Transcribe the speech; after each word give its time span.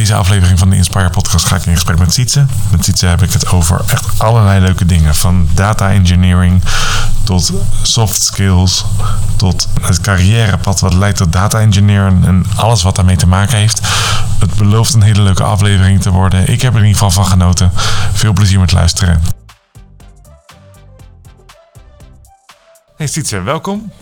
deze 0.00 0.14
aflevering 0.14 0.58
van 0.58 0.70
de 0.70 0.76
Inspire 0.76 1.10
Podcast 1.10 1.46
ga 1.46 1.56
ik 1.56 1.66
in 1.66 1.72
gesprek 1.72 1.98
met 1.98 2.12
Sietse. 2.12 2.46
Met 2.70 2.84
Sietse 2.84 3.06
heb 3.06 3.22
ik 3.22 3.32
het 3.32 3.50
over 3.50 3.80
echt 3.86 4.18
allerlei 4.18 4.60
leuke 4.60 4.86
dingen. 4.86 5.14
Van 5.14 5.48
data 5.54 5.90
engineering 5.90 6.62
tot 7.24 7.52
soft 7.82 8.22
skills, 8.22 8.84
tot 9.36 9.68
het 9.80 10.00
carrièrepad 10.00 10.80
wat 10.80 10.94
leidt 10.94 11.16
tot 11.16 11.32
data 11.32 11.60
engineer 11.60 12.06
en 12.06 12.44
alles 12.56 12.82
wat 12.82 12.96
daarmee 12.96 13.16
te 13.16 13.26
maken 13.26 13.56
heeft. 13.56 13.80
Het 14.38 14.54
belooft 14.54 14.94
een 14.94 15.02
hele 15.02 15.22
leuke 15.22 15.42
aflevering 15.42 16.00
te 16.02 16.10
worden. 16.10 16.48
Ik 16.48 16.62
heb 16.62 16.72
er 16.72 16.80
in 16.80 16.86
ieder 16.86 17.02
geval 17.02 17.24
van 17.24 17.32
genoten. 17.32 17.70
Veel 18.12 18.32
plezier 18.32 18.60
met 18.60 18.72
luisteren. 18.72 19.22
Hey 22.96 23.06
Sietse, 23.06 23.42
welkom. 23.42 23.92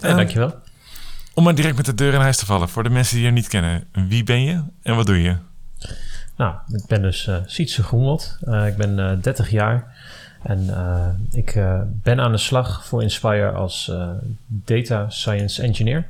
Hey, 0.00 0.14
dankjewel. 0.14 0.54
Om 1.40 1.46
maar 1.46 1.54
direct 1.54 1.76
met 1.76 1.86
de 1.86 1.94
deur 1.94 2.14
in 2.14 2.20
huis 2.20 2.36
te 2.36 2.46
vallen, 2.46 2.68
voor 2.68 2.82
de 2.82 2.90
mensen 2.90 3.16
die 3.16 3.24
je 3.24 3.30
niet 3.30 3.48
kennen. 3.48 3.84
Wie 3.92 4.24
ben 4.24 4.42
je 4.42 4.62
en 4.82 4.96
wat 4.96 5.06
doe 5.06 5.22
je? 5.22 5.36
Nou, 6.36 6.54
ik 6.72 6.86
ben 6.86 7.02
dus 7.02 7.26
uh, 7.26 7.36
Sietse 7.46 7.82
Groenwald. 7.82 8.38
Uh, 8.44 8.66
ik 8.66 8.76
ben 8.76 8.98
uh, 8.98 9.12
30 9.22 9.50
jaar 9.50 9.96
en 10.42 10.70
ik 11.32 11.58
ben 12.02 12.20
aan 12.20 12.32
de 12.32 12.38
slag 12.38 12.86
voor 12.86 13.02
Inspire 13.02 13.50
als 13.50 13.92
Data 14.46 15.10
Science 15.10 15.62
Engineer. 15.62 16.06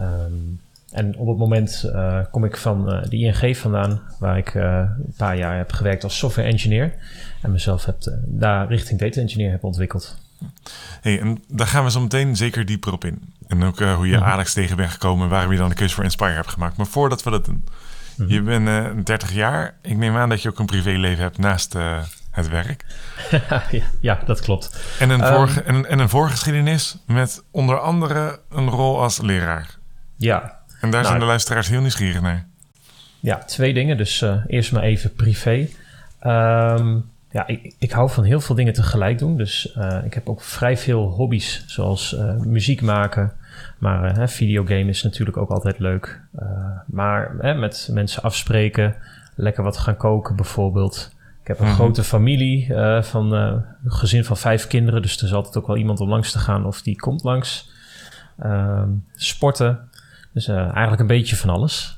Um, 0.00 0.60
en 0.92 1.16
op 1.16 1.26
het 1.28 1.38
moment 1.38 1.90
kom 2.30 2.44
ik 2.44 2.56
van 2.56 2.84
de 3.08 3.16
ING 3.16 3.56
vandaan, 3.56 4.00
waar 4.18 4.38
ik 4.38 4.54
een 4.54 5.14
paar 5.16 5.36
jaar 5.36 5.56
heb 5.56 5.72
gewerkt 5.72 6.04
als 6.04 6.18
software 6.18 6.48
engineer. 6.48 6.94
En 7.42 7.52
mezelf 7.52 7.84
heb, 7.84 7.96
daar 8.24 8.68
richting 8.68 9.00
data 9.00 9.20
engineer 9.20 9.50
heb 9.50 9.64
ontwikkeld. 9.64 10.16
Hey, 11.00 11.20
en 11.20 11.44
daar 11.48 11.66
gaan 11.66 11.84
we 11.84 11.90
zo 11.90 12.00
meteen 12.00 12.36
zeker 12.36 12.64
dieper 12.64 12.92
op 12.92 13.04
in. 13.04 13.34
En 13.46 13.64
ook 13.64 13.80
uh, 13.80 13.94
hoe 13.94 14.06
je 14.06 14.16
mm-hmm. 14.16 14.30
Alex 14.30 14.52
tegen 14.52 14.76
bent 14.76 14.90
gekomen 14.90 15.24
en 15.24 15.30
waarom 15.30 15.52
je 15.52 15.58
dan 15.58 15.68
de 15.68 15.74
keuze 15.74 15.94
voor 15.94 16.04
Inspire 16.04 16.32
hebt 16.32 16.50
gemaakt. 16.50 16.76
Maar 16.76 16.86
voordat 16.86 17.22
we 17.22 17.30
dat 17.30 17.44
doen, 17.44 17.64
mm-hmm. 18.16 18.34
je 18.34 18.42
bent 18.42 18.68
uh, 18.68 19.04
30 19.04 19.32
jaar. 19.32 19.74
Ik 19.82 19.96
neem 19.96 20.16
aan 20.16 20.28
dat 20.28 20.42
je 20.42 20.48
ook 20.48 20.58
een 20.58 20.66
privéleven 20.66 21.22
hebt 21.22 21.38
naast 21.38 21.74
uh, 21.74 21.98
het 22.30 22.48
werk. 22.48 22.84
ja, 24.00 24.20
dat 24.24 24.40
klopt. 24.40 24.80
En 24.98 25.10
een, 25.10 25.26
um, 25.26 25.34
vorige, 25.34 25.62
en, 25.62 25.88
en 25.88 25.98
een 25.98 26.08
voorgeschiedenis 26.08 26.98
met 27.06 27.42
onder 27.50 27.78
andere 27.78 28.40
een 28.50 28.68
rol 28.68 29.00
als 29.02 29.20
leraar. 29.20 29.76
Ja. 30.16 30.40
En 30.80 30.90
daar 30.90 30.90
nou, 30.90 31.04
zijn 31.04 31.18
de 31.18 31.24
luisteraars 31.24 31.68
heel 31.68 31.80
nieuwsgierig 31.80 32.20
naar. 32.20 32.46
Ja, 33.20 33.38
twee 33.38 33.74
dingen. 33.74 33.96
Dus 33.96 34.24
eerst 34.46 34.72
maar 34.72 34.82
even 34.82 35.14
privé. 35.14 35.68
Um, 36.22 37.10
ja, 37.36 37.46
ik, 37.46 37.74
ik 37.78 37.90
hou 37.90 38.10
van 38.10 38.24
heel 38.24 38.40
veel 38.40 38.54
dingen 38.54 38.72
tegelijk 38.72 39.18
doen. 39.18 39.36
Dus 39.36 39.74
uh, 39.78 39.98
ik 40.04 40.14
heb 40.14 40.28
ook 40.28 40.40
vrij 40.40 40.76
veel 40.76 41.02
hobby's, 41.08 41.64
zoals 41.66 42.12
uh, 42.12 42.36
muziek 42.36 42.82
maken. 42.82 43.32
Maar 43.78 44.18
uh, 44.18 44.26
videogame 44.26 44.88
is 44.88 45.02
natuurlijk 45.02 45.36
ook 45.36 45.50
altijd 45.50 45.78
leuk. 45.78 46.20
maar 46.86 47.34
met 47.40 47.88
mensen 47.92 48.22
afspreken, 48.22 48.94
lekker 49.34 49.62
wat 49.62 49.76
gaan 49.76 49.96
koken 49.96 50.36
bijvoorbeeld. 50.36 51.14
Ik 51.40 51.46
heb 51.46 51.58
een 51.58 51.64
mm 51.64 51.70
-hmm. 51.70 51.78
grote 51.80 52.04
familie 52.04 52.72
van 53.00 53.32
een 53.32 53.64
gezin 53.84 54.24
van 54.24 54.36
vijf 54.36 54.66
kinderen. 54.66 55.02
Dus 55.02 55.18
er 55.18 55.24
is 55.24 55.32
altijd 55.32 55.56
ook 55.56 55.66
wel 55.66 55.76
iemand 55.76 56.00
om 56.00 56.08
langs 56.08 56.32
te 56.32 56.38
gaan 56.38 56.66
of 56.66 56.82
die 56.82 56.96
komt 56.96 57.22
langs. 57.22 57.70
Ehm, 58.38 58.88
sporten. 59.14 59.88
Dus 60.32 60.48
eigenlijk 60.48 61.00
een 61.00 61.06
beetje 61.06 61.36
van 61.36 61.50
alles. 61.50 61.95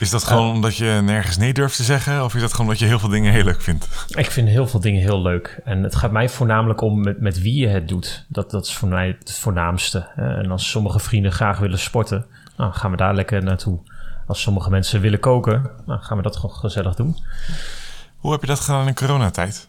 Is 0.00 0.10
dat 0.10 0.24
gewoon 0.24 0.48
uh, 0.48 0.54
omdat 0.54 0.76
je 0.76 1.00
nergens 1.04 1.36
nee 1.36 1.52
durft 1.52 1.76
te 1.76 1.82
zeggen? 1.82 2.24
Of 2.24 2.34
is 2.34 2.40
dat 2.40 2.50
gewoon 2.50 2.66
omdat 2.66 2.78
je 2.78 2.86
heel 2.86 2.98
veel 2.98 3.08
dingen 3.08 3.32
heel 3.32 3.44
leuk 3.44 3.60
vindt? 3.60 4.06
Ik 4.08 4.30
vind 4.30 4.48
heel 4.48 4.66
veel 4.66 4.80
dingen 4.80 5.02
heel 5.02 5.22
leuk. 5.22 5.60
En 5.64 5.82
het 5.82 5.94
gaat 5.94 6.10
mij 6.10 6.28
voornamelijk 6.28 6.80
om 6.80 7.00
met, 7.00 7.20
met 7.20 7.40
wie 7.40 7.60
je 7.60 7.68
het 7.68 7.88
doet. 7.88 8.26
Dat, 8.28 8.50
dat 8.50 8.66
is 8.66 8.74
voor 8.74 8.88
mij 8.88 9.16
het 9.18 9.38
voornaamste. 9.38 9.98
En 10.16 10.50
als 10.50 10.70
sommige 10.70 10.98
vrienden 10.98 11.32
graag 11.32 11.58
willen 11.58 11.78
sporten, 11.78 12.26
nou, 12.56 12.72
gaan 12.72 12.90
we 12.90 12.96
daar 12.96 13.14
lekker 13.14 13.44
naartoe. 13.44 13.78
Als 14.26 14.40
sommige 14.40 14.70
mensen 14.70 15.00
willen 15.00 15.20
koken, 15.20 15.70
nou, 15.86 16.00
gaan 16.00 16.16
we 16.16 16.22
dat 16.22 16.36
gewoon 16.36 16.56
gezellig 16.56 16.94
doen. 16.94 17.16
Hoe 18.16 18.32
heb 18.32 18.40
je 18.40 18.46
dat 18.46 18.60
gedaan 18.60 18.86
in 18.86 18.94
coronatijd? 18.94 19.68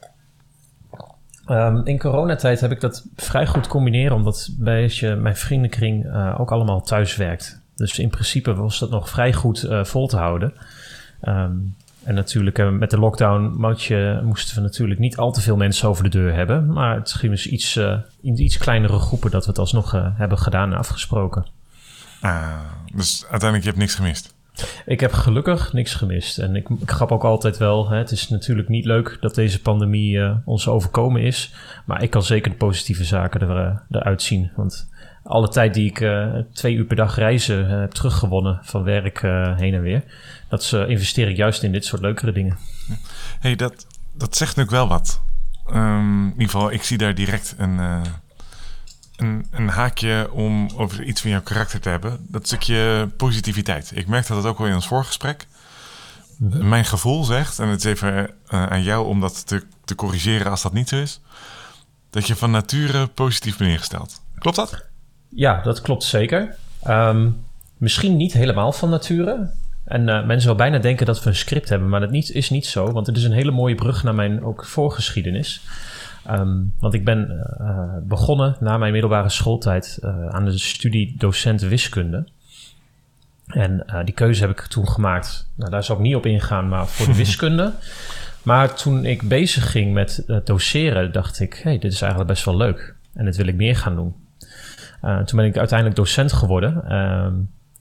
Um, 1.47 1.85
in 1.85 1.99
coronatijd 1.99 2.59
heb 2.61 2.71
ik 2.71 2.81
dat 2.81 3.05
vrij 3.15 3.47
goed 3.47 3.67
combineren, 3.67 4.15
omdat 4.15 4.49
bij 4.57 4.91
je, 4.93 5.15
mijn 5.15 5.35
vriendenkring 5.35 6.05
uh, 6.05 6.39
ook 6.39 6.51
allemaal 6.51 6.81
thuis 6.81 7.15
werkt. 7.15 7.60
Dus 7.81 7.99
in 7.99 8.09
principe 8.09 8.53
was 8.53 8.79
dat 8.79 8.89
nog 8.89 9.09
vrij 9.09 9.33
goed 9.33 9.63
uh, 9.63 9.83
vol 9.83 10.07
te 10.07 10.17
houden. 10.17 10.53
Um, 11.23 11.75
en 12.03 12.15
natuurlijk 12.15 12.59
uh, 12.59 12.69
met 12.69 12.89
de 12.89 12.99
lockdown 12.99 13.53
mootje, 13.57 14.21
moesten 14.23 14.55
we 14.55 14.61
natuurlijk 14.61 14.99
niet 14.99 15.17
al 15.17 15.31
te 15.31 15.41
veel 15.41 15.57
mensen 15.57 15.89
over 15.89 16.03
de 16.03 16.09
deur 16.09 16.33
hebben. 16.33 16.73
Maar 16.73 16.95
het 16.95 17.11
ging 17.11 17.31
dus 17.31 17.47
iets, 17.47 17.77
uh, 17.77 17.97
in 18.21 18.41
iets 18.41 18.57
kleinere 18.57 18.99
groepen 18.99 19.31
dat 19.31 19.43
we 19.43 19.49
het 19.49 19.59
alsnog 19.59 19.91
hebben 19.91 20.37
gedaan 20.37 20.71
en 20.71 20.77
afgesproken. 20.77 21.45
Ah, 22.21 22.59
dus 22.93 23.21
uiteindelijk 23.21 23.63
heb 23.63 23.73
je 23.73 23.79
niks 23.79 23.95
gemist? 23.95 24.33
Ik 24.85 24.99
heb 24.99 25.13
gelukkig 25.13 25.73
niks 25.73 25.93
gemist. 25.93 26.37
En 26.37 26.55
ik, 26.55 26.69
ik 26.69 26.91
grap 26.91 27.11
ook 27.11 27.23
altijd 27.23 27.57
wel, 27.57 27.89
hè, 27.89 27.97
het 27.97 28.11
is 28.11 28.29
natuurlijk 28.29 28.69
niet 28.69 28.85
leuk 28.85 29.17
dat 29.21 29.35
deze 29.35 29.61
pandemie 29.61 30.17
uh, 30.17 30.35
ons 30.45 30.67
overkomen 30.67 31.21
is. 31.21 31.53
Maar 31.85 32.03
ik 32.03 32.09
kan 32.09 32.23
zeker 32.23 32.51
de 32.51 32.57
positieve 32.57 33.03
zaken 33.03 33.41
er, 33.41 33.83
eruit 33.89 34.21
zien. 34.21 34.51
Want 34.55 34.89
alle 35.31 35.49
tijd 35.49 35.73
die 35.73 35.89
ik 35.89 35.99
uh, 35.99 36.35
twee 36.53 36.75
uur 36.75 36.85
per 36.85 36.95
dag 36.95 37.15
reizen 37.15 37.63
uh, 37.63 37.79
heb 37.79 37.91
teruggewonnen 37.91 38.59
van 38.63 38.83
werk 38.83 39.21
uh, 39.21 39.57
heen 39.57 39.73
en 39.73 39.81
weer. 39.81 40.03
Dat 40.49 40.71
investeer 40.87 41.29
ik 41.29 41.37
juist 41.37 41.63
in 41.63 41.71
dit 41.71 41.85
soort 41.85 42.01
leukere 42.01 42.31
dingen. 42.31 42.57
hey, 43.39 43.55
dat, 43.55 43.85
dat 44.13 44.37
zegt 44.37 44.55
natuurlijk 44.55 44.87
wel 44.87 44.87
wat. 44.87 45.21
Um, 45.73 46.25
in 46.25 46.31
ieder 46.31 46.49
geval, 46.49 46.71
ik 46.71 46.83
zie 46.83 46.97
daar 46.97 47.15
direct 47.15 47.55
een, 47.57 47.77
een, 49.15 49.45
een, 49.51 49.67
haakje 49.67 50.31
om 50.31 50.69
over 50.75 51.03
iets 51.03 51.21
van 51.21 51.29
jouw 51.29 51.41
karakter 51.41 51.79
te 51.79 51.89
hebben. 51.89 52.25
Dat 52.27 52.45
stukje 52.45 53.09
positiviteit. 53.17 53.91
Ik 53.95 54.07
merkte 54.07 54.33
dat 54.33 54.45
ook 54.45 54.59
al 54.59 54.65
in 54.65 54.75
ons 54.75 54.87
voorgesprek. 54.87 55.47
Mm 56.37 56.51
-hmm. 56.51 56.69
Mijn 56.69 56.85
gevoel 56.85 57.23
zegt, 57.23 57.59
en 57.59 57.67
het 57.67 57.85
is 57.85 57.91
even 57.91 58.29
aan 58.47 58.83
jou 58.83 59.05
om 59.05 59.19
dat 59.19 59.47
te, 59.47 59.63
te 59.85 59.95
corrigeren 59.95 60.51
als 60.51 60.61
dat 60.61 60.73
niet 60.73 60.89
zo 60.89 60.95
is, 60.95 61.21
dat 62.09 62.27
je 62.27 62.35
van 62.35 62.51
nature 62.51 63.07
positief 63.07 63.57
bent 63.57 63.71
ingesteld. 63.71 64.21
Klopt 64.39 64.57
dat? 64.57 64.89
Ja, 65.35 65.61
dat 65.61 65.81
klopt 65.81 66.03
zeker. 66.03 66.55
Um, 66.87 67.43
misschien 67.77 68.17
niet 68.17 68.33
helemaal 68.33 68.71
van 68.71 68.89
nature. 68.89 69.49
En 69.83 70.07
uh, 70.07 70.25
mensen 70.25 70.47
wel 70.47 70.57
bijna 70.57 70.77
denken 70.77 71.05
dat 71.05 71.23
we 71.23 71.29
een 71.29 71.35
script 71.35 71.69
hebben, 71.69 71.89
maar 71.89 71.99
dat 71.99 72.11
niet, 72.11 72.31
is 72.31 72.49
niet 72.49 72.65
zo. 72.65 72.91
Want 72.91 73.07
het 73.07 73.17
is 73.17 73.23
een 73.23 73.31
hele 73.31 73.51
mooie 73.51 73.75
brug 73.75 74.03
naar 74.03 74.15
mijn 74.15 74.43
ook 74.43 74.65
voorgeschiedenis. 74.65 75.61
Um, 76.29 76.73
want 76.79 76.93
ik 76.93 77.05
ben 77.05 77.47
uh, 77.61 77.97
begonnen 78.03 78.55
na 78.59 78.77
mijn 78.77 78.91
middelbare 78.91 79.29
schooltijd 79.29 79.99
uh, 80.03 80.27
aan 80.27 80.45
de 80.45 80.57
studie 80.57 81.15
docent 81.17 81.61
wiskunde. 81.61 82.27
En 83.47 83.85
die 84.05 84.13
keuze 84.13 84.41
heb 84.41 84.49
ik 84.49 84.61
toen 84.61 84.87
gemaakt. 84.87 85.49
Nou, 85.55 85.71
daar 85.71 85.83
zal 85.83 85.95
ik 85.95 86.01
niet 86.01 86.15
op 86.15 86.25
ingaan, 86.25 86.67
maar 86.67 86.87
voor 86.87 87.05
de 87.05 87.15
wiskunde. 87.25 87.73
maar 88.43 88.75
toen 88.75 89.05
ik 89.05 89.21
bezig 89.21 89.71
ging 89.71 89.93
met 89.93 90.23
doseren, 90.43 91.11
dacht 91.11 91.39
ik: 91.39 91.59
hey, 91.63 91.79
dit 91.79 91.91
is 91.91 92.01
eigenlijk 92.01 92.31
best 92.31 92.45
wel 92.45 92.57
leuk. 92.57 92.95
En 93.13 93.25
dit 93.25 93.35
wil 93.35 93.47
ik 93.47 93.55
meer 93.55 93.75
gaan 93.75 93.95
doen. 93.95 94.15
Uh, 95.03 95.19
toen 95.19 95.39
ben 95.39 95.47
ik 95.47 95.57
uiteindelijk 95.57 95.97
docent 95.97 96.33
geworden. 96.33 96.83
Uh, 96.87 97.25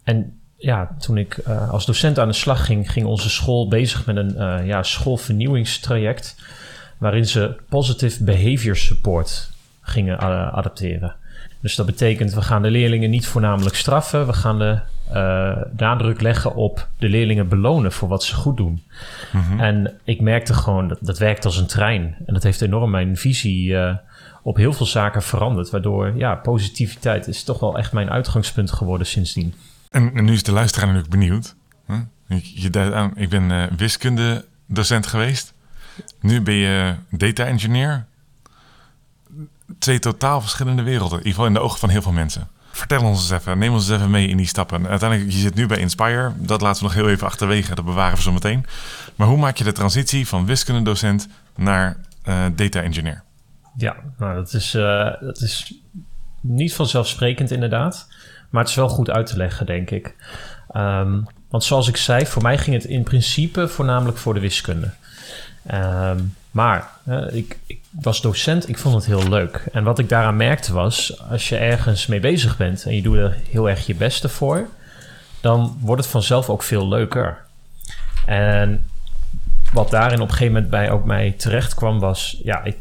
en 0.03 0.41
ja, 0.57 0.97
toen 0.99 1.17
ik 1.17 1.37
uh, 1.49 1.71
als 1.71 1.87
docent 1.87 2.19
aan 2.19 2.29
de 2.29 2.35
slag 2.35 2.65
ging, 2.65 2.93
ging 2.93 3.07
onze 3.07 3.31
school 3.31 3.69
bezig 3.69 4.07
met 4.07 4.17
een 4.17 4.35
uh, 4.37 4.67
ja, 4.67 4.83
schoolvernieuwingstraject. 4.83 6.37
Waarin 6.99 7.27
ze 7.27 7.57
positive 7.69 8.25
behavior 8.25 8.77
support 8.77 9.51
gingen 9.81 10.19
adapteren. 10.53 11.15
Dus 11.61 11.75
dat 11.75 11.87
betekent, 11.87 12.35
we 12.35 12.43
gaan 12.43 12.63
de 12.63 12.71
leerlingen 12.71 13.11
niet 13.11 13.27
voornamelijk 13.27 13.77
straffen. 13.77 14.27
We 14.27 14.33
gaan 14.33 14.59
de 14.59 14.81
nadruk 15.77 16.21
leggen 16.21 16.55
op 16.55 16.89
de 16.99 17.09
leerlingen 17.09 17.49
belonen 17.49 17.93
voor 17.93 18.09
wat 18.09 18.25
ze 18.25 18.35
goed 18.35 18.57
doen. 18.57 18.83
Mm 19.33 19.43
-hmm. 19.43 19.61
En 19.61 20.01
ik 20.05 20.21
merkte 20.21 20.55
gewoon, 20.55 20.89
dat, 20.89 20.99
dat 21.01 21.19
werkt 21.19 21.45
als 21.45 21.57
een 21.57 21.67
trein. 21.67 22.17
En 22.27 22.35
dat 22.35 22.43
heeft 22.43 22.61
enorm 22.61 22.91
mijn 22.91 23.17
visie 23.17 23.77
op 24.43 24.57
heel 24.57 24.73
veel 24.73 24.87
zaken 24.87 25.23
veranderd. 25.23 25.71
Waardoor 25.71 26.17
ja, 26.17 26.35
positiviteit 26.35 27.29
is 27.29 27.45
toch 27.45 27.61
wel 27.61 27.79
echt 27.79 27.93
mijn 27.93 28.11
uitgangspunt 28.11 28.73
geworden 28.73 29.07
sindsdien. 29.07 29.55
En, 29.91 30.15
en 30.15 30.25
nu 30.25 30.33
is 30.33 30.43
de 30.43 30.53
luisteraar 30.53 30.87
natuurlijk 30.87 31.15
benieuwd. 31.15 31.55
Huh? 31.87 31.97
Je, 32.27 32.71
je 32.71 32.95
aan, 32.95 33.13
ik 33.17 33.29
ben 33.29 33.51
uh, 33.51 33.65
wiskundedocent 33.77 35.07
geweest. 35.07 35.55
Nu 36.21 36.41
ben 36.41 36.55
je 36.55 36.95
data 37.11 37.47
engineer. 37.47 38.07
Twee 39.79 39.99
totaal 39.99 40.41
verschillende 40.41 40.83
werelden. 40.83 41.19
In 41.19 41.27
ieder 41.27 41.33
geval 41.33 41.47
in 41.47 41.53
de 41.53 41.61
ogen 41.61 41.79
van 41.79 41.89
heel 41.89 42.03
veel 42.03 42.13
mensen. 42.13 42.49
Vertel 42.73 43.03
ons 43.03 43.19
eens 43.19 43.41
even, 43.41 43.59
neem 43.59 43.73
ons 43.73 43.89
eens 43.89 43.99
even 43.99 44.11
mee 44.11 44.29
in 44.29 44.37
die 44.37 44.47
stappen. 44.47 44.87
Uiteindelijk, 44.87 45.31
je 45.31 45.39
zit 45.39 45.55
nu 45.55 45.67
bij 45.67 45.79
Inspire. 45.79 46.33
Dat 46.37 46.61
laten 46.61 46.83
we 46.83 46.89
nog 46.89 46.97
heel 46.97 47.09
even 47.09 47.27
achterwege. 47.27 47.75
Dat 47.75 47.85
bewaren 47.85 48.17
we 48.17 48.23
zo 48.23 48.33
meteen. 48.33 48.67
Maar 49.15 49.27
hoe 49.27 49.39
maak 49.39 49.57
je 49.57 49.65
de 49.65 49.73
transitie 49.73 50.29
van 50.29 50.47
wiskundedocent 50.47 51.29
naar 51.57 51.97
uh, 52.25 52.45
data 52.55 52.83
engineer? 52.83 53.23
Ja, 53.77 53.97
nou, 54.19 54.35
dat, 54.35 54.53
is, 54.53 54.75
uh, 54.75 55.11
dat 55.21 55.41
is 55.41 55.75
niet 56.41 56.75
vanzelfsprekend 56.75 57.51
inderdaad. 57.51 58.09
Maar 58.51 58.61
het 58.61 58.71
is 58.71 58.77
wel 58.77 58.89
goed 58.89 59.11
uit 59.11 59.27
te 59.27 59.37
leggen, 59.37 59.67
denk 59.67 59.91
ik. 59.91 60.15
Um, 60.77 61.27
want 61.49 61.65
zoals 61.65 61.89
ik 61.89 61.97
zei, 61.97 62.27
voor 62.27 62.43
mij 62.43 62.59
ging 62.59 62.77
het 62.77 62.85
in 62.85 63.03
principe 63.03 63.69
voornamelijk 63.69 64.19
voor 64.19 64.35
de 64.35 64.41
wiskunde. 64.41 64.91
Um, 65.73 66.35
maar 66.51 66.91
ik, 67.31 67.59
ik, 67.67 67.80
was 67.91 68.21
docent, 68.21 68.69
ik 68.69 68.79
vond 68.79 68.95
het 68.95 69.07
heel 69.07 69.29
leuk. 69.29 69.69
En 69.73 69.85
wat 69.85 69.99
ik 69.99 70.09
daaraan 70.09 70.37
merkte 70.37 70.73
was, 70.73 71.21
als 71.31 71.49
je 71.49 71.57
ergens 71.57 72.07
mee 72.07 72.21
bezig 72.21 72.57
bent 72.57 72.85
en 72.85 72.95
je 72.95 73.03
doet 73.03 73.17
er 73.17 73.37
heel 73.51 73.69
erg 73.69 73.87
je 73.87 73.95
beste 73.95 74.29
voor, 74.29 74.69
dan 75.41 75.79
wordt 75.81 76.03
het 76.03 76.11
vanzelf 76.11 76.49
ook 76.49 76.63
veel 76.63 76.89
leuker. 76.89 77.39
En 78.27 78.85
wat 79.73 79.91
daarin 79.91 80.21
op 80.21 80.29
een 80.29 80.35
gegeven 80.35 80.53
moment 80.53 80.71
bij 80.71 80.91
ook 80.91 81.05
mij 81.05 81.35
terecht 81.37 81.75
kwam 81.75 81.99
was... 81.99 82.41
ja, 82.43 82.65
ik 82.65 82.77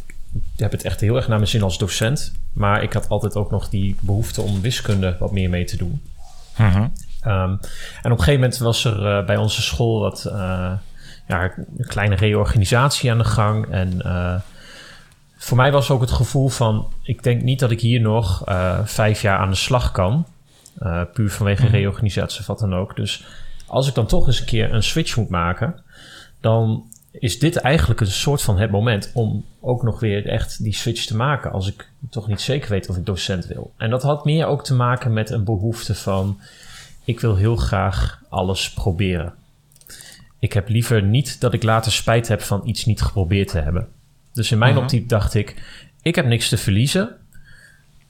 heb 0.56 0.72
het 0.72 0.84
echt 0.84 1.00
heel 1.00 1.16
erg 1.16 1.28
naar 1.28 1.38
mijn 1.38 1.50
zin 1.50 1.64
als 1.64 1.78
docent... 1.78 2.32
maar 2.54 2.84
ik 2.84 2.94
had 2.94 3.10
altijd 3.10 3.36
ook 3.36 3.52
nog 3.52 3.70
die 3.70 3.96
behoefte 4.00 4.42
om 4.42 4.62
wiskunde 4.62 5.16
wat 5.20 5.32
meer 5.32 5.50
mee 5.50 5.66
te 5.66 5.78
doen. 5.78 6.02
Mhm. 6.58 6.88
Ehm, 7.22 7.50
en 8.02 8.12
op 8.12 8.18
een 8.18 8.24
gegeven 8.24 8.34
moment 8.34 8.58
was 8.58 8.86
er 8.86 9.18
eh, 9.18 9.26
bij 9.26 9.38
onze 9.38 9.62
school 9.62 10.00
wat 10.00 10.24
uh, 10.28 10.72
ja, 11.28 11.44
een 11.78 11.88
kleine 11.88 12.16
reorganisatie 12.16 13.12
aan 13.12 13.18
de 13.18 13.24
gang. 13.24 13.72
En 13.72 14.02
uh, 14.06 14.36
voor 15.42 15.58
mij 15.58 15.72
was 15.72 15.92
ook 15.92 16.02
het 16.02 16.12
gevoel 16.12 16.48
van: 16.48 16.88
ik 17.02 17.24
denk 17.24 17.42
niet 17.42 17.60
dat 17.60 17.72
ik 17.72 17.82
hier 17.82 18.02
nog 18.02 18.44
vijf 18.84 19.22
jaar 19.22 19.38
aan 19.38 19.50
de 19.50 19.56
slag 19.56 19.92
kan. 19.92 20.26
puur 21.14 21.32
vanwege 21.32 21.64
Mhm. 21.64 21.72
reorganisatie 21.72 22.40
of 22.40 22.48
wat 22.48 22.60
dan 22.60 22.76
ook. 22.76 22.96
Dus 22.96 23.26
als 23.66 23.88
ik 23.88 23.94
dan 23.96 24.06
toch 24.06 24.28
eens 24.28 24.40
een 24.40 24.46
keer 24.46 24.74
een 24.74 24.84
switch 24.84 25.18
moet 25.18 25.30
maken, 25.30 25.84
dan 26.42 26.84
is 27.12 27.40
dit 27.40 27.56
eigenlijk 27.56 28.00
een 28.02 28.08
soort 28.08 28.42
van 28.42 28.58
het 28.58 28.72
moment 28.72 29.12
om 29.14 29.46
ook 29.60 29.84
nog 29.84 30.00
weer 30.00 30.28
echt 30.28 30.64
die 30.64 30.74
switch 30.74 31.06
te 31.06 31.16
maken. 31.16 31.52
Als 31.52 31.68
ik 31.68 31.90
toch 32.10 32.28
niet 32.28 32.42
zeker 32.42 32.70
weet 32.70 32.90
of 32.90 32.98
ik 32.98 33.06
docent 33.06 33.46
wil. 33.46 33.74
En 33.78 33.90
dat 33.90 34.04
had 34.04 34.26
meer 34.26 34.46
ook 34.46 34.64
te 34.64 34.74
maken 34.74 35.14
met 35.14 35.30
een 35.30 35.44
behoefte 35.44 35.96
van 35.96 36.40
ik 37.04 37.20
wil 37.20 37.36
heel 37.36 37.56
graag 37.56 38.22
alles 38.30 38.72
proberen. 38.74 39.34
Ik 40.40 40.54
heb 40.54 40.70
liever 40.70 41.04
niet 41.04 41.42
dat 41.42 41.54
ik 41.54 41.64
later 41.64 41.92
spijt 41.92 42.28
heb 42.28 42.42
van 42.42 42.62
iets 42.66 42.86
niet 42.86 43.02
geprobeerd 43.02 43.48
te 43.48 43.60
hebben. 43.60 43.88
Dus 44.34 44.52
in 44.52 44.58
mijn 44.58 44.74
Mhm. 44.74 44.82
optiek 44.82 45.10
dacht 45.10 45.34
ik, 45.34 45.56
ik 46.02 46.16
heb 46.16 46.26
niks 46.26 46.50
te 46.50 46.58
verliezen. 46.58 47.10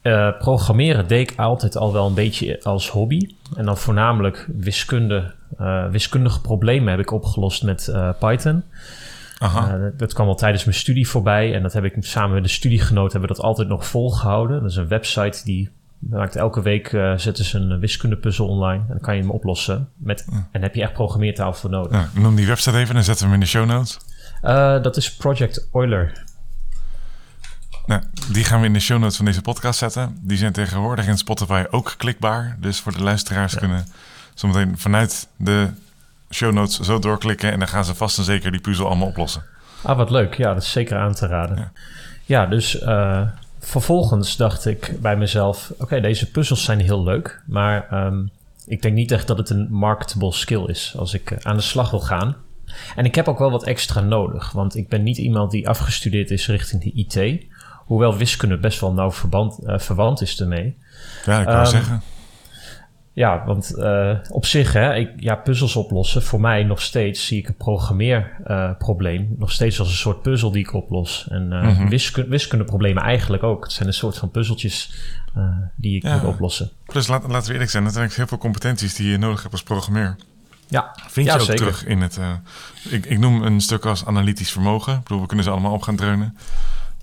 Eh, 0.02 0.30
programmeren 0.40 1.08
deed 1.08 1.32
ik 1.32 1.40
altijd 1.40 1.78
al 1.78 1.94
wel 1.94 2.08
een 2.08 2.14
beetje 2.14 2.60
als 2.64 2.90
hobby. 2.90 3.30
En 3.56 3.66
dan 3.66 3.78
voornamelijk 3.78 4.48
wiskunde, 4.58 5.34
eh, 5.58 5.86
wiskundige 5.90 6.42
problemen 6.42 6.90
heb 6.90 7.00
ik 7.00 7.12
opgelost 7.12 7.64
met 7.64 7.88
eh, 7.88 8.10
Python. 8.20 8.64
Aha. 9.38 9.92
Dat 9.98 10.14
kwam 10.14 10.28
al 10.28 10.36
tijdens 10.36 10.64
mijn 10.64 10.78
studie 10.78 11.08
voorbij. 11.08 11.54
En 11.54 11.62
dat 11.62 11.74
heb 11.74 11.84
ik 11.84 11.96
samen 12.00 12.34
met 12.34 12.44
de 12.44 12.50
studiegenoot 12.50 13.12
hebben 13.12 13.30
we 13.30 13.36
dat 13.36 13.46
altijd 13.46 13.68
nog 13.68 13.86
volgehouden. 13.86 14.62
Dat 14.62 14.70
is 14.72 14.76
een 14.78 14.88
website 14.88 15.42
die 15.44 15.70
maakt 16.00 16.36
elke 16.36 16.62
week 16.62 16.92
uh, 16.92 17.18
zetten 17.18 17.46
ze 17.46 17.58
een 17.58 17.80
wiskundepuzzel 17.80 18.48
online. 18.48 18.82
En 18.82 18.88
dan 18.88 19.00
kan 19.00 19.16
je 19.16 19.22
hem 19.22 19.32
oplossen. 19.32 19.90
Met, 19.98 20.28
En 20.52 20.62
heb 20.62 20.76
je 20.76 20.82
echt 20.82 20.94
programmeertaal 20.94 21.54
voor 21.54 21.70
nodig. 21.70 21.92
Ja, 21.92 22.22
noem 22.22 22.36
die 22.36 22.46
website 22.48 22.78
even 22.78 22.96
en 22.96 23.04
zetten 23.04 23.24
we 23.26 23.32
hem 23.32 23.40
in 23.42 23.46
de 23.46 23.52
show 23.52 23.66
notes. 23.66 23.98
Uh, 24.44 24.82
dat 24.82 24.98
is 24.98 25.16
Project 25.16 25.68
Euler. 25.74 26.28
Nou, 27.86 28.02
die 28.32 28.44
gaan 28.44 28.60
we 28.60 28.66
in 28.66 28.74
de 28.74 28.80
show 28.80 29.00
notes 29.00 29.16
van 29.16 29.26
deze 29.26 29.42
podcast 29.42 29.80
zetten. 29.80 30.18
Die 30.22 30.38
zijn 30.38 30.54
tegenwoordig 30.54 31.08
in 31.08 31.18
Spotify 31.18 31.64
ook 31.70 31.94
klikbaar. 31.98 32.58
Dus 32.60 32.80
voor 32.80 32.92
de 32.92 33.04
luisteraars 33.04 33.54
ja. 33.54 33.60
kunnen 33.60 33.86
zometeen 34.34 34.78
vanuit 34.78 35.28
de 35.36 35.70
show 36.30 36.54
notes 36.54 36.80
zo 36.80 37.00
doorklikken. 37.00 37.52
En 37.52 37.60
dan 37.60 37.68
gaan 37.68 37.86
ze 37.86 37.96
vast 37.96 38.18
en 38.18 38.24
zeker 38.24 38.52
die 38.52 38.62
puzzel 38.62 38.86
allemaal 38.86 39.08
oplossen. 39.08 39.44
Ah, 39.82 39.98
wat 39.98 40.10
leuk. 40.10 40.34
Ja, 40.34 40.54
dat 40.54 40.64
is 40.64 40.72
zeker 40.72 40.98
aan 40.98 41.14
te 41.14 41.28
raden. 41.28 41.58
Ja, 41.58 41.72
ja 42.26 42.46
dus 42.46 42.82
uh, 42.82 43.22
vervolgens 43.60 44.38
dacht 44.38 44.66
ik 44.66 45.02
bij 45.02 45.18
mezelf... 45.18 45.70
oké, 45.72 45.84
okay, 45.84 46.02
deze 46.02 46.32
puzzels 46.32 46.64
zijn 46.64 46.80
heel 46.80 47.04
leuk. 47.04 47.42
Maar 47.46 48.06
um, 48.06 48.30
ik 48.66 48.82
denk 48.82 48.96
niet 48.96 49.12
echt 49.12 49.28
dat 49.28 49.38
het 49.38 49.50
een 49.50 49.68
marketable 49.70 50.34
skill 50.34 50.66
is... 50.66 50.94
als 50.98 51.14
ik 51.14 51.32
uh, 51.32 51.38
aan 51.42 51.56
de 51.56 51.62
slag 51.62 51.90
wil 51.92 52.00
gaan. 52.00 52.36
En 52.96 53.06
ik 53.06 53.16
heb 53.16 53.28
ook 53.28 53.40
wel 53.40 53.52
wat 53.52 53.64
extra 53.64 54.02
nodig. 54.02 54.52
Want 54.52 54.76
ik 54.76 54.90
ben 54.90 55.04
niet 55.04 55.18
iemand 55.18 55.52
die 55.52 55.70
afgestudeerd 55.70 56.32
is 56.32 56.48
richting 56.48 56.84
de 56.84 56.92
IT... 56.92 57.48
Hoewel 57.90 58.18
wiskunde 58.18 58.58
best 58.58 58.80
wel 58.80 58.94
nauw 58.94 59.12
verband, 59.12 59.60
uh, 59.64 59.80
verwant 59.80 60.22
is 60.22 60.40
ermee. 60.40 60.78
Ja, 61.26 61.40
ik 61.40 61.46
wou 61.46 61.60
um, 61.60 61.66
zeggen. 61.66 62.02
Ja, 63.14 63.46
want 63.46 63.74
uh, 63.78 64.18
op 64.30 64.46
zich, 64.46 64.74
hè, 64.74 64.96
ik, 64.96 65.12
ja, 65.16 65.36
puzzels 65.36 65.76
oplossen, 65.76 66.24
voor 66.24 66.42
mij 66.42 66.64
nog 66.64 66.82
steeds 66.82 67.26
zie 67.26 67.38
ik 67.38 67.48
een 67.48 67.56
programmeerprobleem 67.56 69.22
uh, 69.22 69.40
nog 69.40 69.52
steeds 69.52 69.80
als 69.80 69.88
een 69.88 69.96
soort 69.96 70.22
puzzel 70.22 70.52
die 70.52 70.64
ik 70.64 70.74
oplos. 70.74 71.28
En 71.30 71.48
mm 71.48 71.52
-hmm. 71.52 71.90
wiskunde, 71.90 72.30
wiskundeproblemen 72.30 73.04
eigenlijk 73.04 73.44
ook. 73.44 73.64
Het 73.64 73.74
zijn 73.74 73.88
een 73.88 73.94
soort 73.94 74.18
van 74.18 74.32
puzzeltjes 74.32 74.94
die 75.76 75.96
ik 75.96 76.04
ja. 76.04 76.16
moet 76.16 76.26
oplossen. 76.26 76.70
Plus, 76.86 77.08
laat, 77.08 77.28
laten 77.28 77.48
we 77.48 77.54
eerlijk 77.54 77.72
zijn, 77.72 77.86
er 77.86 77.92
zijn 77.92 78.10
heel 78.14 78.28
veel 78.28 78.38
competenties 78.38 78.96
die 78.96 79.12
je 79.12 79.18
nodig 79.18 79.42
hebt 79.42 79.54
als 79.54 79.64
programmeur. 79.64 80.16
Ja, 80.70 80.96
Vind 81.08 81.26
je 81.26 81.32
ja, 81.32 81.34
ook 81.34 81.46
zeker. 81.46 81.56
terug 81.56 81.86
in 81.86 82.02
het... 82.02 82.18
uh, 82.18 82.32
ik, 82.90 83.06
ik 83.06 83.20
noem 83.20 83.42
een 83.42 83.62
stuk 83.62 83.86
als 83.86 84.06
analytisch 84.06 84.52
vermogen. 84.52 84.94
Ik 84.94 85.04
bedoel, 85.04 85.22
we 85.22 85.28
kunnen 85.28 85.46
ze 85.46 85.52
allemaal 85.52 85.74
op 85.74 85.82
gaan 85.82 85.96
dreunen. 85.96 86.38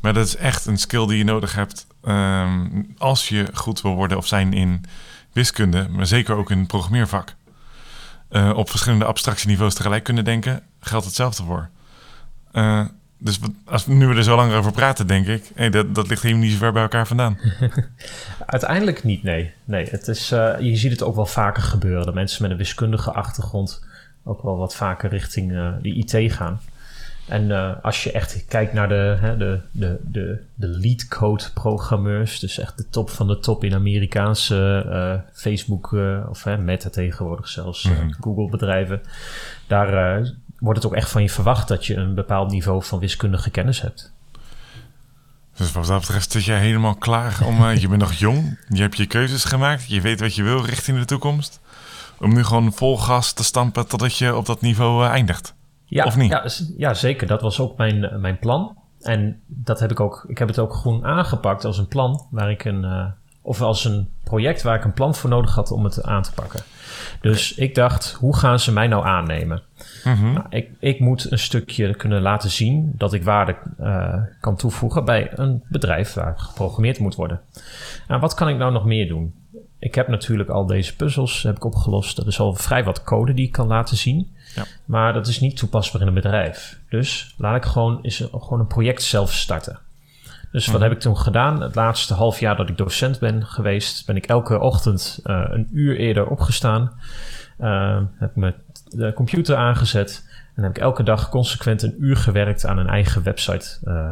Maar 0.00 0.12
dat 0.14 0.26
is 0.26 0.36
echt 0.36 0.66
een 0.66 0.78
skill 0.78 1.06
die 1.06 1.18
je 1.18 1.24
nodig 1.24 1.54
hebt 1.54 1.86
um, 2.04 2.94
als 2.98 3.28
je 3.28 3.46
goed 3.54 3.80
wil 3.80 3.94
worden 3.94 4.16
of 4.16 4.26
zijn 4.26 4.52
in 4.52 4.84
wiskunde, 5.32 5.88
maar 5.90 6.06
zeker 6.06 6.34
ook 6.34 6.50
in 6.50 6.58
het 6.58 6.66
programmeervak. 6.66 7.34
Uh, 8.30 8.52
op 8.56 8.70
verschillende 8.70 9.04
abstractieniveaus 9.04 9.74
tegelijk 9.74 10.04
kunnen 10.04 10.24
denken, 10.24 10.62
geldt 10.80 11.06
hetzelfde 11.06 11.42
voor. 11.42 11.68
Uh, 12.52 12.84
dus 13.18 13.38
als, 13.64 13.86
nu 13.86 14.06
we 14.06 14.14
er 14.14 14.24
zo 14.24 14.36
lang 14.36 14.52
over 14.52 14.72
praten, 14.72 15.06
denk 15.06 15.26
ik, 15.26 15.50
hey, 15.54 15.70
dat, 15.70 15.94
dat 15.94 16.08
ligt 16.08 16.22
helemaal 16.22 16.44
niet 16.44 16.52
zo 16.52 16.58
ver 16.58 16.72
bij 16.72 16.82
elkaar 16.82 17.06
vandaan. 17.06 17.38
Uiteindelijk 18.46 19.04
niet, 19.04 19.22
nee. 19.22 19.52
nee 19.64 19.86
het 19.90 20.08
is, 20.08 20.32
uh, 20.32 20.60
je 20.60 20.76
ziet 20.76 20.90
het 20.90 21.02
ook 21.02 21.14
wel 21.14 21.26
vaker 21.26 21.62
gebeuren. 21.62 22.04
Dat 22.04 22.14
mensen 22.14 22.42
met 22.42 22.50
een 22.50 22.56
wiskundige 22.56 23.12
achtergrond 23.12 23.84
ook 24.24 24.42
wel 24.42 24.56
wat 24.56 24.76
vaker 24.76 25.10
richting 25.10 25.52
de 25.82 25.94
IT 25.94 26.32
gaan. 26.32 26.60
En 27.26 27.48
uh, 27.48 27.72
als 27.82 28.04
je 28.04 28.12
echt 28.12 28.44
kijkt 28.48 28.72
naar 28.72 28.88
de, 28.88 29.16
hè, 29.20 29.36
de, 29.36 29.60
de, 29.70 29.98
de, 30.02 30.42
de 30.54 30.66
lead 30.66 31.08
code 31.08 31.44
programmeurs, 31.54 32.40
dus 32.40 32.58
echt 32.58 32.76
de 32.76 32.88
top 32.88 33.10
van 33.10 33.26
de 33.26 33.38
top 33.38 33.64
in 33.64 33.74
Amerikaanse 33.74 34.84
uh, 34.86 35.30
Facebook 35.32 35.92
uh, 35.92 36.26
of 36.28 36.46
Meta 36.58 36.88
tegenwoordig 36.88 37.48
zelfs, 37.48 37.84
mm 37.84 37.94
-hmm. 37.94 38.14
Google 38.20 38.48
bedrijven, 38.50 39.00
daar 39.66 40.22
wordt 40.58 40.82
het 40.82 40.92
ook 40.92 40.96
echt 40.96 41.10
van 41.10 41.22
je 41.22 41.30
verwacht 41.30 41.68
dat 41.68 41.86
je 41.86 41.94
een 41.94 42.14
bepaald 42.14 42.50
niveau 42.50 42.84
van 42.84 42.98
wiskundige 42.98 43.50
kennis 43.50 43.80
hebt. 43.80 44.14
Dus 45.56 45.72
wat 45.72 45.86
dat 45.86 46.00
betreft 46.00 46.32
zit 46.32 46.44
jij 46.44 46.58
helemaal 46.58 46.94
klaar 46.94 47.38
om, 47.44 47.70
je 47.70 47.88
bent 47.88 48.00
nog 48.00 48.12
jong, 48.12 48.58
je 48.68 48.80
hebt 48.80 48.96
je 48.96 49.06
keuzes 49.06 49.44
gemaakt, 49.44 49.88
je 49.88 50.00
weet 50.00 50.20
wat 50.20 50.34
je 50.34 50.42
wil 50.42 50.64
richting 50.64 50.98
de 50.98 51.04
toekomst, 51.04 51.60
om 52.18 52.34
nu 52.34 52.44
gewoon 52.44 52.72
vol 52.72 52.98
gas 52.98 53.32
te 53.32 53.44
stampen 53.44 53.88
totdat 53.88 54.16
je 54.18 54.36
op 54.36 54.46
dat 54.46 54.60
niveau 54.60 55.06
eindigt. 55.06 55.54
Ja, 55.84 56.04
of 56.04 56.16
niet? 56.16 56.30
Ja, 56.30 56.48
ja, 56.76 56.94
zeker. 56.94 57.26
Dat 57.26 57.40
was 57.40 57.60
ook 57.60 57.76
mijn, 57.76 58.20
mijn 58.20 58.38
plan. 58.38 58.76
En 59.00 59.40
dat 59.46 59.80
heb 59.80 59.90
ik 59.90 60.00
ook, 60.00 60.24
ik 60.28 60.38
heb 60.38 60.48
het 60.48 60.58
ook 60.58 60.74
gewoon 60.74 61.04
aangepakt 61.04 61.64
als 61.64 61.78
een 61.78 61.88
plan 61.88 62.26
waar 62.30 62.50
ik 62.50 62.64
een, 62.64 62.84
uh, 62.84 63.06
of 63.46 63.60
als 63.60 63.84
een 63.84 64.08
project 64.24 64.62
waar 64.62 64.76
ik 64.76 64.84
een 64.84 64.92
plan 64.92 65.14
voor 65.14 65.30
nodig 65.30 65.54
had 65.54 65.70
om 65.70 65.84
het 65.84 66.02
aan 66.02 66.22
te 66.22 66.32
pakken. 66.32 66.60
Dus 67.20 67.54
ik 67.54 67.74
dacht, 67.74 68.12
hoe 68.12 68.36
gaan 68.36 68.58
ze 68.60 68.72
mij 68.72 68.86
nou 68.86 69.06
aannemen? 69.06 69.62
Mm 70.04 70.14
-hmm. 70.14 70.32
nou, 70.32 70.46
ik, 70.50 70.70
ik 70.78 71.00
moet 71.00 71.30
een 71.30 71.38
stukje 71.38 71.94
kunnen 71.94 72.22
laten 72.22 72.50
zien 72.50 72.92
dat 72.96 73.12
ik 73.12 73.22
waarde 73.22 73.56
uh, 73.80 74.14
kan 74.40 74.56
toevoegen 74.56 75.04
bij 75.04 75.30
een 75.34 75.62
bedrijf 75.68 76.14
waar 76.14 76.38
geprogrammeerd 76.38 76.98
moet 76.98 77.14
worden. 77.14 77.40
Nou, 78.08 78.20
wat 78.20 78.34
kan 78.34 78.48
ik 78.48 78.56
nou 78.56 78.72
nog 78.72 78.84
meer 78.84 79.08
doen? 79.08 79.34
Ik 79.78 79.94
heb 79.94 80.08
natuurlijk 80.08 80.48
al 80.48 80.66
deze 80.66 80.96
puzzels 80.96 81.42
heb 81.42 81.56
ik 81.56 81.64
opgelost. 81.64 82.18
Er 82.18 82.26
is 82.26 82.40
al 82.40 82.54
vrij 82.54 82.84
wat 82.84 83.04
code 83.04 83.34
die 83.34 83.46
ik 83.46 83.52
kan 83.52 83.66
laten 83.66 83.96
zien. 83.96 84.34
Ja. 84.54 84.64
Maar 84.84 85.12
dat 85.12 85.26
is 85.26 85.40
niet 85.40 85.56
toepasbaar 85.56 86.00
in 86.00 86.06
een 86.06 86.14
bedrijf. 86.14 86.78
Dus 86.88 87.34
laat 87.38 87.56
ik 87.56 87.64
gewoon, 87.64 87.98
is 88.02 88.28
gewoon 88.32 88.60
een 88.60 88.66
project 88.66 89.02
zelf 89.02 89.32
starten. 89.32 89.78
Dus 90.56 90.66
wat 90.66 90.74
Mhm. 90.74 90.82
heb 90.84 90.92
ik 90.92 91.00
toen 91.00 91.16
gedaan? 91.18 91.62
Het 91.62 91.74
laatste 91.74 92.14
half 92.14 92.40
jaar 92.40 92.56
dat 92.56 92.68
ik 92.68 92.76
docent 92.76 93.18
ben 93.18 93.46
geweest, 93.46 94.06
ben 94.06 94.16
ik 94.16 94.26
elke 94.26 94.58
ochtend 94.60 95.20
uh, 95.24 95.44
een 95.50 95.68
uur 95.72 95.96
eerder 95.96 96.26
opgestaan. 96.26 96.92
Uh, 97.60 98.00
heb 98.18 98.30
ik 98.30 98.36
mijn 98.36 98.54
de 98.88 99.12
computer 99.12 99.56
aangezet. 99.56 100.28
En 100.54 100.62
heb 100.62 100.76
ik 100.76 100.82
elke 100.82 101.02
dag 101.02 101.28
consequent 101.28 101.82
een 101.82 101.94
uur 101.98 102.16
gewerkt 102.16 102.66
aan 102.66 102.78
een 102.78 102.88
eigen 102.88 103.22
website. 103.22 103.78
Uh, 103.84 104.10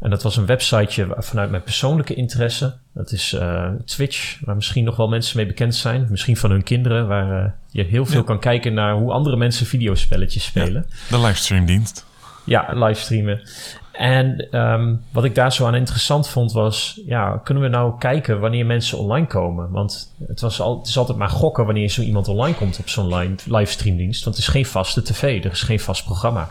en 0.00 0.10
dat 0.10 0.22
was 0.22 0.36
een 0.36 0.46
websiteje 0.46 1.14
vanuit 1.18 1.50
mijn 1.50 1.62
persoonlijke 1.62 2.14
interesse. 2.14 2.74
Dat 2.94 3.12
is 3.12 3.32
uh, 3.32 3.68
Twitch, 3.84 4.38
waar 4.44 4.54
misschien 4.54 4.84
nog 4.84 4.96
wel 4.96 5.08
mensen 5.08 5.36
mee 5.36 5.46
bekend 5.46 5.74
zijn. 5.74 6.06
Misschien 6.10 6.36
van 6.36 6.50
hun 6.50 6.62
kinderen, 6.62 7.06
waar 7.08 7.54
je 7.68 7.82
heel 7.82 8.06
veel 8.06 8.20
Ja. 8.20 8.24
kan 8.26 8.40
kijken 8.40 8.74
naar 8.74 8.94
hoe 8.94 9.12
andere 9.12 9.36
mensen 9.36 9.66
videospelletjes 9.66 10.44
spelen. 10.44 10.86
De 11.10 11.20
livestreamdienst. 11.20 12.06
Ja, 12.44 12.66
livestreamen. 12.72 13.40
En 13.94 14.58
um, 14.60 15.02
wat 15.10 15.24
ik 15.24 15.34
daar 15.34 15.52
zo 15.52 15.66
aan 15.66 15.74
interessant 15.74 16.28
vond 16.28 16.52
was, 16.52 17.00
ja, 17.06 17.40
kunnen 17.44 17.62
we 17.62 17.68
nou 17.68 17.98
kijken 17.98 18.40
wanneer 18.40 18.66
mensen 18.66 18.98
online 18.98 19.26
komen? 19.26 19.70
Want 19.70 20.14
het, 20.26 20.40
was 20.40 20.60
al, 20.60 20.78
het 20.78 20.88
is 20.88 20.98
altijd 20.98 21.18
maar 21.18 21.28
gokken 21.28 21.64
wanneer 21.64 21.88
zo 21.88 22.02
iemand 22.02 22.28
online 22.28 22.56
komt 22.56 22.78
op 22.78 22.88
zo'n 22.88 23.14
li- 23.14 23.34
livestreamdienst. 23.44 24.24
Want 24.24 24.36
het 24.36 24.44
is 24.46 24.52
geen 24.52 24.66
vaste 24.66 25.02
tv, 25.02 25.44
er 25.44 25.50
is 25.50 25.62
geen 25.62 25.80
vast 25.80 26.04
programma. 26.04 26.48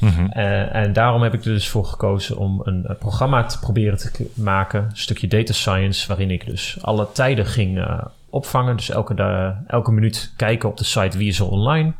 Mhm. 0.00 0.26
Uh, 0.36 0.74
en 0.74 0.92
daarom 0.92 1.22
heb 1.22 1.34
ik 1.34 1.44
er 1.44 1.52
dus 1.52 1.68
voor 1.68 1.84
gekozen 1.84 2.36
om 2.36 2.60
een, 2.64 2.84
een 2.86 2.98
programma 2.98 3.44
te 3.44 3.58
proberen 3.58 3.98
te 3.98 4.30
maken, 4.34 4.82
een 4.82 4.96
stukje 4.96 5.28
data 5.28 5.52
science, 5.52 6.08
waarin 6.08 6.30
ik 6.30 6.46
dus 6.46 6.76
alle 6.80 7.08
tijden 7.12 7.46
ging 7.46 7.78
uh, 7.78 8.04
opvangen. 8.30 8.76
Dus 8.76 8.90
elke, 8.90 9.54
elke 9.66 9.92
minuut 9.92 10.32
kijken 10.36 10.68
op 10.68 10.76
de 10.76 10.84
site 10.84 11.18
wie 11.18 11.28
is 11.28 11.38
er 11.38 11.48
online, 11.48 11.92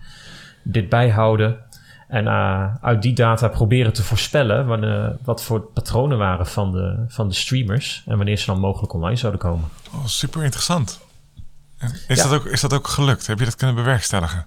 dit 0.63 0.89
bijhouden. 0.89 1.57
En 2.13 2.25
uh, 2.25 2.75
uit 2.81 3.03
die 3.03 3.13
data 3.13 3.49
proberen 3.49 3.93
te 3.93 4.03
voorspellen 4.03 4.67
wanneer, 4.67 5.17
wat 5.25 5.43
voor 5.43 5.61
patronen 5.61 6.19
waren 6.19 6.47
van 6.47 6.73
de, 6.73 7.05
van 7.09 7.29
de 7.29 7.35
streamers 7.35 8.03
en 8.07 8.17
wanneer 8.17 8.37
ze 8.37 8.47
dan 8.47 8.59
mogelijk 8.61 8.93
online 8.93 9.17
zouden 9.17 9.41
komen. 9.41 9.69
Oh, 9.95 10.05
super 10.07 10.43
interessant. 10.45 11.01
Is, 12.09 12.17
Ja. 12.17 12.23
dat 12.29 12.33
ook, 12.33 12.45
is 12.47 12.61
dat 12.61 12.73
ook 12.73 12.89
gelukt? 12.89 13.27
Heb 13.27 13.39
je 13.39 13.45
dat 13.45 13.57
kunnen 13.57 13.77
bewerkstelligen? 13.77 14.47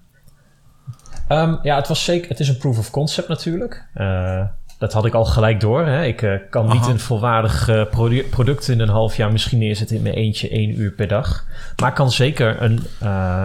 Ehm, 1.27 1.55
ja, 1.61 1.75
het 1.75 1.87
was 1.87 2.03
zeker. 2.03 2.29
Het 2.29 2.39
is 2.39 2.47
een 2.49 2.57
proof 2.57 2.77
of 2.77 2.89
concept 2.91 3.27
natuurlijk. 3.27 3.85
Eh, 3.93 4.41
dat 4.77 4.93
had 4.93 5.05
ik 5.05 5.13
al 5.13 5.25
gelijk 5.25 5.59
door. 5.59 5.85
Hè. 5.85 6.03
Ik 6.03 6.21
eh, 6.21 6.33
kan 6.49 6.67
niet 6.69 6.87
een 6.87 6.99
volwaardig 6.99 7.65
produ- 7.89 8.23
product 8.29 8.67
in 8.67 8.79
een 8.79 8.89
half 8.89 9.15
jaar 9.17 9.31
misschien 9.31 9.59
neerzetten 9.59 9.95
in 9.95 10.01
mijn 10.03 10.15
eentje 10.15 10.49
één 10.49 10.79
uur 10.79 10.91
per 10.91 11.07
dag. 11.07 11.45
Maar 11.81 11.89
ik 11.89 11.95
kan 11.95 12.11
zeker 12.11 12.61
een, 12.61 12.83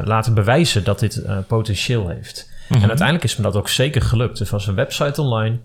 laten 0.04 0.34
bewijzen 0.34 0.84
dat 0.84 0.98
dit 0.98 1.22
potentieel 1.46 2.08
heeft. 2.08 2.49
Mhm. 2.70 2.82
En 2.82 2.88
uiteindelijk 2.88 3.24
is 3.24 3.36
me 3.36 3.42
dat 3.42 3.56
ook 3.56 3.68
zeker 3.68 4.02
gelukt. 4.02 4.40
Er 4.40 4.48
was 4.50 4.66
een 4.66 4.74
website 4.74 5.22
online. 5.22 5.58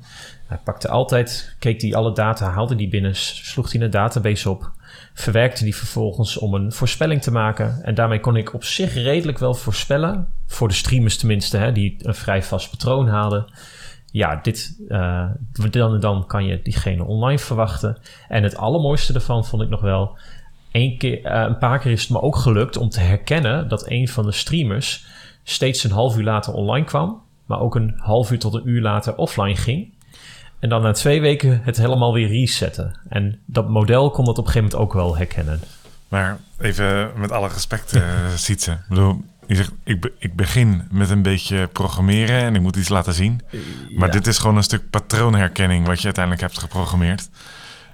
Hij 0.47 0.59
pakte 0.63 0.89
altijd, 0.89 1.55
keek 1.59 1.81
hij 1.81 1.95
alle 1.95 2.13
data, 2.13 2.49
haalde 2.49 2.75
die 2.75 2.87
binnen, 2.87 3.15
sloeg 3.15 3.69
die 3.69 3.79
in 3.79 3.85
een 3.85 3.91
database 3.91 4.49
op. 4.49 4.71
Verwerkte 5.13 5.63
die 5.63 5.75
vervolgens 5.75 6.37
om 6.37 6.53
een 6.53 6.71
voorspelling 6.71 7.21
te 7.21 7.31
maken. 7.31 7.79
En 7.83 7.95
daarmee 7.95 8.19
kon 8.19 8.35
ik 8.35 8.53
op 8.53 8.63
zich 8.63 8.93
redelijk 8.93 9.37
wel 9.37 9.53
voorspellen. 9.53 10.27
Voor 10.47 10.67
de 10.67 10.73
streamers 10.73 11.17
tenminste, 11.17 11.57
hè, 11.57 11.71
die 11.71 11.95
een 11.99 12.15
vrij 12.15 12.43
vast 12.43 12.69
patroon 12.69 13.07
haalden. 13.07 13.45
Ja, 14.11 14.39
dit, 14.41 14.83
eh, 14.87 15.29
dan 15.69 15.93
en 15.93 15.99
dan 15.99 16.27
kan 16.27 16.45
je 16.45 16.61
diegene 16.61 17.03
online 17.03 17.39
verwachten. 17.39 17.97
En 18.27 18.43
het 18.43 18.57
allermooiste 18.57 19.13
ervan 19.13 19.45
vond 19.45 19.61
ik 19.61 19.69
nog 19.69 19.81
wel. 19.81 20.17
Eén 20.71 20.97
keer, 20.97 21.23
eh, 21.23 21.41
een 21.41 21.57
paar 21.57 21.79
keer 21.79 21.91
is 21.91 22.01
het 22.01 22.09
me 22.09 22.21
ook 22.21 22.35
gelukt 22.35 22.77
om 22.77 22.89
te 22.89 22.99
herkennen 22.99 23.67
dat 23.67 23.89
een 23.89 24.07
van 24.07 24.25
de 24.25 24.31
streamers 24.31 25.05
steeds 25.47 25.83
een 25.83 25.91
half 25.91 26.17
uur 26.17 26.23
later 26.23 26.53
online 26.53 26.85
kwam. 26.85 27.21
Maar 27.45 27.59
ook 27.59 27.75
een 27.75 27.93
half 27.97 28.31
uur 28.31 28.39
tot 28.39 28.53
een 28.53 28.67
uur 28.69 28.81
later 28.81 29.15
offline 29.15 29.55
ging. 29.55 29.93
En 30.59 30.69
dan 30.69 30.81
na 30.81 30.91
twee 30.91 31.21
weken 31.21 31.59
het 31.63 31.77
helemaal 31.77 32.13
weer 32.13 32.27
resetten. 32.27 32.99
En 33.09 33.39
dat 33.45 33.69
model 33.69 34.09
kon 34.11 34.25
dat 34.25 34.37
op 34.37 34.45
een 34.45 34.51
gegeven 34.51 34.71
moment 34.77 34.89
ook 34.89 34.93
wel 35.01 35.17
herkennen. 35.17 35.59
Maar 36.07 36.37
even 36.59 37.11
met 37.15 37.31
alle 37.31 37.47
respect, 37.47 37.93
eh 37.93 38.01
Sietse. 38.35 38.71
Ik 38.71 38.77
bedoel, 38.89 39.23
je 39.47 39.55
zegt, 39.55 39.71
ik, 39.83 40.01
be- 40.01 40.11
ik 40.19 40.35
begin 40.35 40.81
met 40.91 41.09
een 41.09 41.21
beetje 41.21 41.67
programmeren 41.67 42.39
en 42.41 42.55
ik 42.55 42.61
moet 42.61 42.75
iets 42.75 42.89
laten 42.89 43.13
zien. 43.13 43.41
Maar 43.95 44.07
Ja. 44.07 44.13
dit 44.13 44.27
is 44.27 44.37
gewoon 44.37 44.57
een 44.57 44.63
stuk 44.63 44.89
patroonherkenning 44.89 45.85
wat 45.87 45.97
je 45.99 46.03
uiteindelijk 46.05 46.43
hebt 46.43 46.59
geprogrammeerd. 46.59 47.29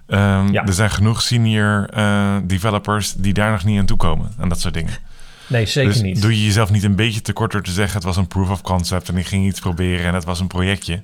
Ehm, 0.08 0.52
Ja. 0.52 0.66
Er 0.66 0.74
zijn 0.74 0.90
genoeg 0.92 1.22
senior 1.22 1.90
eh, 1.90 2.36
developers 2.44 3.14
die 3.14 3.34
daar 3.34 3.52
nog 3.52 3.64
niet 3.64 3.80
aan 3.80 3.86
toe 3.86 3.98
komen. 3.98 4.32
En 4.40 4.50
dat 4.50 4.60
soort 4.60 4.74
dingen. 4.74 4.94
Nee, 5.52 5.66
zeker 5.66 5.92
dus 5.92 6.02
niet. 6.02 6.22
doe 6.22 6.38
je 6.38 6.46
jezelf 6.46 6.72
niet 6.72 6.84
een 6.84 6.96
beetje 6.96 7.22
tekort 7.22 7.52
door 7.52 7.62
te 7.62 7.72
zeggen... 7.72 7.96
het 7.96 8.04
was 8.04 8.18
een 8.18 8.28
proof 8.28 8.50
of 8.50 8.62
concept 8.62 9.10
en 9.10 9.18
ik 9.18 9.26
ging 9.26 9.46
iets 9.46 9.60
proberen 9.60 10.06
en 10.06 10.14
het 10.14 10.24
was 10.24 10.40
een 10.40 10.48
projectje. 10.48 11.02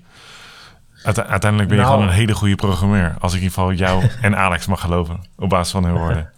Uite- 1.04 1.26
uiteindelijk 1.26 1.70
ben 1.70 1.80
je 1.80 1.84
Nou. 1.84 1.96
gewoon 1.96 2.10
een 2.12 2.20
hele 2.20 2.34
goede 2.34 2.56
programmeur. 2.56 3.16
Als 3.20 3.34
ik 3.34 3.38
in 3.38 3.44
ieder 3.44 3.58
geval 3.60 3.74
jou 3.74 4.04
en 4.22 4.38
Alex 4.38 4.66
mag 4.66 4.82
geloven. 4.82 5.20
Op 5.36 5.50
basis 5.50 5.72
van 5.72 5.84
hun 5.86 5.94
woorden. 5.98 6.30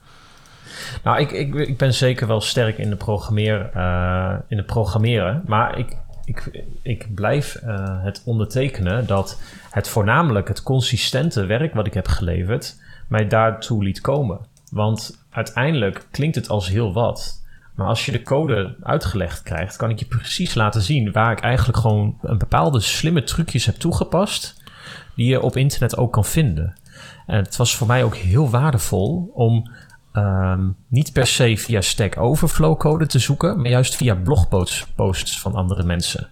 Nou, 1.03 1.19
ik, 1.19 1.31
ik, 1.31 1.53
ik 1.55 1.77
ben 1.77 1.93
zeker 1.93 2.27
wel 2.27 2.41
sterk 2.41 2.77
in 2.77 2.89
de, 2.89 2.95
programmeer, 2.95 3.69
eh, 3.73 4.33
in 4.47 4.57
het 4.57 4.65
programmeren. 4.65 5.43
Maar 5.45 5.77
ik, 5.77 5.97
ik, 6.25 6.63
ik 6.81 7.15
blijf 7.15 7.55
eh, 7.55 8.03
het 8.03 8.21
ondertekenen 8.25 9.07
dat 9.07 9.41
het 9.69 9.87
voornamelijk 9.87 10.47
het 10.47 10.63
consistente 10.63 11.45
werk 11.45 11.73
wat 11.73 11.87
ik 11.87 11.93
heb 11.93 12.07
geleverd 12.07 12.75
mij 13.07 13.27
daartoe 13.27 13.83
liet 13.83 14.01
komen. 14.01 14.39
Want 14.71 15.23
uiteindelijk 15.29 16.07
klinkt 16.11 16.35
het 16.35 16.49
als 16.49 16.69
heel 16.69 16.93
wat. 16.93 17.43
Maar 17.79 17.87
als 17.87 18.05
je 18.05 18.11
de 18.11 18.21
code 18.21 18.75
uitgelegd 18.81 19.43
krijgt, 19.43 19.75
kan 19.75 19.89
ik 19.89 19.99
je 19.99 20.05
precies 20.05 20.53
laten 20.53 20.81
zien 20.81 21.11
waar 21.11 21.31
ik 21.31 21.39
eigenlijk 21.39 21.77
gewoon 21.77 22.17
een 22.21 22.37
bepaalde 22.37 22.79
slimme 22.79 23.23
trucjes 23.23 23.65
heb 23.65 23.75
toegepast. 23.75 24.63
Die 25.15 25.29
je 25.29 25.41
op 25.41 25.57
internet 25.57 25.97
ook 25.97 26.13
kan 26.13 26.25
vinden. 26.25 26.73
En 27.25 27.37
het 27.37 27.55
was 27.55 27.75
voor 27.75 27.87
mij 27.87 28.03
ook 28.03 28.15
heel 28.15 28.49
waardevol 28.49 29.31
om 29.33 29.71
ehm, 30.11 30.69
niet 30.87 31.13
per 31.13 31.27
se 31.27 31.57
via 31.57 31.81
Stack 31.81 32.17
Overflow 32.17 32.77
code 32.77 33.07
te 33.07 33.19
zoeken, 33.19 33.61
maar 33.61 33.69
juist 33.69 33.95
via 33.95 34.15
blogposts 34.15 34.87
posts 34.95 35.39
van 35.39 35.53
andere 35.53 35.83
mensen. 35.83 36.27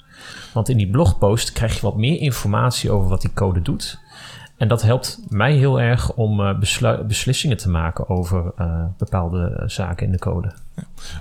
Want 0.54 0.70
in 0.70 0.78
die 0.78 0.90
blogpost 0.90 1.52
krijg 1.52 1.76
je 1.76 1.82
wat 1.82 1.98
meer 1.98 2.20
informatie 2.20 2.92
over 2.92 3.10
wat 3.10 3.22
die 3.22 3.34
code 3.34 3.62
doet. 3.62 4.00
En 4.58 4.68
dat 4.68 4.82
helpt 4.82 5.20
mij 5.30 5.54
heel 5.54 5.82
erg 5.82 6.14
om 6.14 6.42
eh, 6.42 6.60
beslissingen 7.08 7.58
te 7.58 7.70
maken 7.70 8.10
over 8.10 8.52
eh, 8.56 8.86
bepaalde 8.98 9.50
eh, 9.50 9.68
zaken 9.68 10.06
in 10.06 10.12
de 10.12 10.20
code. 10.20 10.54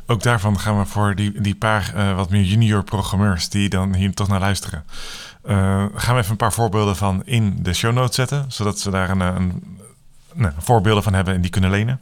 Ook 0.06 0.22
daarvan 0.22 0.58
gaan 0.58 0.78
we 0.78 0.84
voor 0.84 1.14
die, 1.14 1.40
die 1.40 1.54
paar 1.54 1.92
eh, 1.94 2.14
wat 2.14 2.30
meer 2.30 2.42
junior 2.42 2.84
programmeurs 2.84 3.48
die 3.48 3.68
dan 3.68 3.94
hier 3.94 4.14
toch 4.14 4.28
naar 4.28 4.40
luisteren. 4.40 4.84
eh, 5.42 5.84
gaan 5.94 6.14
we 6.14 6.20
even 6.20 6.30
een 6.30 6.36
paar 6.36 6.52
voorbeelden 6.52 6.96
van 6.96 7.22
in 7.24 7.62
de 7.62 7.72
show 7.72 7.92
notes 7.92 8.14
zetten, 8.14 8.44
zodat 8.48 8.78
ze 8.78 8.90
daar 8.90 9.10
een, 9.10 9.22
eh, 9.22 9.34
een, 9.36 9.78
nou, 10.34 10.52
voorbeelden 10.58 11.02
van 11.02 11.14
hebben 11.14 11.34
en 11.34 11.40
die 11.40 11.50
kunnen 11.50 11.70
lenen. 11.70 12.00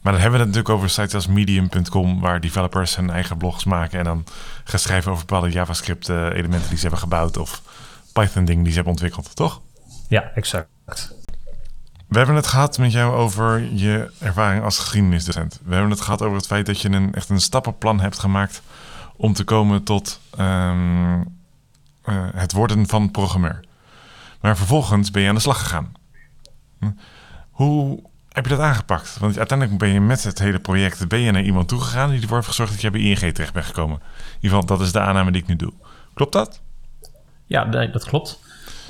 Maar 0.00 0.12
dan 0.12 0.20
hebben 0.22 0.40
we 0.40 0.46
het 0.46 0.54
natuurlijk 0.54 0.74
over 0.74 0.90
sites 0.90 1.14
als 1.14 1.26
medium.com, 1.26 2.20
waar 2.20 2.40
developers 2.40 2.96
hun 2.96 3.10
eigen 3.10 3.36
blogs 3.36 3.64
maken 3.64 3.98
en 3.98 4.04
dan 4.04 4.24
gaan 4.64 4.78
schrijven 4.78 5.12
over 5.12 5.26
bepaalde 5.26 5.50
JavaScript-elementen 5.50 6.68
die 6.68 6.76
ze 6.76 6.82
hebben 6.82 7.00
gebouwd 7.00 7.36
of 7.36 7.62
Python-dingen 8.12 8.62
die 8.62 8.72
ze 8.72 8.76
hebben 8.76 8.92
ontwikkeld, 8.94 9.36
toch? 9.36 9.60
Ja, 10.08 10.30
exact. 10.34 10.68
We 12.12 12.18
hebben 12.18 12.36
het 12.36 12.46
gehad 12.46 12.78
met 12.78 12.92
jou 12.92 13.14
over 13.14 13.72
je 13.74 14.10
ervaring 14.18 14.64
als 14.64 14.78
geschiedenisdocent. 14.78 15.60
We 15.64 15.72
hebben 15.72 15.90
het 15.90 16.00
gehad 16.00 16.22
over 16.22 16.36
het 16.36 16.46
feit 16.46 16.66
dat 16.66 16.80
je 16.80 16.90
een, 16.90 17.14
echt 17.14 17.28
een 17.28 17.40
stappenplan 17.40 18.00
hebt 18.00 18.18
gemaakt 18.18 18.62
om 19.16 19.32
te 19.32 19.44
komen 19.44 19.82
tot 19.82 20.20
ehm, 20.36 21.20
eh, 22.02 22.26
het 22.34 22.52
worden 22.52 22.86
van 22.86 23.10
programmeur. 23.10 23.64
Maar 24.40 24.56
vervolgens 24.56 25.10
ben 25.10 25.22
je 25.22 25.28
aan 25.28 25.34
de 25.34 25.40
slag 25.40 25.58
gegaan. 25.58 25.92
Hm. 26.78 26.90
Hoe 27.50 28.02
heb 28.28 28.44
je 28.44 28.50
dat 28.50 28.60
aangepakt? 28.60 29.18
Want 29.18 29.38
uiteindelijk 29.38 29.78
ben 29.78 29.88
je 29.88 30.00
met 30.00 30.24
het 30.24 30.38
hele 30.38 30.58
project 30.58 31.08
ben 31.08 31.20
je 31.20 31.30
naar 31.30 31.42
iemand 31.42 31.68
toegegaan 31.68 32.10
die 32.10 32.20
ervoor 32.20 32.36
heeft 32.36 32.48
gezorgd 32.48 32.72
dat 32.72 32.80
je 32.80 32.90
bij 32.90 33.00
ING 33.00 33.34
terecht 33.34 33.52
bent 33.52 33.66
gekomen. 33.66 33.96
In 33.96 34.34
ieder 34.40 34.58
geval, 34.58 34.76
dat 34.76 34.80
is 34.80 34.92
de 34.92 35.00
aanname 35.00 35.32
die 35.32 35.42
ik 35.42 35.48
nu 35.48 35.56
doe. 35.56 35.72
Klopt 36.14 36.32
dat? 36.32 36.60
Ja, 37.46 37.64
dat 37.64 38.04
klopt. 38.04 38.40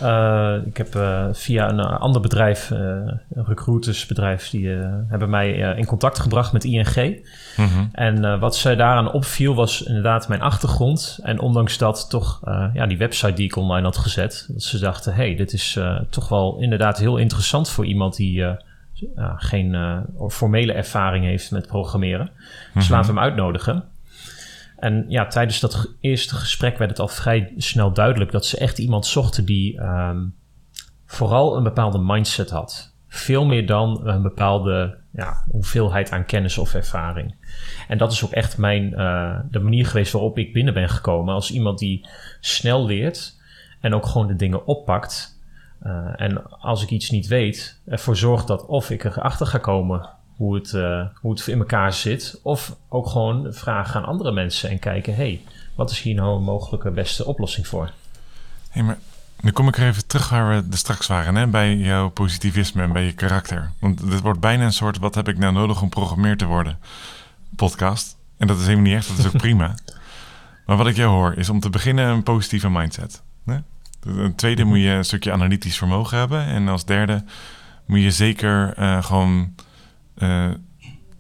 Eh, 0.03 0.55
ik 0.67 0.77
heb 0.77 0.95
eh, 0.95 1.25
via 1.33 1.69
een 1.71 1.81
eh, 1.81 2.01
ander 2.01 2.21
bedrijf, 2.21 2.71
een 2.71 3.21
recruitersbedrijf, 3.45 4.51
die 4.51 4.69
hebben 5.07 5.31
mij 5.31 5.53
in 5.53 5.87
contact 5.87 6.19
gebracht 6.19 6.53
met 6.53 6.65
ING. 6.65 7.25
Mhm. 7.57 7.85
En 7.93 8.41
wat 8.41 8.57
zij 8.57 8.77
daaraan 8.77 9.13
opviel 9.13 9.55
was 9.55 9.83
inderdaad 9.83 10.29
mijn 10.29 10.41
achtergrond. 10.41 11.19
En 11.23 11.41
ondanks 11.41 11.79
dat 11.79 12.11
toch 12.11 12.41
ja, 12.75 12.87
die 12.87 12.99
website 12.99 13.33
die 13.33 13.45
ik 13.45 13.57
online 13.57 13.85
had 13.85 13.97
gezet. 13.97 14.49
Dat 14.53 14.63
ze 14.63 14.79
dachten, 14.79 15.15
hey, 15.15 15.35
dit 15.35 15.53
is 15.53 15.79
toch 16.11 16.29
wel 16.29 16.59
inderdaad 16.61 16.99
heel 16.99 17.17
interessant 17.17 17.71
voor 17.71 17.85
iemand 17.85 18.17
die 18.17 18.45
geen 19.37 19.77
formele 20.29 20.73
ervaring 20.73 21.25
heeft 21.25 21.51
met 21.51 21.67
programmeren. 21.67 22.31
Dus 22.75 22.85
Mhm. 22.85 22.93
laten 22.93 23.15
we 23.15 23.21
hem 23.21 23.29
uitnodigen. 23.29 23.85
En 24.83 25.05
ja, 25.09 25.27
tijdens 25.27 25.61
dat 25.61 25.95
eerste 26.01 26.35
gesprek 26.35 26.79
werd 26.79 26.91
het 26.91 27.01
al 27.01 27.09
vrij 27.09 27.53
snel 27.57 27.93
duidelijk 27.93 28.31
dat 28.31 28.47
ze 28.47 28.59
echt 28.59 28.79
iemand 28.79 29.07
zochten 29.07 29.45
die 29.45 29.79
ehm, 29.81 30.27
vooral 31.07 31.57
een 31.57 31.63
bepaalde 31.63 31.99
mindset 31.99 32.51
had. 32.51 32.95
Veel 33.09 33.45
meer 33.45 33.67
dan 33.67 34.09
een 34.09 34.23
bepaalde 34.23 34.99
ja, 35.11 35.45
hoeveelheid 35.51 36.13
aan 36.13 36.25
kennis 36.25 36.59
of 36.59 36.75
ervaring. 36.75 37.35
En 37.89 37.99
dat 37.99 38.13
is 38.13 38.25
ook 38.25 38.31
echt 38.31 38.59
mijn, 38.59 38.95
eh, 38.95 39.39
de 39.51 39.61
manier 39.61 39.87
geweest 39.87 40.13
waarop 40.13 40.39
ik 40.39 40.53
binnen 40.53 40.75
ben 40.75 40.89
gekomen. 40.89 41.35
Als 41.35 41.51
iemand 41.51 41.79
die 41.79 42.09
snel 42.41 42.87
leert 42.87 43.41
en 43.81 43.95
ook 43.95 44.07
gewoon 44.07 44.27
de 44.27 44.37
dingen 44.37 44.67
oppakt. 44.67 45.41
Eh, 45.81 46.13
en 46.17 46.51
als 46.51 46.83
ik 46.83 46.91
iets 46.91 47.11
niet 47.11 47.27
weet, 47.27 47.81
ervoor 47.87 48.17
zorgt 48.17 48.47
dat 48.47 48.67
of 48.67 48.91
ik 48.91 49.05
erachter 49.05 49.47
ga 49.47 49.59
komen 49.59 50.09
hoe 50.43 50.55
het, 50.55 50.73
eh, 50.73 51.07
hoe 51.21 51.33
het 51.33 51.47
in 51.47 51.59
elkaar 51.59 51.93
zit. 51.93 52.41
Of 52.43 52.77
ook 52.89 53.09
gewoon 53.09 53.53
vragen 53.53 54.01
aan 54.01 54.07
andere 54.07 54.33
mensen 54.33 54.71
en 54.71 54.79
kijken: 54.79 55.15
hey, 55.15 55.41
wat 55.75 55.91
is 55.91 56.01
hier 56.01 56.15
nou 56.15 56.37
een 56.37 56.43
mogelijke 56.43 56.91
beste 56.91 57.25
oplossing 57.25 57.67
voor? 57.67 57.91
Hey, 58.71 58.83
maar 58.83 58.99
nu 59.41 59.51
kom 59.51 59.69
ik 59.69 59.77
er 59.77 59.87
even 59.87 60.07
terug 60.07 60.29
waar 60.29 60.49
we 60.49 60.67
er 60.71 60.79
straks 60.79 61.07
waren, 61.07 61.35
hè? 61.35 61.47
bij 61.47 61.77
jouw 61.77 62.09
positivisme 62.09 62.83
en 62.83 62.93
bij 62.93 63.05
je 63.05 63.13
karakter. 63.13 63.71
Want 63.81 64.11
dit 64.11 64.21
wordt 64.21 64.41
bijna 64.41 64.65
een 64.65 64.73
soort, 64.73 64.99
wat 64.99 65.15
heb 65.15 65.29
ik 65.29 65.39
nou 65.39 65.53
nodig 65.53 65.83
om 65.83 65.89
programmeer 65.89 66.37
te 66.37 66.45
worden, 66.45 66.79
podcast. 67.57 68.17
En 68.37 68.47
dat 68.47 68.59
is 68.59 68.65
helemaal 68.65 68.85
niet 68.85 68.97
echt, 68.97 69.09
dat 69.09 69.19
is 69.19 69.27
ook 69.27 69.37
prima. 69.37 69.75
Maar 70.67 70.77
wat 70.77 70.87
ik 70.87 70.97
jou 70.97 71.11
hoor, 71.11 71.35
is 71.35 71.49
om 71.49 71.61
te 71.61 71.71
beginnen 71.71 72.09
een 72.09 72.23
positieve 72.23 72.71
mindset. 72.71 73.23
Hè? 73.45 73.57
Een 74.01 74.35
tweede 74.35 74.65
moet 74.65 74.79
je 74.79 74.89
een 74.89 75.05
stukje 75.05 75.33
analytisch 75.33 75.77
vermogen 75.77 76.19
hebben. 76.19 76.45
En 76.45 76.69
als 76.69 76.85
derde 76.85 77.25
moet 77.87 78.01
je 78.01 78.11
zeker 78.11 78.75
eh, 78.77 79.05
gewoon 79.05 79.55
eh, 80.23 80.45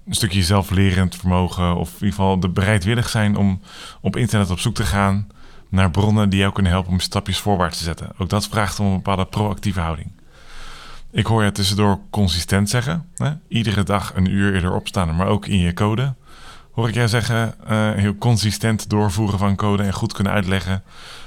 een 0.07 0.15
stukje 0.15 0.43
zelflerend 0.43 1.17
vermogen... 1.17 1.77
of 1.77 1.89
in 1.89 1.95
ieder 1.95 2.09
geval 2.09 2.41
de 2.41 2.49
bereidwillig 2.49 3.09
zijn 3.09 3.37
om 3.37 3.61
op 4.01 4.17
internet 4.17 4.51
op 4.51 4.59
zoek 4.59 4.75
te 4.75 4.85
gaan 4.85 5.29
naar 5.69 5.91
bronnen 5.91 6.29
die 6.29 6.39
jou 6.39 6.53
kunnen 6.53 6.73
helpen 6.73 6.93
om 6.93 7.01
stapjes 7.01 7.39
voorwaarts 7.39 7.79
te 7.79 7.85
zetten. 7.85 8.13
Ook 8.19 8.29
dat 8.29 8.49
vraagt 8.49 8.81
om 8.81 8.87
een 8.87 8.97
bepaalde 8.97 9.27
proactieve 9.27 9.81
houding. 9.81 10.13
Ik 11.11 11.27
hoor 11.27 11.45
je 11.45 11.53
tussendoor 11.53 11.99
consistent 12.11 12.71
zeggen. 12.71 13.09
Hè? 13.17 13.33
Iedere 13.49 13.83
dag 13.83 14.13
een 14.15 14.31
uur 14.31 14.55
eerder 14.55 14.73
opstaan, 14.75 15.17
maar 15.17 15.27
ook 15.27 15.47
in 15.47 15.59
je 15.59 15.75
code. 15.75 16.15
Hoor 16.73 16.89
ik 16.89 16.95
jij 16.95 17.09
zeggen, 17.09 17.55
eh, 17.67 17.93
heel 17.93 18.17
consistent 18.17 18.91
doorvoeren 18.91 19.39
van 19.39 19.57
code 19.57 19.83
en 19.83 19.93
goed 19.93 20.13
kunnen 20.13 20.33
uitleggen 20.33 20.83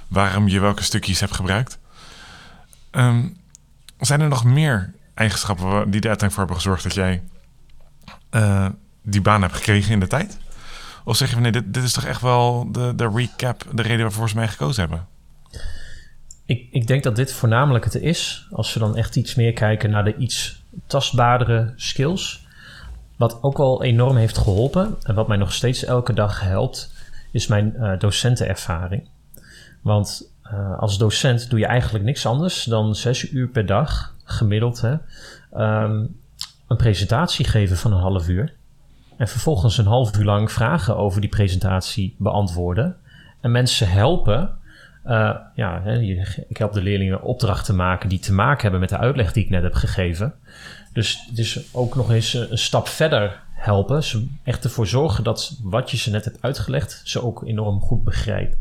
waarom 0.07 0.47
je 0.47 0.59
welke 0.59 0.83
stukjes 0.83 1.19
hebt 1.19 1.35
gebruikt. 1.35 1.79
Ehm, 2.91 3.27
zijn 3.99 4.21
er 4.21 4.29
nog 4.29 4.43
meer 4.43 4.93
eigenschappen 5.13 5.65
die 5.65 6.01
er 6.01 6.07
uiteindelijk 6.07 6.31
voor 6.31 6.37
hebben 6.37 6.55
gezorgd 6.55 6.83
dat 6.83 6.93
jij 6.93 7.21
eh, 8.29 8.67
die 9.01 9.21
baan 9.21 9.41
hebt 9.41 9.55
gekregen 9.55 9.91
in 9.91 9.99
de 9.99 10.07
tijd? 10.07 10.37
Of 11.03 11.17
zeg 11.17 11.27
je 11.27 11.33
van 11.33 11.43
nee, 11.43 11.51
dit, 11.51 11.73
dit 11.73 11.83
is 11.83 11.93
toch 11.93 12.05
echt 12.05 12.21
wel 12.21 12.71
de, 12.71 12.93
de 12.95 13.09
recap, 13.13 13.65
de 13.73 13.81
reden 13.81 14.01
waarvoor 14.01 14.29
ze 14.29 14.35
mij 14.35 14.47
gekozen 14.47 14.81
hebben? 14.81 15.07
Ik, 16.45 16.67
ik 16.71 16.87
denk 16.87 17.03
dat 17.03 17.15
dit 17.15 17.33
voornamelijk 17.33 17.83
het 17.83 17.95
is. 17.95 18.47
Als 18.51 18.73
we 18.73 18.79
dan 18.79 18.95
echt 18.95 19.15
iets 19.15 19.35
meer 19.35 19.53
kijken 19.53 19.89
naar 19.89 20.03
de 20.03 20.15
iets 20.15 20.63
tastbaardere 20.87 21.73
skills. 21.75 22.47
Wat 23.17 23.43
ook 23.43 23.57
wel 23.57 23.83
enorm 23.83 24.15
heeft 24.15 24.37
geholpen 24.37 24.95
en 25.01 25.15
wat 25.15 25.27
mij 25.27 25.37
nog 25.37 25.53
steeds 25.53 25.83
elke 25.83 26.13
dag 26.13 26.41
helpt, 26.41 26.93
is 27.31 27.47
mijn 27.47 27.73
uh, 27.77 27.99
docentenervaring. 27.99 29.07
Want 29.81 30.33
uh, 30.43 30.79
als 30.79 30.97
docent 30.97 31.49
doe 31.49 31.59
je 31.59 31.65
eigenlijk 31.65 32.05
niks 32.05 32.25
anders 32.25 32.63
dan 32.63 32.95
zes 32.95 33.31
uur 33.31 33.47
per 33.47 33.65
dag, 33.65 34.15
gemiddeld, 34.23 34.81
hè, 34.81 34.95
um, 35.83 36.19
een 36.67 36.77
presentatie 36.77 37.45
geven 37.45 37.77
van 37.77 37.93
een 37.93 37.99
half 37.99 38.27
uur. 38.27 38.53
En 39.17 39.27
vervolgens 39.27 39.77
een 39.77 39.85
half 39.85 40.17
uur 40.17 40.25
lang 40.25 40.51
vragen 40.51 40.97
over 40.97 41.21
die 41.21 41.29
presentatie 41.29 42.15
beantwoorden. 42.17 42.95
En 43.41 43.51
mensen 43.51 43.89
helpen. 43.89 44.57
Uh, 45.05 45.35
ja, 45.55 45.83
ik 46.47 46.57
help 46.57 46.73
de 46.73 46.81
leerlingen 46.81 47.21
opdrachten 47.21 47.75
maken 47.75 48.09
die 48.09 48.19
te 48.19 48.33
maken 48.33 48.61
hebben 48.61 48.79
met 48.79 48.89
de 48.89 48.97
uitleg 48.97 49.33
die 49.33 49.43
ik 49.43 49.49
net 49.49 49.63
heb 49.63 49.73
gegeven. 49.73 50.33
Dus 50.93 51.25
het 51.29 51.37
is 51.37 51.73
ook 51.73 51.95
nog 51.95 52.11
eens 52.11 52.33
een 52.33 52.57
stap 52.57 52.87
verder 52.87 53.43
helpen. 53.53 54.03
Ze 54.03 54.27
echt 54.43 54.63
ervoor 54.63 54.87
zorgen 54.87 55.23
dat 55.23 55.59
wat 55.63 55.91
je 55.91 55.97
ze 55.97 56.11
net 56.11 56.25
hebt 56.25 56.41
uitgelegd, 56.41 57.01
ze 57.03 57.23
ook 57.23 57.43
enorm 57.43 57.81
goed 57.81 58.03
begrijpen. 58.03 58.57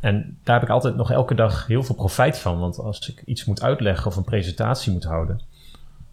En 0.00 0.38
daar 0.42 0.54
heb 0.54 0.68
ik 0.68 0.74
altijd 0.74 0.96
nog 0.96 1.10
elke 1.10 1.34
dag 1.34 1.66
heel 1.66 1.82
veel 1.82 1.94
profijt 1.94 2.38
van. 2.38 2.58
Want 2.58 2.78
als 2.78 3.08
ik 3.08 3.22
iets 3.24 3.44
moet 3.44 3.62
uitleggen 3.62 4.06
of 4.06 4.16
een 4.16 4.24
presentatie 4.24 4.92
moet 4.92 5.04
houden. 5.04 5.40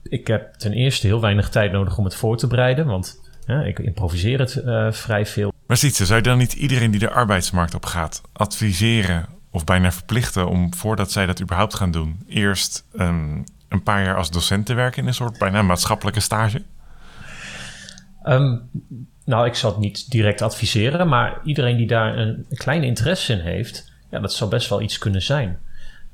Ik 0.10 0.28
heb 0.28 0.54
ten 0.54 0.74
eerste 0.74 1.08
heel 1.08 1.22
weinig 1.22 1.50
tijd 1.50 1.72
nodig 1.72 1.98
om 1.98 2.04
het 2.04 2.16
voor 2.16 2.38
te 2.38 2.48
bereiden. 2.48 2.86
Want 2.86 3.20
ja, 3.46 3.62
ik 3.62 3.80
improviseer 3.80 4.40
het 4.40 4.62
uh, 4.66 4.92
vrij 4.92 5.26
veel. 5.26 5.54
Maar 5.68 5.78
ziet 5.78 5.96
ze, 5.96 6.06
zou 6.06 6.18
je 6.18 6.24
dan 6.24 6.38
niet 6.38 6.54
iedereen 6.54 6.92
die 6.92 7.00
de 7.00 7.10
arbeidsmarkt 7.10 7.74
op 7.74 7.86
gaat 7.86 8.22
adviseren 8.34 9.26
of 9.52 9.64
bijna 9.64 9.92
verplichten 9.92 10.48
om 10.50 10.74
voordat 10.74 11.12
zij 11.12 11.26
dat 11.26 11.42
überhaupt 11.42 11.76
gaan 11.76 11.92
doen, 11.92 12.20
eerst 12.28 12.86
um, 13.00 13.44
een 13.70 13.84
paar 13.84 14.04
jaar 14.04 14.16
als 14.16 14.32
docent 14.32 14.66
te 14.66 14.74
werken 14.74 15.02
in 15.02 15.08
een 15.08 15.14
soort 15.14 15.38
bijna 15.38 15.62
maatschappelijke 15.62 16.20
stage? 16.20 16.64
Um, 18.24 18.70
nou, 19.26 19.48
ik 19.48 19.56
zal 19.56 19.72
het 19.72 19.80
niet 19.80 20.12
direct 20.12 20.42
adviseren, 20.42 21.08
maar 21.08 21.40
iedereen 21.44 21.78
die 21.78 21.88
daar 21.88 22.18
een, 22.18 22.46
een 22.50 22.58
kleine 22.58 22.86
interesse 22.86 23.34
in 23.34 23.40
heeft, 23.40 23.92
ja, 24.10 24.20
dat 24.20 24.34
zou 24.34 24.50
best 24.50 24.70
wel 24.70 24.82
iets 24.82 24.98
kunnen 24.98 25.22
zijn. 25.22 25.60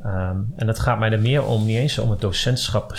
Um, 0.06 0.54
en 0.56 0.66
dat 0.66 0.80
gaat 0.80 1.00
mij 1.00 1.12
er 1.12 1.20
meer 1.20 1.46
om, 1.46 1.66
niet 1.66 1.78
eens 1.78 2.00
om 2.00 2.10
het 2.10 2.22
docentschap 2.22 2.94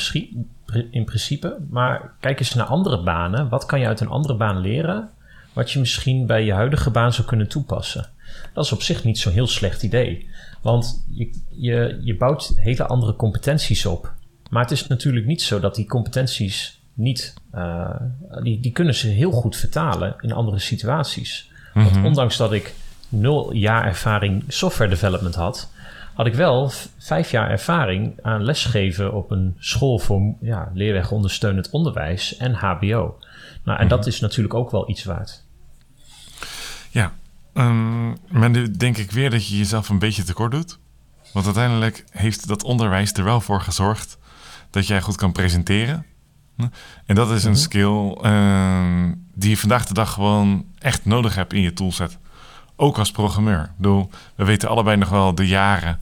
in 0.90 1.04
principe, 1.04 1.56
maar 1.70 2.14
kijk 2.20 2.38
eens 2.38 2.54
naar 2.54 2.66
andere 2.66 3.02
banen. 3.02 3.48
Wat 3.48 3.66
kan 3.66 3.80
je 3.80 3.86
uit 3.86 4.00
een 4.00 4.08
andere 4.08 4.36
baan 4.36 4.58
leren, 4.58 5.10
wat 5.52 5.70
je 5.70 5.78
misschien 5.78 6.26
bij 6.26 6.44
je 6.44 6.52
huidige 6.52 6.90
baan 6.90 7.12
zou 7.12 7.26
kunnen 7.26 7.48
toepassen? 7.48 8.06
Dat 8.52 8.64
is 8.64 8.72
op 8.72 8.82
zich 8.82 9.04
niet 9.04 9.18
zo'n 9.18 9.32
heel 9.32 9.46
slecht 9.46 9.82
idee, 9.82 10.28
want 10.62 11.04
je, 11.10 11.30
je, 11.50 12.00
je 12.02 12.16
bouwt 12.16 12.52
hele 12.54 12.86
andere 12.86 13.16
competenties 13.16 13.86
op. 13.86 14.12
Maar 14.50 14.62
het 14.62 14.70
is 14.70 14.86
natuurlijk 14.86 15.26
niet 15.26 15.42
zo 15.42 15.60
dat 15.60 15.74
die 15.74 15.86
competenties 15.86 16.82
niet, 16.94 17.34
uh, 17.54 18.00
die, 18.42 18.60
die 18.60 18.72
kunnen 18.72 18.94
ze 18.94 19.08
heel 19.08 19.32
goed 19.32 19.56
vertalen 19.56 20.16
in 20.20 20.32
andere 20.32 20.58
situaties. 20.58 21.50
Want 21.74 21.94
mhm. 21.94 22.04
ondanks 22.04 22.36
dat 22.36 22.52
ik 22.52 22.74
nul 23.08 23.52
jaar 23.52 23.84
ervaring 23.84 24.44
software 24.48 24.90
development 24.90 25.34
had, 25.34 25.72
had 26.14 26.26
ik 26.26 26.34
wel 26.34 26.72
vijf 26.98 27.30
jaar 27.30 27.50
ervaring 27.50 28.18
aan 28.22 28.44
lesgeven 28.44 29.12
op 29.12 29.30
een 29.30 29.56
school 29.58 29.98
voor 29.98 30.34
ja, 30.40 30.70
leerweg 30.74 31.10
ondersteunend 31.10 31.70
onderwijs 31.70 32.36
en 32.36 32.54
HBO. 32.54 33.18
Nou, 33.64 33.78
en 33.78 33.88
dat 33.88 33.98
mhm. 33.98 34.08
is 34.08 34.20
natuurlijk 34.20 34.54
ook 34.54 34.70
wel 34.70 34.90
iets 34.90 35.04
waard. 35.04 35.44
Ja, 36.90 37.12
um, 37.54 38.16
maar 38.28 38.50
nu 38.50 38.70
denk 38.70 38.96
ik 38.96 39.10
weer 39.10 39.30
dat 39.30 39.48
je 39.48 39.56
jezelf 39.56 39.88
een 39.88 39.98
beetje 39.98 40.22
tekort 40.22 40.52
doet. 40.52 40.78
Want 41.32 41.46
uiteindelijk 41.46 42.04
heeft 42.10 42.48
dat 42.48 42.64
onderwijs 42.64 43.12
er 43.12 43.24
wel 43.24 43.40
voor 43.40 43.60
gezorgd 43.60 44.18
dat 44.70 44.86
jij 44.86 45.00
goed 45.00 45.16
kan 45.16 45.32
presenteren. 45.32 46.06
En 47.06 47.14
dat 47.14 47.30
is 47.30 47.44
een 47.44 47.50
mhm. 47.50 47.60
skill 47.60 48.18
uh, 48.22 49.10
die 49.34 49.50
je 49.50 49.56
vandaag 49.56 49.86
de 49.86 49.94
dag 49.94 50.12
gewoon 50.12 50.64
echt 50.78 51.04
nodig 51.04 51.34
hebt 51.34 51.52
in 51.52 51.60
je 51.60 51.72
toolset. 51.72 52.18
Ook 52.76 52.98
als 52.98 53.10
programmeur. 53.10 53.62
Ik 53.62 53.76
bedoel, 53.76 54.10
we 54.34 54.44
weten 54.44 54.68
allebei 54.68 54.96
nog 54.96 55.08
wel 55.08 55.34
de 55.34 55.46
jaren, 55.46 55.98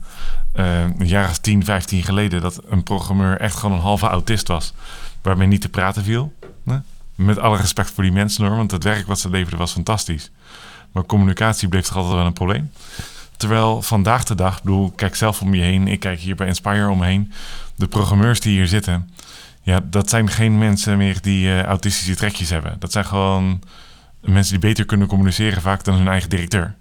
uh, 0.55 0.81
een 0.81 1.07
jaar 1.07 1.29
of 1.29 1.37
10, 1.37 1.65
15 1.65 2.03
geleden, 2.03 2.41
dat 2.41 2.61
een 2.69 2.83
programmeur 2.83 3.39
echt 3.39 3.55
gewoon 3.55 3.75
een 3.75 3.83
halve 3.83 4.07
autist 4.07 4.47
was. 4.47 4.73
Waarmee 5.21 5.47
niet 5.47 5.61
te 5.61 5.69
praten 5.69 6.03
viel. 6.03 6.33
Met 7.15 7.39
alle 7.39 7.57
respect 7.57 7.91
voor 7.91 8.03
die 8.03 8.11
mensen 8.11 8.45
hoor, 8.45 8.55
want 8.55 8.71
het 8.71 8.83
werk 8.83 9.07
wat 9.07 9.19
ze 9.19 9.29
leverden 9.29 9.59
was 9.59 9.71
fantastisch. 9.71 10.31
Maar 10.91 11.05
communicatie 11.05 11.67
bleef 11.67 11.85
toch 11.85 11.95
altijd 11.95 12.15
wel 12.15 12.25
een 12.25 12.33
probleem. 12.33 12.71
Terwijl 13.37 13.81
vandaag 13.81 14.23
de 14.23 14.35
dag, 14.35 14.63
bedoel, 14.63 14.91
kijk 14.95 15.15
zelf 15.15 15.41
om 15.41 15.53
je 15.53 15.61
heen, 15.61 15.87
ik 15.87 15.99
kijk 15.99 16.19
hier 16.19 16.35
bij 16.35 16.47
Inspire 16.47 16.89
om 16.89 16.97
me 16.97 17.05
heen. 17.05 17.33
De 17.75 17.87
programmeurs 17.87 18.39
die 18.39 18.53
hier 18.53 18.67
zitten, 18.67 19.09
ja, 19.61 19.79
dat 19.83 20.09
zijn 20.09 20.29
geen 20.29 20.57
mensen 20.57 20.97
meer 20.97 21.21
die 21.21 21.45
uh, 21.45 21.63
autistische 21.63 22.15
trekjes 22.15 22.49
hebben. 22.49 22.75
Dat 22.79 22.91
zijn 22.91 23.05
gewoon 23.05 23.61
mensen 24.31 24.59
die 24.59 24.69
beter 24.69 24.85
kunnen 24.85 25.07
communiceren 25.07 25.61
vaak 25.61 25.83
dan 25.83 25.95
hun 25.95 26.07
eigen 26.07 26.29
directeur. 26.29 26.75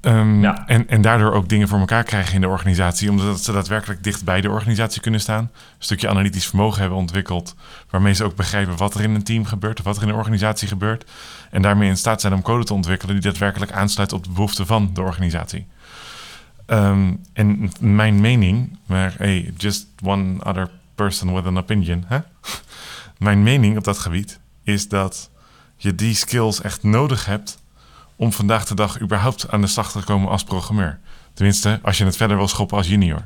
Um, 0.00 0.42
ja. 0.42 0.66
en, 0.66 0.88
en 0.88 1.02
daardoor 1.02 1.32
ook 1.32 1.48
dingen 1.48 1.68
voor 1.68 1.78
elkaar 1.78 2.04
krijgen 2.04 2.34
in 2.34 2.40
de 2.40 2.48
organisatie, 2.48 3.10
omdat 3.10 3.44
ze 3.44 3.52
daadwerkelijk 3.52 4.02
dicht 4.02 4.24
bij 4.24 4.40
de 4.40 4.50
organisatie 4.50 5.00
kunnen 5.00 5.20
staan. 5.20 5.42
Een 5.42 5.50
stukje 5.78 6.08
analytisch 6.08 6.46
vermogen 6.46 6.80
hebben 6.80 6.98
ontwikkeld, 6.98 7.54
waarmee 7.90 8.14
ze 8.14 8.24
ook 8.24 8.36
begrijpen 8.36 8.76
wat 8.76 8.94
er 8.94 9.00
in 9.00 9.14
een 9.14 9.22
team 9.22 9.44
gebeurt, 9.44 9.78
of 9.78 9.84
wat 9.84 9.96
er 9.96 10.02
in 10.02 10.08
een 10.08 10.14
organisatie 10.14 10.68
gebeurt. 10.68 11.10
En 11.50 11.62
daarmee 11.62 11.88
in 11.88 11.96
staat 11.96 12.20
zijn 12.20 12.32
om 12.32 12.42
code 12.42 12.64
te 12.64 12.74
ontwikkelen 12.74 13.14
die 13.14 13.24
daadwerkelijk 13.24 13.72
aansluit 13.72 14.12
op 14.12 14.24
de 14.24 14.30
behoeften 14.30 14.66
van 14.66 14.90
de 14.92 15.02
organisatie. 15.02 15.66
Um, 16.66 17.20
en 17.32 17.70
mijn 17.80 18.20
mening, 18.20 18.78
maar 18.86 19.14
hey, 19.16 19.52
just 19.56 19.86
one 20.02 20.44
other 20.44 20.70
person 20.94 21.34
with 21.34 21.46
an 21.46 21.58
opinion. 21.58 22.04
Hè? 22.06 22.18
Mijn 23.18 23.42
mening 23.42 23.76
op 23.76 23.84
dat 23.84 23.98
gebied 23.98 24.40
is 24.62 24.88
dat 24.88 25.30
je 25.78 25.94
die 25.94 26.14
skills 26.14 26.60
echt 26.62 26.82
nodig 26.82 27.26
hebt 27.26 27.58
om 28.16 28.32
vandaag 28.32 28.64
de 28.66 28.74
dag 28.74 29.00
überhaupt 29.00 29.50
aan 29.50 29.60
de 29.60 29.66
slag 29.66 29.92
te 29.92 30.00
komen 30.00 30.28
als 30.30 30.44
programmeur. 30.44 30.98
Tenminste, 31.34 31.78
als 31.82 31.98
je 31.98 32.04
het 32.04 32.16
verder 32.16 32.36
wil 32.36 32.48
schoppen 32.48 32.76
als 32.76 32.88
junior. 32.88 33.22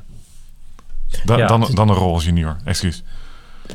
dan, 1.24 1.68
dan 1.74 1.88
een 1.88 1.94
rol 1.94 2.14
als 2.14 2.24
junior, 2.24 2.56
excuus. 2.64 3.02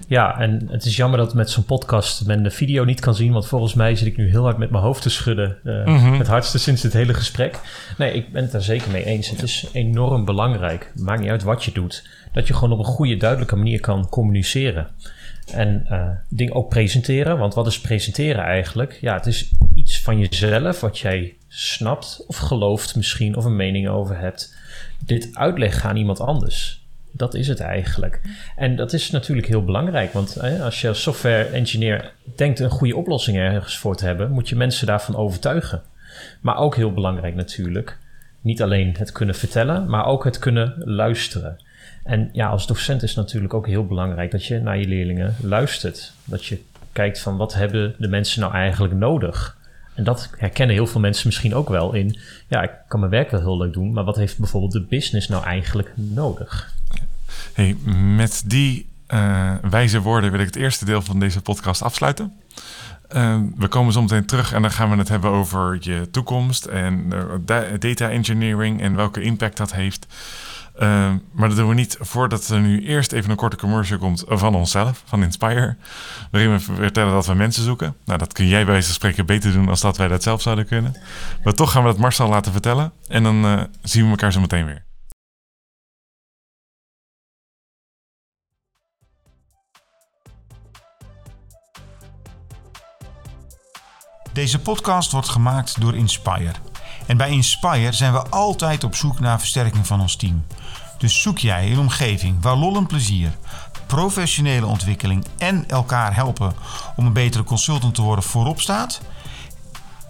Ja, 0.08 0.40
en 0.40 0.68
het 0.72 0.86
is 0.86 0.96
jammer 0.96 1.20
dat 1.20 1.34
met 1.34 1.50
zo'n 1.50 1.64
podcast 1.64 2.26
men 2.26 2.44
de 2.44 2.52
video 2.52 2.84
niet 2.84 3.00
kan 3.00 3.16
zien. 3.16 3.34
Want 3.34 3.48
volgens 3.48 3.74
mij 3.74 3.96
zit 3.96 4.08
ik 4.08 4.18
nu 4.18 4.30
heel 4.30 4.44
hard 4.44 4.58
met 4.58 4.70
mijn 4.70 4.84
hoofd 4.84 5.02
te 5.02 5.10
schudden. 5.10 5.58
Uh, 5.64 6.18
Het 6.18 6.28
hardste 6.28 6.60
sinds 6.60 6.84
het 6.84 6.94
hele 6.94 7.14
gesprek. 7.14 7.60
Nee, 7.98 8.14
ik 8.14 8.32
ben 8.32 8.42
het 8.42 8.52
daar 8.52 8.62
zeker 8.62 8.92
mee 8.92 9.06
eens. 9.06 9.30
Het 9.30 9.42
is 9.42 9.68
enorm 9.74 10.26
belangrijk. 10.26 10.92
Maakt 10.96 11.22
niet 11.22 11.30
uit 11.30 11.44
wat 11.44 11.64
je 11.64 11.72
doet. 11.72 12.08
Dat 12.34 12.48
je 12.48 12.54
gewoon 12.54 12.72
op 12.72 12.80
een 12.80 12.86
goede, 12.86 13.18
duidelijke 13.18 13.56
manier 13.56 13.80
kan 13.80 14.10
communiceren. 14.10 14.88
En 15.54 15.86
uh, 15.90 16.10
ding 16.30 16.52
ook 16.52 16.70
presenteren. 16.70 17.38
Want 17.38 17.54
wat 17.54 17.68
is 17.68 17.82
presenteren 17.82 18.44
eigenlijk? 18.44 18.98
Ja, 19.02 19.14
het 19.14 19.26
is 19.26 19.52
iets 19.74 20.02
van 20.02 20.20
jezelf 20.20 20.80
wat 20.80 21.00
jij 21.00 21.36
snapt 21.48 22.24
of 22.28 22.38
gelooft 22.38 22.96
misschien 22.96 23.36
of 23.36 23.46
een 23.46 23.56
mening 23.56 23.88
over 23.88 24.20
hebt. 24.20 24.56
Dit 25.06 25.30
uitleggen 25.34 25.90
aan 25.90 25.96
iemand 25.96 26.20
anders. 26.20 26.86
Dat 27.12 27.34
is 27.34 27.48
het 27.48 27.60
eigenlijk. 27.60 28.22
En 28.56 28.76
dat 28.76 28.94
is 28.94 29.12
natuurlijk 29.12 29.48
heel 29.48 29.64
belangrijk, 29.64 30.14
want 30.14 30.42
als 30.62 30.82
je 30.82 30.88
als 30.88 31.02
software 31.02 31.44
engineer 31.44 32.14
denkt 32.36 32.60
een 32.60 32.70
goede 32.70 32.96
oplossing 32.96 33.38
ergens 33.38 33.78
voor 33.78 33.96
te 33.96 34.06
hebben, 34.06 34.32
moet 34.32 34.50
je 34.50 34.56
mensen 34.56 34.88
daarvan 34.88 35.16
overtuigen. 35.16 35.82
Maar 36.42 36.58
ook 36.58 36.76
heel 36.76 36.94
belangrijk 36.94 37.36
natuurlijk, 37.36 37.98
niet 38.42 38.62
alleen 38.62 38.96
het 38.98 39.12
kunnen 39.12 39.36
vertellen, 39.36 39.90
maar 39.90 40.06
ook 40.06 40.24
het 40.24 40.40
kunnen 40.40 40.74
luisteren. 40.78 41.58
En 42.08 42.30
ja, 42.32 42.48
als 42.48 42.68
docent 42.68 43.04
is 43.04 43.10
het 43.10 43.18
natuurlijk 43.18 43.54
ook 43.54 43.68
heel 43.68 43.86
belangrijk 43.86 44.32
dat 44.32 44.46
je 44.46 44.60
naar 44.60 44.78
je 44.78 44.88
leerlingen 44.88 45.36
luistert. 45.42 46.14
Dat 46.24 46.46
je 46.46 46.62
kijkt 46.92 47.20
van 47.20 47.38
wat 47.38 47.54
hebben 47.54 47.96
de 47.98 48.08
mensen 48.08 48.42
nou 48.42 48.54
eigenlijk 48.54 48.94
nodig? 48.94 49.58
En 49.94 50.04
dat 50.04 50.30
herkennen 50.38 50.76
heel 50.76 50.88
veel 50.88 51.02
mensen 51.02 51.28
misschien 51.28 51.56
ook 51.56 51.70
wel 51.70 51.94
in. 51.94 52.20
Ja, 52.48 52.62
ik 52.62 52.72
kan 52.88 53.00
mijn 53.00 53.12
werk 53.12 53.32
wel 53.32 53.40
heel 53.40 53.58
leuk 53.58 53.74
doen, 53.74 53.94
maar 53.94 54.04
wat 54.04 54.16
heeft 54.16 54.38
bijvoorbeeld 54.38 54.72
de 54.72 54.82
business 54.82 55.28
nou 55.28 55.44
eigenlijk 55.44 55.92
nodig? 55.96 56.74
Hey, 57.54 57.76
met 58.16 58.44
die 58.46 58.90
uh, 59.08 59.56
wijze 59.70 60.02
woorden 60.02 60.32
wil 60.32 60.40
ik 60.40 60.46
het 60.46 60.56
eerste 60.56 60.86
deel 60.86 61.02
van 61.02 61.20
deze 61.20 61.42
podcast 61.42 61.82
afsluiten. 61.82 62.34
Uh, 63.16 63.40
we 63.58 63.68
komen 63.68 63.94
zo 63.94 64.02
meteen 64.02 64.26
terug 64.26 64.54
en 64.54 64.62
dan 64.62 64.72
gaan 64.72 64.90
we 64.90 64.98
het 64.98 65.10
hebben 65.10 65.30
over 65.30 65.78
je 65.80 66.08
toekomst 66.12 66.66
en 66.66 67.14
uh, 67.14 67.64
data 67.80 68.10
engineering 68.10 68.82
en 68.82 68.96
welke 68.96 69.22
impact 69.22 69.58
dat 69.58 69.74
heeft. 69.74 70.08
Uh, 70.80 71.14
maar 71.32 71.48
dat 71.48 71.58
doen 71.58 71.68
we 71.68 71.74
niet 71.74 71.98
voordat 72.00 72.48
er 72.48 72.60
nu 72.60 72.86
eerst 72.86 73.12
even 73.12 73.30
een 73.30 73.36
korte 73.36 73.58
commercial 73.58 74.00
komt 74.00 74.24
van 74.28 74.56
onszelf, 74.56 75.04
van 75.06 75.24
Inspire. 75.24 75.76
Waarin 76.32 76.52
we 76.52 76.60
vertellen 76.60 77.14
dat 77.14 77.26
we 77.26 77.34
mensen 77.34 77.64
zoeken. 77.64 77.96
Nou, 78.06 78.20
dat 78.20 78.34
kun 78.34 78.48
jij 78.48 78.64
bij 78.64 78.72
wijze 78.72 78.86
van 78.86 78.96
spreken 78.96 79.26
beter 79.26 79.54
doen 79.54 79.70
als 79.70 79.82
dat 79.82 79.98
wij 79.98 80.08
dat 80.08 80.24
zelf 80.24 80.42
zouden 80.42 80.66
kunnen. 80.66 80.96
Maar 81.44 81.54
toch 81.54 81.72
gaan 81.72 81.84
we 81.84 81.90
dat 81.90 81.98
Marcel 81.98 82.30
laten 82.30 82.52
vertellen. 82.52 82.92
En 83.08 83.24
dan 83.24 83.68
zien 83.82 84.04
we 84.04 84.10
elkaar 84.10 84.32
zo 84.32 84.40
meteen 84.40 84.66
weer. 84.66 84.86
Deze 94.34 94.60
podcast 94.60 95.12
wordt 95.12 95.30
gemaakt 95.30 95.82
door 95.82 95.96
Inspire. 95.96 96.54
En 97.08 97.18
bij 97.18 97.30
Inspire 97.30 97.92
zijn 97.92 98.14
we 98.14 98.30
altijd 98.30 98.84
op 98.84 98.96
zoek 98.96 99.20
naar 99.20 99.40
versterking 99.40 99.88
van 99.88 100.02
ons 100.02 100.16
team. 100.16 100.46
Dus 100.98 101.22
zoek 101.22 101.38
jij 101.38 101.72
een 101.72 101.80
omgeving 101.80 102.42
waar 102.42 102.56
lol 102.56 102.76
en 102.76 102.86
plezier, 102.86 103.32
professionele 103.86 104.66
ontwikkeling 104.66 105.26
en 105.38 105.70
elkaar 105.70 106.16
helpen 106.16 106.54
om 106.96 107.06
een 107.06 107.14
betere 107.14 107.44
consultant 107.44 107.96
te 107.96 108.02
worden 108.02 108.24
voorop 108.24 108.62
staat? 108.62 109.02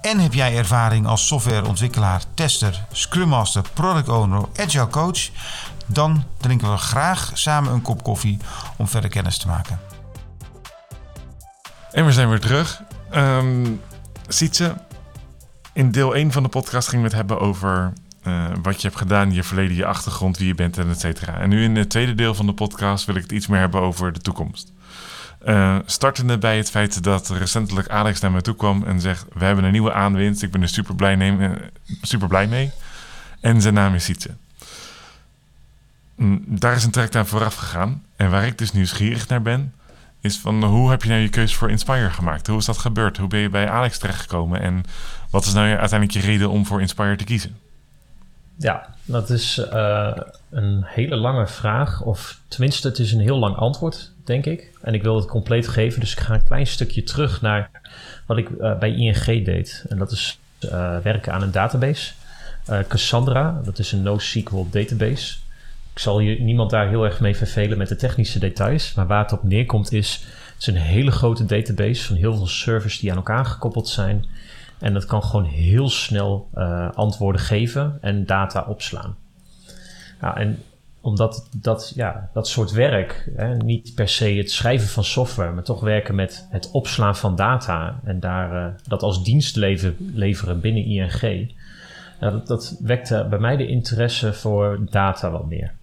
En 0.01 0.19
heb 0.19 0.33
jij 0.33 0.57
ervaring 0.57 1.07
als 1.07 1.27
softwareontwikkelaar, 1.27 2.21
tester, 2.33 2.85
scrum 2.91 3.27
master, 3.27 3.63
product 3.73 4.09
owner, 4.09 4.45
agile 4.55 4.87
coach? 4.87 5.29
Dan 5.85 6.23
drinken 6.37 6.71
we 6.71 6.77
graag 6.77 7.31
samen 7.33 7.73
een 7.73 7.81
kop 7.81 8.03
koffie 8.03 8.37
om 8.77 8.87
verder 8.87 9.09
kennis 9.09 9.37
te 9.37 9.47
maken. 9.47 9.79
En 11.91 12.05
we 12.05 12.11
zijn 12.11 12.29
weer 12.29 12.39
terug. 12.39 12.81
Um, 13.15 13.81
Sietse, 14.27 14.75
in 15.77 15.91
deel 15.91 16.15
1 16.15 16.31
van 16.31 16.43
de 16.43 16.49
podcast 16.49 16.87
gingen 16.87 17.05
we 17.05 17.09
het 17.09 17.17
hebben 17.17 17.39
over 17.39 17.93
uh, 18.27 18.45
wat 18.61 18.81
je 18.81 18.87
hebt 18.87 18.99
gedaan, 18.99 19.33
je 19.33 19.43
verleden, 19.43 19.75
je 19.75 19.85
achtergrond, 19.85 20.37
wie 20.37 20.47
je 20.47 20.55
bent 20.55 20.77
en 20.77 20.89
et 20.89 20.99
cetera. 20.99 21.39
En 21.39 21.49
nu 21.49 21.63
in 21.63 21.75
het 21.75 21.89
tweede 21.89 22.15
deel 22.15 22.33
van 22.33 22.45
de 22.45 22.53
podcast 22.53 23.05
wil 23.05 23.15
ik 23.15 23.21
het 23.21 23.31
iets 23.31 23.47
meer 23.47 23.59
hebben 23.59 23.81
over 23.81 24.13
de 24.13 24.19
toekomst. 24.19 24.71
Uh, 25.45 25.77
startende 25.85 26.37
bij 26.37 26.57
het 26.57 26.69
feit 26.69 27.03
dat 27.03 27.29
recentelijk 27.29 27.89
Alex 27.89 28.19
naar 28.19 28.31
me 28.31 28.41
toe 28.41 28.55
kwam 28.55 28.83
en 28.83 29.01
zegt: 29.01 29.25
We 29.33 29.45
hebben 29.45 29.63
een 29.63 29.71
nieuwe 29.71 29.93
aanwinst. 29.93 30.43
Ik 30.43 30.51
ben 30.51 30.61
er 30.61 30.69
super 30.69 30.95
blij, 30.95 31.15
neem, 31.15 31.57
super 32.01 32.27
blij 32.27 32.47
mee. 32.47 32.71
En 33.39 33.61
zijn 33.61 33.73
naam 33.73 33.93
is 33.93 34.03
Sietse. 34.03 34.35
Mm, 36.15 36.43
daar 36.45 36.75
is 36.75 36.83
een 36.83 36.91
traject 36.91 37.15
aan 37.15 37.27
vooraf 37.27 37.55
gegaan. 37.55 38.03
En 38.15 38.29
waar 38.29 38.45
ik 38.45 38.57
dus 38.57 38.71
nieuwsgierig 38.71 39.27
naar 39.27 39.41
ben, 39.41 39.73
is 40.27 40.37
van 40.37 40.63
hoe 40.63 40.89
heb 40.89 41.03
je 41.03 41.09
nou 41.09 41.21
je 41.21 41.29
keuze 41.29 41.55
voor 41.55 41.69
Inspire 41.69 42.09
gemaakt? 42.09 42.47
Hoe 42.47 42.57
is 42.57 42.65
dat 42.65 42.77
gebeurd? 42.77 43.17
Hoe 43.17 43.27
ben 43.27 43.39
je 43.39 43.49
bij 43.49 43.69
Alex 43.69 43.97
terechtgekomen? 43.97 44.61
En 44.61 44.83
wat 45.29 45.45
is 45.45 45.53
nou 45.53 45.67
uiteindelijk 45.67 46.11
je 46.11 46.19
reden 46.19 46.49
om 46.49 46.65
voor 46.65 46.81
Inspire 46.81 47.15
te 47.15 47.23
kiezen? 47.23 47.57
Ja, 48.57 48.95
dat 49.05 49.29
is 49.29 49.57
uh, 49.73 50.17
een 50.49 50.83
hele 50.85 51.15
lange 51.15 51.47
vraag. 51.47 52.01
Of 52.01 52.39
tenminste, 52.47 52.87
het 52.87 52.99
is 52.99 53.11
een 53.11 53.19
heel 53.19 53.37
lang 53.37 53.55
antwoord, 53.55 54.11
denk 54.23 54.45
ik. 54.45 54.71
En 54.81 54.93
ik 54.93 55.03
wil 55.03 55.15
het 55.15 55.25
compleet 55.25 55.67
geven, 55.67 55.99
dus 55.99 56.11
ik 56.11 56.19
ga 56.19 56.33
een 56.33 56.43
klein 56.43 56.67
stukje 56.67 57.03
terug 57.03 57.41
naar 57.41 57.69
wat 58.25 58.37
ik 58.37 58.49
uh, 58.49 58.77
bij 58.77 58.95
ING 58.95 59.45
deed. 59.45 59.85
En 59.89 59.97
dat 59.97 60.11
is 60.11 60.39
uh, 60.59 60.97
werken 60.97 61.33
aan 61.33 61.41
een 61.41 61.51
database. 61.51 62.13
Cassandra, 62.87 63.61
dat 63.63 63.79
is 63.79 63.91
een 63.91 64.01
NoSQL 64.01 64.65
database. 64.69 65.35
Ik 65.97 66.03
zal 66.03 66.19
je 66.19 66.41
niemand 66.41 66.69
daar 66.69 66.87
heel 66.87 67.03
erg 67.03 67.19
mee 67.19 67.35
vervelen 67.35 67.77
met 67.77 67.87
de 67.87 67.95
technische 67.95 68.39
details. 68.39 68.93
Maar 68.93 69.07
waar 69.07 69.23
het 69.23 69.31
op 69.31 69.43
neerkomt 69.43 69.91
is, 69.91 70.25
het 70.53 70.59
is 70.59 70.67
een 70.67 70.75
hele 70.75 71.11
grote 71.11 71.45
database 71.45 72.05
van 72.05 72.15
heel 72.15 72.35
veel 72.35 72.47
servers 72.47 72.99
die 72.99 73.11
aan 73.11 73.17
elkaar 73.17 73.45
gekoppeld 73.45 73.87
zijn. 73.87 74.25
En 74.79 74.93
dat 74.93 75.05
kan 75.05 75.23
gewoon 75.23 75.45
heel 75.45 75.89
snel 75.89 76.49
uh, 76.55 76.89
antwoorden 76.93 77.41
geven 77.41 77.97
en 78.01 78.25
data 78.25 78.65
opslaan. 78.67 79.15
En 80.19 80.63
omdat 81.01 81.49
dat, 81.55 81.91
ja, 81.95 82.29
dat 82.33 82.47
soort 82.47 82.71
werk, 82.71 83.29
hè, 83.35 83.55
niet 83.55 83.91
per 83.95 84.09
se 84.09 84.29
het 84.29 84.51
schrijven 84.51 84.87
van 84.87 85.03
software, 85.03 85.51
maar 85.51 85.63
toch 85.63 85.81
werken 85.81 86.15
met 86.15 86.47
het 86.49 86.71
opslaan 86.71 87.15
van 87.15 87.35
data 87.35 87.99
en 88.03 88.19
daar, 88.19 88.53
uh, 88.53 88.73
dat 88.87 89.01
als 89.01 89.23
dienst 89.23 89.55
leveren 90.13 90.59
binnen 90.59 90.85
ING, 90.85 91.51
dat, 92.19 92.47
dat 92.47 92.77
wekte 92.79 93.27
bij 93.29 93.39
mij 93.39 93.57
de 93.57 93.67
interesse 93.67 94.33
voor 94.33 94.79
data 94.89 95.31
wat 95.31 95.47
meer. 95.47 95.76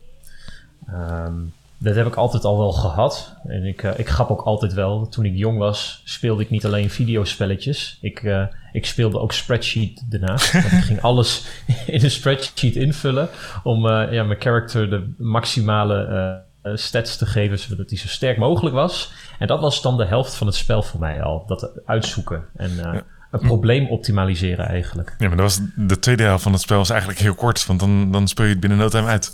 Um, 0.91 1.53
dat 1.85 1.95
heb 1.95 2.07
ik 2.07 2.15
altijd 2.15 2.45
al 2.45 2.59
wel 2.59 2.73
gehad. 2.73 3.37
En 3.47 3.65
ik, 3.65 3.83
uh, 3.83 3.99
ik 3.99 4.09
grap 4.09 4.31
ook 4.31 4.43
altijd 4.43 4.73
wel. 4.73 5.09
Toen 5.09 5.25
ik 5.25 5.35
jong 5.35 5.59
was, 5.59 6.03
speelde 6.05 6.43
ik 6.43 6.51
niet 6.51 6.65
alleen 6.65 6.91
videospelletjes. 6.91 7.99
Ik, 8.01 8.23
uh, 8.23 8.45
ik 8.73 8.87
speelde 8.87 9.19
ook 9.19 9.33
spreadsheet 9.33 10.05
daarnaast. 10.11 10.55
ik 10.55 10.63
ging 10.63 11.01
alles 11.01 11.47
in 11.87 12.05
een 12.05 12.11
spreadsheet 12.11 12.77
invullen 12.77 13.29
om 13.63 13.87
uh, 13.87 14.13
ja, 14.13 14.23
mijn 14.23 14.41
character 14.41 14.91
de 14.91 15.15
maximale 15.19 16.43
stats 16.75 17.17
te 17.17 17.27
geven, 17.27 17.59
zodat 17.59 17.91
hij 17.91 17.99
zo 17.99 18.09
sterk 18.09 18.39
mogelijk 18.39 18.75
was. 18.75 19.13
En 19.39 19.47
dat 19.47 19.61
was 19.61 19.83
dan 19.83 19.97
de 19.97 20.07
helft 20.07 20.35
van 20.35 20.47
het 20.47 20.57
spel 20.57 20.83
voor 20.83 21.01
mij 21.01 21.23
al. 21.23 21.45
Dat 21.47 21.81
uitzoeken 21.85 22.45
en 22.57 22.75
ja. 22.77 23.03
een 23.31 23.41
probleem 23.41 23.89
optimaliseren 23.89 24.67
eigenlijk. 24.67 25.15
Ja, 25.19 25.29
maar 25.29 25.37
dat 25.37 25.47
was 25.47 25.61
de 25.77 25.99
tweede 25.99 26.23
helft 26.23 26.43
van 26.43 26.53
het 26.53 26.61
spel 26.61 26.77
was 26.77 26.91
eigenlijk 26.91 27.21
heel 27.21 27.35
kort. 27.35 27.67
Want 27.67 27.81
dan, 27.81 28.11
dan 28.11 28.29
speel 28.29 28.45
je 28.45 28.51
het 28.51 28.61
binnen 28.61 28.79
no 28.79 28.89
time 28.89 29.07
uit. 29.07 29.33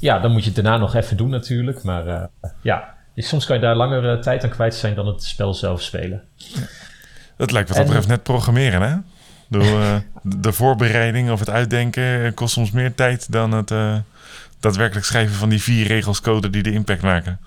Ja, 0.00 0.18
dan 0.18 0.32
moet 0.32 0.44
je 0.44 0.50
het 0.50 0.64
daarna 0.64 0.78
nog 0.78 0.94
even 0.94 1.16
doen 1.16 1.30
natuurlijk. 1.30 1.82
Maar 1.82 2.06
uh, 2.06 2.22
ja, 2.60 2.94
soms 3.16 3.46
kan 3.46 3.56
je 3.56 3.62
daar 3.62 3.76
langer 3.76 4.16
uh, 4.16 4.22
tijd 4.22 4.44
aan 4.44 4.50
kwijt 4.50 4.74
zijn 4.74 4.94
dan 4.94 5.06
het 5.06 5.24
spel 5.24 5.54
zelf 5.54 5.82
spelen. 5.82 6.22
Dat 7.36 7.50
lijkt 7.50 7.68
wat 7.68 7.76
dat 7.76 7.86
betreft 7.86 8.08
net 8.08 8.22
programmeren, 8.22 8.82
hè? 8.82 8.96
De, 9.50 9.58
uh, 9.58 9.96
de 10.22 10.52
voorbereiding 10.52 11.30
of 11.30 11.38
het 11.38 11.50
uitdenken 11.50 12.34
kost 12.34 12.52
soms 12.52 12.70
meer 12.70 12.94
tijd 12.94 13.32
dan 13.32 13.52
het 13.52 13.72
daadwerkelijk 14.60 15.06
schrijven 15.06 15.34
van 15.34 15.48
die 15.48 15.62
vier 15.62 15.86
regels 15.86 16.20
code 16.20 16.50
die 16.50 16.62
de 16.62 16.72
impact 16.72 17.02
maken. 17.02 17.40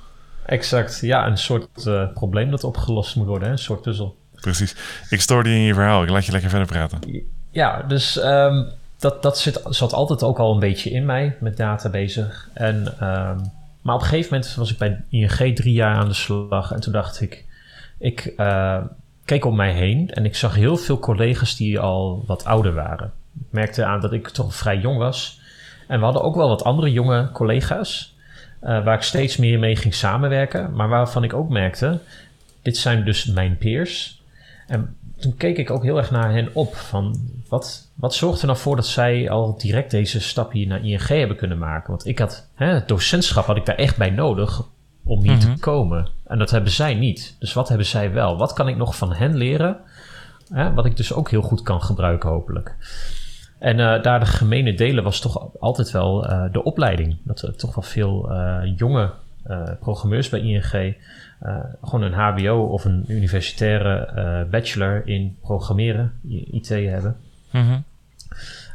Exact, 0.46 1.00
ja, 1.02 1.28
een 1.28 1.38
soort 1.38 1.68
probleem 2.14 2.52
dat 2.52 2.64
opgelost 2.64 3.16
moet 3.16 3.28
worden, 3.28 3.48
hè? 3.48 3.54
een 3.54 3.60
soort 3.60 3.82
puzzel. 3.82 4.18
Precies. 4.36 4.76
Ik 5.10 5.22
stoorde 5.22 5.50
je 5.50 5.56
in 5.56 5.62
je 5.62 5.74
verhaal, 5.74 6.04
ik 6.04 6.10
laat 6.10 6.26
je 6.26 6.32
lekker 6.32 6.50
verder 6.50 6.68
praten. 6.68 7.00
Ja, 7.52 7.82
dus 7.82 8.24
um, 8.24 8.72
dat, 9.04 9.22
dat 9.22 9.38
zit, 9.38 9.62
zat 9.70 9.94
altijd 9.94 10.24
ook 10.24 10.40
al 10.40 10.54
een 10.54 10.60
beetje 10.60 10.90
in 10.90 11.06
mij 11.06 11.38
met 11.40 11.58
data 11.58 11.90
bezig. 11.90 12.50
En, 12.54 12.76
um, 12.76 13.52
maar 13.82 13.96
op 13.96 14.02
een 14.02 14.08
gegeven 14.08 14.34
moment 14.34 14.56
was 14.56 14.72
ik 14.72 14.78
bij 14.78 15.04
ING 15.10 15.56
drie 15.56 15.74
jaar 15.74 15.96
aan 15.96 16.08
de 16.08 16.14
slag. 16.14 16.72
En 16.72 16.80
toen 16.80 16.94
dacht 16.94 17.22
ik, 17.22 17.46
ik 18.00 18.34
uh, 18.38 18.84
keek 19.26 19.46
om 19.46 19.56
mij 19.56 19.74
heen 19.74 20.10
en 20.12 20.26
ik 20.26 20.36
zag 20.36 20.56
heel 20.56 20.78
veel 20.78 21.00
collega's 21.00 21.56
die 21.56 21.80
al 21.80 22.24
wat 22.28 22.46
ouder 22.46 22.74
waren. 22.74 23.12
Ik 23.40 23.46
merkte 23.50 23.86
aan 23.86 24.00
dat 24.00 24.14
ik 24.14 24.28
toch 24.28 24.56
vrij 24.56 24.78
jong 24.78 24.98
was. 24.98 25.40
En 25.88 25.98
we 26.00 26.06
hadden 26.06 26.24
ook 26.24 26.36
wel 26.36 26.48
wat 26.48 26.64
andere 26.64 26.92
jonge 26.92 27.32
collega's. 27.32 28.16
Uh, 28.62 28.84
waar 28.84 28.96
ik 28.96 29.02
steeds 29.02 29.38
meer 29.38 29.60
mee 29.60 29.76
ging 29.76 29.94
samenwerken. 29.94 30.76
Maar 30.76 30.90
waarvan 30.90 31.24
ik 31.24 31.34
ook 31.34 31.50
merkte, 31.50 32.00
dit 32.62 32.78
zijn 32.78 33.04
dus 33.06 33.26
mijn 33.26 33.58
peers. 33.58 34.22
En 34.68 34.96
toen 35.20 35.38
keek 35.38 35.58
ik 35.58 35.70
ook 35.70 35.84
heel 35.84 35.98
erg 35.98 36.12
naar 36.12 36.32
hen 36.32 36.50
op. 36.54 36.76
Van 36.76 37.20
wat, 37.50 37.83
wat 38.04 38.16
zorgt 38.16 38.42
er 38.42 38.48
nou 38.48 38.60
voor 38.60 38.76
dat 38.76 38.88
zij 38.88 39.30
al 39.30 39.58
direct 39.58 39.92
deze 39.92 40.22
stap 40.22 40.52
hier 40.52 40.68
naar 40.68 40.86
ING 40.86 41.08
hebben 41.08 41.38
kunnen 41.38 41.58
maken? 41.58 41.90
Want 41.90 42.06
ik 42.06 42.20
had, 42.20 42.50
hè, 42.56 42.66
het 42.66 42.88
docentschap 42.88 43.46
had 43.46 43.58
ik 43.58 43.66
daar 43.66 43.76
echt 43.76 43.98
bij 43.98 44.10
nodig 44.10 44.62
om 45.04 45.22
hier 45.22 45.32
mm 45.32 45.40
-hmm. 45.40 45.56
te 45.56 45.60
komen. 45.60 46.08
En 46.26 46.38
dat 46.38 46.52
hebben 46.52 46.72
zij 46.72 46.94
niet. 46.94 47.36
Dus 47.40 47.54
wat 47.54 47.68
hebben 47.68 47.86
zij 47.86 48.12
wel? 48.12 48.38
Wat 48.38 48.54
kan 48.54 48.68
ik 48.68 48.78
nog 48.78 48.98
van 48.98 49.14
hen 49.14 49.36
leren? 49.36 49.78
Hè, 50.54 50.74
wat 50.74 50.86
ik 50.86 50.98
dus 50.98 51.14
ook 51.14 51.30
heel 51.30 51.42
goed 51.42 51.62
kan 51.62 51.82
gebruiken, 51.82 52.30
hopelijk. 52.30 52.76
En 53.60 53.80
uh, 53.80 54.02
daar 54.02 54.20
de 54.20 54.26
gemene 54.26 54.74
delen 54.74 55.04
was 55.04 55.20
toch 55.20 55.60
altijd 55.60 55.92
wel 55.92 56.30
uh, 56.30 56.46
de 56.52 56.64
opleiding. 56.64 57.18
Dat 57.24 57.42
er 57.42 57.56
toch 57.56 57.76
wel 57.76 57.84
veel 57.84 58.32
uh, 58.32 58.74
jonge 58.76 59.12
programmeurs 59.80 60.30
bij 60.30 60.40
ING 60.40 60.96
gewoon 61.82 62.02
een 62.02 62.14
HBO 62.14 62.68
of 62.72 62.86
een 62.86 63.06
universitaire 63.08 64.48
bachelor 64.52 65.08
in 65.08 65.38
programmeren, 65.42 66.14
IT 66.52 66.68
hebben. 66.70 67.16
Mm 67.52 67.62
-hmm. 67.62 67.84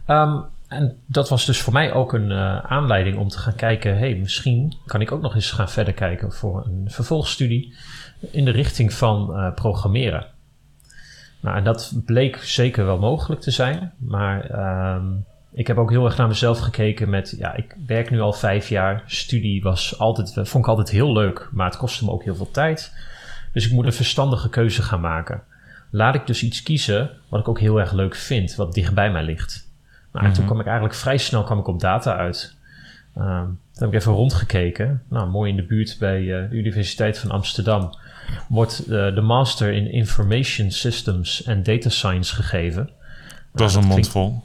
Um, 0.07 0.45
en 0.69 0.97
dat 1.07 1.29
was 1.29 1.47
dus 1.47 1.61
voor 1.61 1.73
mij 1.73 1.93
ook 1.93 2.13
een 2.13 2.31
uh, 2.31 2.59
aanleiding 2.59 3.19
om 3.19 3.29
te 3.29 3.39
gaan 3.39 3.55
kijken: 3.55 3.99
hey, 3.99 4.15
misschien 4.15 4.75
kan 4.87 5.01
ik 5.01 5.13
ook 5.13 5.23
nog 5.23 5.35
eens 5.35 5.51
gaan 5.51 5.71
verder 5.71 5.95
kijken 5.95 6.33
voor 6.33 6.67
een 6.67 6.91
vervolgstudie 6.91 7.75
in 8.31 8.45
de 8.45 8.51
richting 8.51 8.93
van 8.93 9.53
programmeren. 9.55 10.27
Nou, 11.41 11.57
en 11.57 11.65
dat 11.65 11.93
bleek 12.05 12.37
zeker 12.37 12.85
wel 12.85 12.99
mogelijk 12.99 13.41
te 13.41 13.51
zijn, 13.51 13.93
maar 13.99 14.51
um, 14.97 15.25
ik 15.53 15.67
heb 15.67 15.79
ook 15.79 15.91
heel 15.91 16.05
erg 16.05 16.17
naar 16.17 16.29
mezelf 16.29 16.59
gekeken 16.59 17.11
met, 17.11 17.35
ja, 17.39 17.55
ik 17.55 17.77
werk 17.87 18.11
nu 18.11 18.21
al 18.21 18.33
vijf 18.33 18.69
jaar. 18.69 19.03
Studie 19.07 19.63
was 19.63 19.99
altijd, 19.99 20.33
vond 20.35 20.65
ik 20.65 20.71
altijd 20.71 20.91
heel 20.91 21.13
leuk, 21.13 21.49
maar 21.53 21.67
het 21.67 21.77
kostte 21.77 22.05
me 22.05 22.11
ook 22.11 22.25
heel 22.25 22.35
veel 22.35 22.51
tijd. 22.51 22.93
Dus 23.53 23.67
ik 23.67 23.73
moet 23.73 23.85
een 23.85 23.93
verstandige 23.93 24.49
keuze 24.49 24.83
gaan 24.83 25.01
maken. 25.01 25.43
Laat 25.91 26.15
ik 26.15 26.27
dus 26.27 26.43
iets 26.43 26.63
kiezen 26.63 27.11
wat 27.29 27.41
ik 27.41 27.49
ook 27.49 27.61
heel 27.61 27.81
erg 27.81 27.93
leuk 27.93 28.15
vind, 28.15 28.55
wat 28.55 28.75
dichtbij 28.75 29.11
mij 29.11 29.23
ligt. 29.23 29.69
Nou, 30.13 30.27
en 30.27 30.33
toen 30.33 30.45
kwam 30.45 30.61
ik 30.61 30.67
eigenlijk 30.67 30.95
vrij 30.95 31.19
snel 31.19 31.45
kwam 31.45 31.59
ik 31.59 31.67
op 31.67 31.81
data 31.81 32.17
uit. 32.17 32.57
Uh, 33.19 33.43
toen 33.43 33.59
heb 33.73 33.89
ik 33.89 33.95
even 33.95 34.13
rondgekeken. 34.13 35.03
Nou, 35.09 35.31
mooi 35.31 35.51
in 35.51 35.57
de 35.57 35.63
buurt 35.63 35.97
bij 35.99 36.21
uh, 36.21 36.51
de 36.51 36.57
Universiteit 36.57 37.19
van 37.19 37.31
Amsterdam 37.31 37.91
wordt 38.49 38.83
uh, 38.83 39.15
de 39.15 39.21
Master 39.21 39.73
in 39.73 39.93
Information 39.93 40.71
Systems 40.71 41.43
en 41.43 41.63
Data 41.63 41.89
Science 41.89 42.35
gegeven. 42.35 42.91
Dat 43.53 43.69
is 43.69 43.75
een 43.75 43.85
mond 43.85 44.09
vol. 44.09 44.43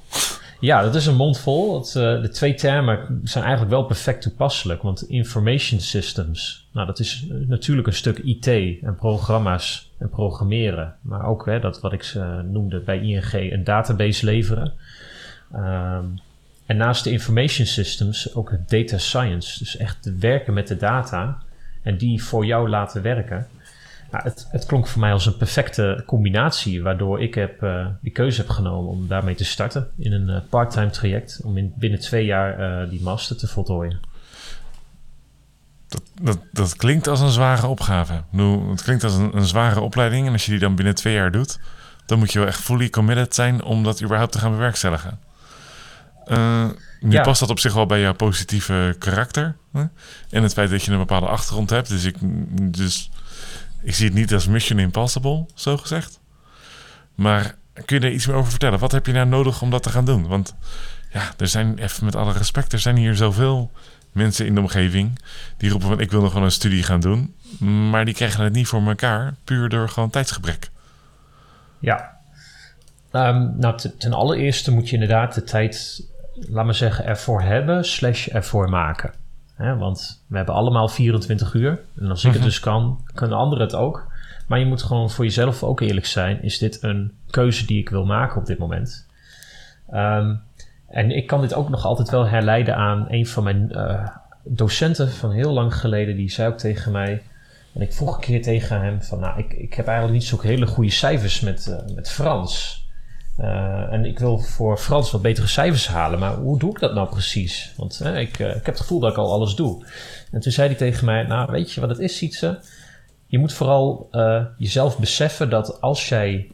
Ja, 0.59 0.81
dat 0.81 0.95
is 0.95 1.05
een 1.05 1.15
mond 1.15 1.39
vol. 1.39 1.79
Het, 1.79 1.87
uh, 1.87 2.21
de 2.21 2.29
twee 2.29 2.53
termen 2.53 3.21
zijn 3.23 3.43
eigenlijk 3.43 3.73
wel 3.73 3.83
perfect 3.83 4.21
toepasselijk. 4.21 4.81
Want 4.81 5.09
information 5.09 5.79
systems, 5.79 6.67
nou 6.71 6.87
dat 6.87 6.99
is 6.99 7.25
natuurlijk 7.29 7.87
een 7.87 7.93
stuk 7.93 8.17
IT 8.17 8.47
en 8.47 8.95
programma's 8.99 9.91
en 10.03 10.09
programmeren. 10.09 10.95
Maar 11.01 11.25
ook 11.25 11.45
hè, 11.45 11.59
dat 11.59 11.81
wat 11.81 11.93
ik 11.93 12.13
uh, 12.17 12.39
noemde 12.39 12.79
bij 12.79 12.99
ING, 12.99 13.33
een 13.33 13.63
database 13.63 14.25
leveren. 14.25 14.73
Um, 15.55 16.19
en 16.65 16.77
naast 16.77 17.03
de 17.03 17.11
information 17.11 17.67
systems 17.67 18.35
ook 18.35 18.51
het 18.51 18.69
data 18.69 18.97
science. 18.97 19.59
Dus 19.59 19.77
echt 19.77 20.17
werken 20.19 20.53
met 20.53 20.67
de 20.67 20.77
data 20.77 21.37
en 21.81 21.97
die 21.97 22.23
voor 22.23 22.45
jou 22.45 22.69
laten 22.69 23.01
werken. 23.01 23.47
Nou, 24.11 24.23
het, 24.23 24.47
het 24.51 24.65
klonk 24.65 24.87
voor 24.87 25.01
mij 25.01 25.11
als 25.11 25.25
een 25.25 25.37
perfecte 25.37 26.03
combinatie, 26.05 26.83
waardoor 26.83 27.21
ik 27.21 27.33
heb, 27.33 27.63
uh, 27.63 27.87
die 28.01 28.11
keuze 28.11 28.41
heb 28.41 28.49
genomen 28.49 28.91
om 28.91 29.07
daarmee 29.07 29.35
te 29.35 29.45
starten 29.45 29.87
in 29.97 30.11
een 30.11 30.29
uh, 30.29 30.37
parttime 30.49 30.89
traject, 30.89 31.41
om 31.43 31.57
in, 31.57 31.73
binnen 31.75 31.99
twee 31.99 32.25
jaar 32.25 32.89
die 32.89 33.01
master 33.01 33.37
te 33.37 33.47
voltooien. 33.47 33.99
Dat, 35.93 36.01
dat, 36.21 36.39
dat 36.51 36.75
klinkt 36.75 37.07
als 37.07 37.19
een 37.19 37.31
zware 37.31 37.67
opgave. 37.67 38.23
Nu, 38.29 38.69
het 38.69 38.83
klinkt 38.83 39.03
als 39.03 39.13
een, 39.13 39.37
een 39.37 39.45
zware 39.45 39.79
opleiding 39.79 40.27
en 40.27 40.33
als 40.33 40.45
je 40.45 40.51
die 40.51 40.59
dan 40.59 40.75
binnen 40.75 40.95
twee 40.95 41.13
jaar 41.13 41.31
doet, 41.31 41.59
dan 42.05 42.19
moet 42.19 42.31
je 42.31 42.39
wel 42.39 42.47
echt 42.47 42.61
fully 42.61 42.89
committed 42.89 43.35
zijn 43.35 43.63
om 43.63 43.83
dat 43.83 44.03
überhaupt 44.03 44.31
te 44.31 44.39
gaan 44.39 44.51
bewerkstelligen. 44.51 45.19
nu 46.99 47.11
ja. 47.11 47.23
past 47.23 47.39
dat 47.39 47.49
op 47.49 47.59
zich 47.59 47.73
wel 47.73 47.85
bij 47.85 47.99
jouw 47.99 48.13
positieve 48.13 48.95
karakter. 48.99 49.55
Hè? 49.71 49.83
En 50.29 50.43
het 50.43 50.53
feit 50.53 50.69
dat 50.69 50.83
je 50.83 50.91
een 50.91 50.97
bepaalde 50.97 51.27
achtergrond 51.27 51.69
hebt. 51.69 51.89
Dus 51.89 52.03
ik, 52.03 52.15
dus 52.73 53.09
ik 53.81 53.95
zie 53.95 54.05
het 54.05 54.15
niet 54.15 54.33
als 54.33 54.47
Mission 54.47 54.79
Impossible, 54.79 55.45
zo 55.53 55.77
gezegd. 55.77 56.19
Maar 57.15 57.55
kun 57.73 57.95
je 57.95 57.99
daar 57.99 58.11
iets 58.11 58.27
meer 58.27 58.35
over 58.35 58.49
vertellen? 58.49 58.79
Wat 58.79 58.91
heb 58.91 59.05
je 59.05 59.11
nou 59.11 59.27
nodig 59.27 59.61
om 59.61 59.69
dat 59.69 59.83
te 59.83 59.89
gaan 59.89 60.05
doen? 60.05 60.27
Want 60.27 60.55
ja, 61.11 61.33
er 61.37 61.47
zijn, 61.47 61.77
even 61.77 62.05
met 62.05 62.15
alle 62.15 62.31
respect, 62.31 62.73
er 62.73 62.79
zijn 62.79 62.97
hier 62.97 63.15
zoveel 63.15 63.71
mensen 64.13 64.45
in 64.45 64.53
de 64.55 64.59
omgeving 64.59 65.19
die 65.57 65.69
roepen 65.69 65.87
van 65.87 65.99
ik 65.99 66.11
wil 66.11 66.21
nog 66.21 66.33
wel 66.33 66.43
een 66.43 66.51
studie 66.51 66.83
gaan 66.83 66.99
doen. 66.99 67.35
Maar 67.89 68.05
die 68.05 68.13
krijgen 68.13 68.43
het 68.43 68.53
niet 68.53 68.67
voor 68.67 68.87
elkaar, 68.87 69.33
puur 69.43 69.69
door 69.69 69.89
gewoon 69.89 70.09
tijdsgebrek. 70.09 70.69
Ja. 71.79 72.11
Um, 73.11 73.53
nou, 73.57 73.79
ten 73.97 74.13
allereerste 74.13 74.71
moet 74.71 74.87
je 74.89 74.93
inderdaad 74.93 75.33
de 75.33 75.43
tijd, 75.43 76.03
laat 76.33 76.65
maar 76.65 76.75
zeggen, 76.75 77.05
ervoor 77.05 77.41
hebben, 77.41 77.85
slash 77.85 78.27
ervoor 78.27 78.69
maken. 78.69 79.13
Want 79.57 80.23
we 80.27 80.37
hebben 80.37 80.55
allemaal 80.55 80.87
24 80.87 81.53
uur. 81.53 81.79
En 81.95 82.09
als 82.09 82.23
ik 82.23 82.29
het 82.31 82.39
mhm. 82.39 82.49
dus 82.49 82.59
kan, 82.59 83.03
kunnen 83.13 83.37
anderen 83.37 83.65
het 83.65 83.75
ook. 83.75 84.11
Maar 84.47 84.59
je 84.59 84.65
moet 84.65 84.83
gewoon 84.83 85.09
voor 85.09 85.25
jezelf 85.25 85.63
ook 85.63 85.81
eerlijk 85.81 86.05
zijn. 86.05 86.43
Is 86.43 86.57
dit 86.57 86.83
een 86.83 87.11
keuze 87.29 87.65
die 87.65 87.79
ik 87.79 87.89
wil 87.89 88.05
maken 88.05 88.37
op 88.37 88.45
dit 88.45 88.57
moment? 88.57 89.07
Um, 89.93 90.41
en 90.93 91.11
ik 91.11 91.27
kan 91.27 91.41
dit 91.41 91.53
ook 91.53 91.69
nog 91.69 91.85
altijd 91.85 92.09
wel 92.09 92.27
herleiden 92.27 92.75
aan 92.75 93.05
een 93.09 93.27
van 93.27 93.43
mijn 93.43 93.69
uh, 93.71 94.07
docenten 94.43 95.11
van 95.11 95.31
heel 95.31 95.51
lang 95.51 95.75
geleden. 95.75 96.15
Die 96.15 96.31
zei 96.31 96.47
ook 96.51 96.57
tegen 96.57 96.91
mij. 96.91 97.21
En 97.73 97.81
ik 97.81 97.93
vroeg 97.93 98.15
een 98.15 98.21
keer 98.21 98.41
tegen 98.41 98.81
hem 98.81 99.01
van, 99.01 99.19
nou, 99.19 99.39
ik, 99.39 99.53
ik 99.53 99.73
heb 99.73 99.87
eigenlijk 99.87 100.19
niet 100.19 100.27
zo'n 100.27 100.41
hele 100.41 100.67
goede 100.67 100.91
cijfers 100.91 101.39
met, 101.39 101.67
uh, 101.69 101.95
met 101.95 102.11
Frans. 102.11 102.85
Uh, 103.39 103.93
en 103.93 104.05
ik 104.05 104.19
wil 104.19 104.39
voor 104.39 104.77
Frans 104.77 105.11
wat 105.11 105.21
betere 105.21 105.47
cijfers 105.47 105.87
halen, 105.87 106.19
maar 106.19 106.33
hoe 106.33 106.59
doe 106.59 106.69
ik 106.69 106.79
dat 106.79 106.93
nou 106.93 107.09
precies? 107.09 107.73
Want 107.77 108.05
ik, 108.05 108.29
ik 108.29 108.37
heb 108.37 108.65
het 108.65 108.79
gevoel 108.79 108.99
dat 108.99 109.11
ik 109.11 109.17
al 109.17 109.31
alles 109.31 109.55
doe. 109.55 109.85
En 110.31 110.39
toen 110.39 110.51
zei 110.51 110.67
hij 110.67 110.77
tegen 110.77 111.05
mij, 111.05 111.23
nou 111.23 111.51
weet 111.51 111.71
je 111.71 111.81
wat 111.81 111.89
het 111.89 111.99
is, 111.99 112.17
Sietse? 112.17 112.59
Je 113.25 113.37
moet 113.37 113.53
vooral 113.53 114.07
jezelf 114.57 114.99
beseffen 114.99 115.49
dat 115.49 115.81
als 115.81 116.09
jij 116.09 116.51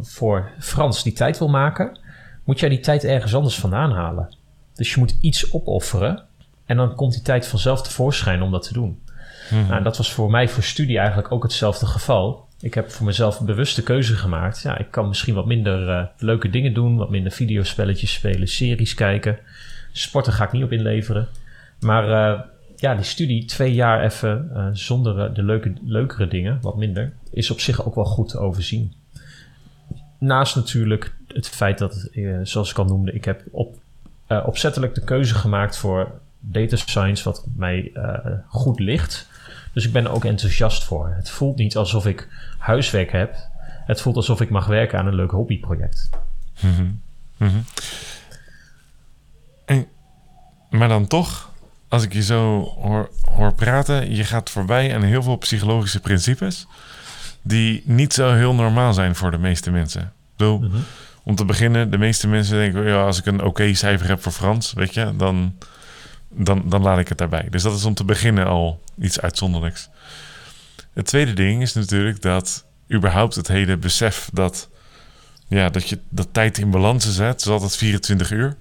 voor 0.00 0.50
Frans 0.58 1.02
die 1.02 1.12
tijd 1.12 1.38
wil 1.38 1.48
maken, 1.48 1.98
moet 2.50 2.60
jij 2.60 2.68
die 2.68 2.80
tijd 2.80 3.04
ergens 3.04 3.34
anders 3.34 3.58
vandaan 3.58 3.92
halen. 3.92 4.36
Dus 4.74 4.94
je 4.94 4.98
moet 4.98 5.16
iets 5.20 5.52
opofferen 5.52 6.22
en 6.66 6.76
dan 6.76 6.94
komt 6.94 7.12
die 7.12 7.22
tijd 7.22 7.46
vanzelf 7.46 7.82
tevoorschijn 7.82 8.42
om 8.42 8.50
dat 8.50 8.62
te 8.62 8.72
doen. 8.72 9.02
Hmm. 9.48 9.66
Nou, 9.66 9.82
dat 9.82 9.96
was 9.96 10.12
voor 10.12 10.30
mij 10.30 10.48
voor 10.48 10.62
studie 10.62 10.98
eigenlijk 10.98 11.32
ook 11.32 11.42
hetzelfde 11.42 11.86
geval. 11.86 12.48
Ik 12.60 12.74
heb 12.74 12.90
voor 12.90 13.06
mezelf 13.06 13.40
een 13.40 13.46
bewuste 13.46 13.82
keuze 13.82 14.16
gemaakt. 14.16 14.62
Ja, 14.62 14.78
ik 14.78 14.90
kan 14.90 15.08
misschien 15.08 15.34
wat 15.34 15.46
minder 15.46 15.88
uh, 15.88 16.06
leuke 16.18 16.50
dingen 16.50 16.74
doen, 16.74 16.96
wat 16.96 17.10
minder 17.10 17.32
videospelletjes 17.32 18.12
spelen, 18.12 18.48
series 18.48 18.94
kijken. 18.94 19.38
Sporten 19.92 20.32
ga 20.32 20.44
ik 20.44 20.52
niet 20.52 20.64
op 20.64 20.72
inleveren. 20.72 21.28
Maar 21.80 22.04
uh, 22.08 22.40
ja, 22.76 22.94
die 22.94 23.04
studie, 23.04 23.44
twee 23.44 23.74
jaar 23.74 24.04
even 24.04 24.50
uh, 24.52 24.66
zonder 24.72 25.34
de 25.34 25.42
leuke, 25.42 25.72
leukere 25.84 26.28
dingen, 26.28 26.58
wat 26.60 26.76
minder, 26.76 27.12
is 27.32 27.50
op 27.50 27.60
zich 27.60 27.86
ook 27.86 27.94
wel 27.94 28.04
goed 28.04 28.28
te 28.28 28.38
overzien. 28.38 28.94
Naast 30.18 30.56
natuurlijk 30.56 31.18
het 31.34 31.48
feit 31.48 31.78
dat, 31.78 32.08
zoals 32.42 32.70
ik 32.70 32.78
al 32.78 32.84
noemde, 32.84 33.12
ik 33.12 33.24
heb 33.24 33.42
op, 33.50 33.76
opzettelijk 34.28 34.94
de 34.94 35.04
keuze 35.04 35.34
gemaakt 35.34 35.76
voor 35.76 36.20
data 36.38 36.76
science, 36.76 37.24
wat 37.24 37.44
mij 37.56 37.92
goed 38.46 38.80
ligt. 38.80 39.28
Dus 39.72 39.86
ik 39.86 39.92
ben 39.92 40.04
er 40.04 40.10
ook 40.10 40.24
enthousiast 40.24 40.84
voor. 40.84 41.12
Het 41.16 41.30
voelt 41.30 41.56
niet 41.56 41.76
alsof 41.76 42.06
ik 42.06 42.28
huiswerk 42.58 43.12
heb. 43.12 43.36
Het 43.86 44.00
voelt 44.00 44.16
alsof 44.16 44.40
ik 44.40 44.50
mag 44.50 44.66
werken 44.66 44.98
aan 44.98 45.06
een 45.06 45.14
leuk 45.14 45.30
hobbyproject. 45.30 46.10
Mm 46.60 47.00
-hmm. 47.36 47.64
en, 49.64 49.86
maar 50.70 50.88
dan 50.88 51.06
toch, 51.06 51.50
als 51.88 52.02
ik 52.02 52.12
je 52.12 52.22
zo 52.22 52.60
hoor, 52.80 53.10
hoor 53.34 53.54
praten, 53.54 54.14
je 54.14 54.24
gaat 54.24 54.50
voorbij 54.50 54.94
aan 54.94 55.02
heel 55.02 55.22
veel 55.22 55.36
psychologische 55.36 56.00
principes 56.00 56.66
die 57.42 57.82
niet 57.84 58.12
zo 58.12 58.32
heel 58.32 58.54
normaal 58.54 58.92
zijn 58.92 59.14
voor 59.14 59.30
de 59.30 59.38
meeste 59.38 59.70
mensen. 59.70 60.12
Bedoel, 60.36 60.58
mm 60.58 60.70
-hmm. 60.70 60.84
Om 61.30 61.36
te 61.36 61.44
beginnen, 61.44 61.90
de 61.90 61.98
meeste 61.98 62.28
mensen 62.28 62.56
denken, 62.56 62.84
ja, 62.84 63.04
als 63.04 63.18
ik 63.18 63.26
een 63.26 63.42
oké 63.42 63.74
cijfer 63.74 64.08
heb 64.08 64.22
voor 64.22 64.32
Frans, 64.32 64.72
weet 64.72 64.94
je, 64.94 65.16
dan, 65.16 65.58
dan, 66.28 66.62
dan 66.66 66.82
laat 66.82 66.98
ik 66.98 67.08
het 67.08 67.18
daarbij. 67.18 67.46
Dus 67.50 67.62
dat 67.62 67.76
is 67.76 67.84
om 67.84 67.94
te 67.94 68.04
beginnen 68.04 68.46
al 68.46 68.82
iets 69.00 69.20
uitzonderlijks. 69.20 69.88
Het 70.94 71.06
tweede 71.06 71.32
ding 71.32 71.62
is 71.62 71.72
natuurlijk 71.72 72.22
dat 72.22 72.64
überhaupt 72.92 73.34
het 73.34 73.48
hele 73.48 73.76
besef 73.76 74.28
dat, 74.32 74.68
ja, 75.48 75.68
dat 75.68 75.88
je 75.88 75.98
dat 76.08 76.28
tijd 76.32 76.58
in 76.58 76.70
balans 76.70 77.12
zet, 77.14 77.40
is 77.40 77.46
altijd 77.46 77.76
24 77.76 78.30
uur. 78.30 78.56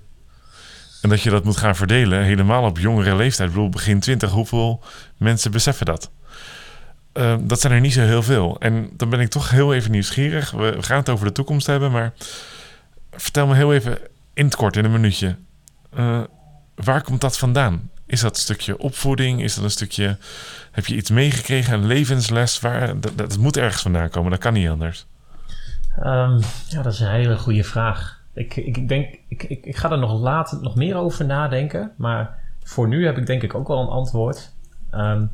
En 1.01 1.09
dat 1.09 1.21
je 1.21 1.29
dat 1.29 1.43
moet 1.43 1.57
gaan 1.57 1.75
verdelen, 1.75 2.23
helemaal 2.23 2.63
op 2.63 2.79
jongere 2.79 3.15
leeftijd. 3.15 3.49
Ik 3.49 3.55
bedoel, 3.55 3.69
begin 3.69 3.99
20, 3.99 4.31
hoeveel 4.31 4.83
mensen 5.17 5.51
beseffen 5.51 5.85
dat? 5.85 6.11
Uh, 7.13 7.35
dat 7.41 7.59
zijn 7.59 7.73
er 7.73 7.79
niet 7.79 7.93
zo 7.93 8.01
heel 8.01 8.23
veel. 8.23 8.59
En 8.59 8.89
dan 8.97 9.09
ben 9.09 9.19
ik 9.19 9.29
toch 9.29 9.49
heel 9.49 9.73
even 9.73 9.91
nieuwsgierig. 9.91 10.51
We 10.51 10.77
gaan 10.79 10.97
het 10.97 11.09
over 11.09 11.25
de 11.25 11.31
toekomst 11.31 11.67
hebben, 11.67 11.91
maar 11.91 12.13
vertel 13.21 13.47
me 13.47 13.55
heel 13.55 13.73
even 13.73 13.97
in 14.33 14.45
het 14.45 14.55
kort, 14.55 14.75
in 14.75 14.85
een 14.85 14.91
minuutje. 14.91 15.35
Uh, 15.97 16.23
waar 16.75 17.01
komt 17.01 17.21
dat 17.21 17.37
vandaan? 17.37 17.89
Is 18.05 18.21
dat 18.21 18.35
een 18.35 18.41
stukje 18.41 18.77
opvoeding? 18.77 19.43
Is 19.43 19.55
dat 19.55 19.63
een 19.63 19.71
stukje. 19.71 20.17
Heb 20.71 20.85
je 20.85 20.95
iets 20.95 21.09
meegekregen, 21.09 21.73
een 21.73 21.85
levensles? 21.85 22.59
Waar, 22.59 22.99
dat, 23.15 23.37
moet 23.37 23.57
ergens 23.57 23.81
vandaan 23.81 24.09
komen, 24.09 24.31
dat 24.31 24.39
kan 24.39 24.53
niet 24.53 24.69
anders. 24.69 25.05
Um, 25.99 26.39
ja, 26.67 26.81
dat 26.81 26.93
is 26.93 26.99
een 26.99 27.11
hele 27.11 27.37
goede 27.37 27.63
vraag. 27.63 28.21
Ik, 28.33 28.55
ik 28.55 28.87
denk, 28.87 29.15
ik, 29.27 29.43
ik, 29.43 29.77
ga 29.77 29.91
er 29.91 29.97
nog 29.97 30.19
later 30.19 30.61
nog 30.61 30.75
meer 30.75 30.95
over 30.95 31.25
nadenken. 31.25 31.91
Maar 31.95 32.37
voor 32.63 32.87
nu 32.87 33.05
heb 33.05 33.17
ik 33.17 33.25
denk 33.25 33.43
ik 33.43 33.55
ook 33.55 33.67
wel 33.67 33.81
een 33.81 33.87
antwoord. 33.87 34.51
Um, 34.93 35.31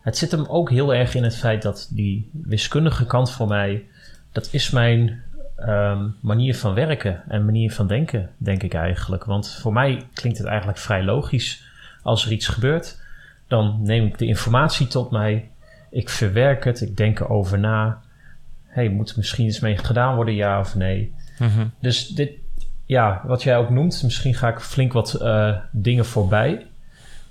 het 0.00 0.16
zit 0.16 0.30
hem 0.30 0.46
ook 0.48 0.70
heel 0.70 0.94
erg 0.94 1.14
in 1.14 1.24
het 1.24 1.36
feit 1.36 1.62
dat 1.62 1.88
die 1.90 2.30
wiskundige 2.32 3.06
kant 3.06 3.30
voor 3.30 3.48
mij, 3.48 3.84
dat 4.32 4.48
is 4.52 4.70
mijn 4.70 5.22
um, 5.68 6.16
manier 6.20 6.56
van 6.56 6.74
werken 6.74 7.22
en 7.28 7.44
manier 7.44 7.72
van 7.72 7.86
denken, 7.86 8.30
denk 8.36 8.62
ik 8.62 8.74
eigenlijk. 8.74 9.24
Want 9.24 9.58
voor 9.60 9.72
mij 9.72 10.02
klinkt 10.12 10.38
het 10.38 10.46
eigenlijk 10.46 10.78
vrij 10.78 11.04
logisch. 11.04 11.64
Als 12.02 12.26
er 12.26 12.32
iets 12.32 12.48
gebeurt, 12.48 13.00
dan 13.48 13.82
neem 13.82 14.06
ik 14.06 14.18
de 14.18 14.26
informatie 14.26 14.86
tot 14.86 15.10
mij. 15.10 15.50
Ik 15.90 16.08
verwerk 16.08 16.64
het, 16.64 16.80
ik 16.80 16.96
denk 16.96 17.20
erover 17.20 17.58
na. 17.58 18.00
hey, 18.66 18.88
moet 18.88 19.10
er 19.10 19.14
misschien 19.16 19.46
iets 19.46 19.60
mee 19.60 19.76
gedaan 19.76 20.14
worden, 20.14 20.34
ja 20.34 20.60
of 20.60 20.74
nee? 20.74 21.14
Mhm. 21.38 21.66
Dus 21.80 22.08
dit, 22.08 22.30
ja, 22.86 23.22
wat 23.26 23.42
jij 23.42 23.56
ook 23.56 23.70
noemt, 23.70 24.02
misschien 24.02 24.34
ga 24.34 24.48
ik 24.48 24.60
flink 24.60 24.92
wat 24.92 25.18
uh, 25.22 25.56
dingen 25.70 26.04
voorbij. 26.04 26.66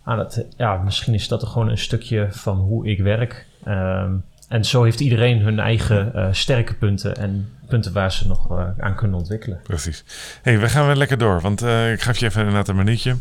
Aan 0.04 0.20
het, 0.20 0.46
ja, 0.58 0.78
misschien 0.78 1.14
is 1.14 1.28
dat 1.28 1.42
er 1.42 1.48
gewoon 1.48 1.70
een 1.70 1.78
stukje 1.78 2.28
van 2.30 2.58
hoe 2.58 2.88
ik 2.88 3.00
werk. 3.00 3.48
Um, 3.68 4.24
en 4.50 4.66
zo 4.66 4.84
heeft 4.84 5.00
iedereen 5.00 5.40
hun 5.40 5.60
eigen 5.60 6.12
uh, 6.16 6.28
sterke 6.32 6.74
punten 6.74 7.16
en 7.16 7.50
punten 7.68 7.94
waar 7.94 8.12
ze 8.12 8.28
nog 8.28 8.52
uh, 8.52 8.68
aan 8.80 8.96
kunnen 8.96 9.18
ontwikkelen. 9.18 9.60
Precies. 9.64 10.04
hey, 10.42 10.60
we 10.60 10.70
gaan 10.70 10.86
weer 10.86 10.96
lekker 10.96 11.18
door, 11.18 11.42
want 11.42 11.64
uh, 11.64 11.92
ik 11.92 12.02
gaf 12.02 12.18
je 12.18 12.26
even 12.26 12.40
inderdaad 12.40 12.68
een 12.68 12.76
minuutje. 12.76 13.16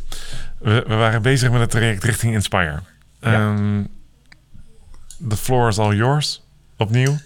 We, 0.59 0.85
we, 0.87 0.95
waren 0.95 1.23
bezig 1.23 1.51
met 1.51 1.61
het 1.61 1.71
traject 1.71 2.05
richting 2.05 2.35
Inspire. 2.35 2.79
Ja. 3.21 3.49
Um, 3.49 3.89
the 5.29 5.37
floor 5.37 5.69
is 5.69 5.79
all 5.79 5.95
yours, 5.95 6.43
opnieuw. 6.77 7.17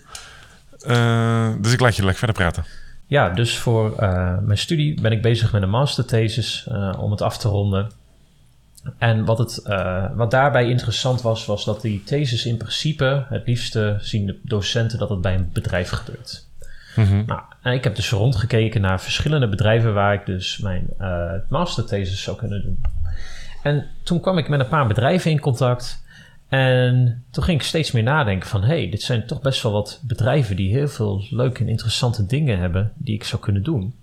dus 1.61 1.73
ik 1.73 1.81
laat 1.81 1.97
je 1.97 2.05
lekker 2.05 2.19
verder 2.19 2.37
praten. 2.37 2.65
Ja, 3.07 3.29
dus 3.29 3.59
voor 3.59 3.95
mijn 4.43 4.59
studie 4.59 5.01
ben 5.01 5.13
ik 5.13 5.23
bezig 5.23 5.53
met 5.53 5.63
een 5.63 5.71
masterthesis 5.71 6.69
om 6.99 7.11
het 7.11 7.23
af 7.23 7.39
te 7.39 7.49
ronden. 7.49 7.91
En 8.99 9.25
wat, 9.25 9.39
het, 9.39 9.61
uh, 9.67 10.11
wat 10.15 10.31
daarbij 10.31 10.69
interessant 10.69 11.23
was, 11.23 11.47
was 11.47 11.65
dat 11.65 11.81
die 11.81 12.03
thesis 12.05 12.47
in 12.47 12.57
principe 12.57 13.27
het 13.29 13.47
liefste 13.47 13.97
zien 14.01 14.27
de 14.27 14.39
docenten 14.43 14.99
dat 14.99 15.09
het 15.09 15.21
bij 15.21 15.35
een 15.35 15.51
bedrijf 15.53 15.91
gebeurt. 15.91 16.51
Mm 16.97 17.25
nou, 17.27 17.41
en 17.63 17.73
ik 17.73 17.85
heb 17.85 17.97
dus 17.97 18.11
rondgekeken 18.11 18.81
naar 18.81 19.01
verschillende 19.01 19.49
bedrijven 19.49 19.95
waar 19.95 20.15
ik 20.15 20.27
dus 20.27 20.59
mijn 20.59 20.87
uh, 21.01 21.33
masterthesis 21.49 22.23
zou 22.23 22.37
kunnen 22.37 22.63
doen. 22.63 22.81
En 23.63 23.87
toen 24.03 24.21
kwam 24.21 24.39
ik 24.39 24.49
met 24.49 24.61
een 24.61 24.69
paar 24.69 24.87
bedrijven 24.87 25.31
in 25.31 25.41
contact. 25.41 26.05
En 26.49 27.25
toen 27.31 27.45
ging 27.45 27.61
ik 27.61 27.67
steeds 27.67 27.93
meer 27.93 28.03
nadenken 28.03 28.49
van... 28.49 28.61
hé, 28.63 28.67
hey, 28.67 28.91
dit 28.91 29.03
zijn 29.03 29.27
toch 29.27 29.41
best 29.41 29.63
wel 29.63 29.73
wat 29.73 30.01
bedrijven 30.03 30.57
die 30.57 30.73
heel 30.73 30.89
veel 30.89 31.27
leuke 31.31 31.61
en 31.61 31.69
interessante 31.69 32.27
dingen 32.27 32.59
hebben... 32.59 32.93
die 32.95 33.15
ik 33.15 33.25
zou 33.25 33.43
kunnen 33.43 33.63
doen. 33.63 33.95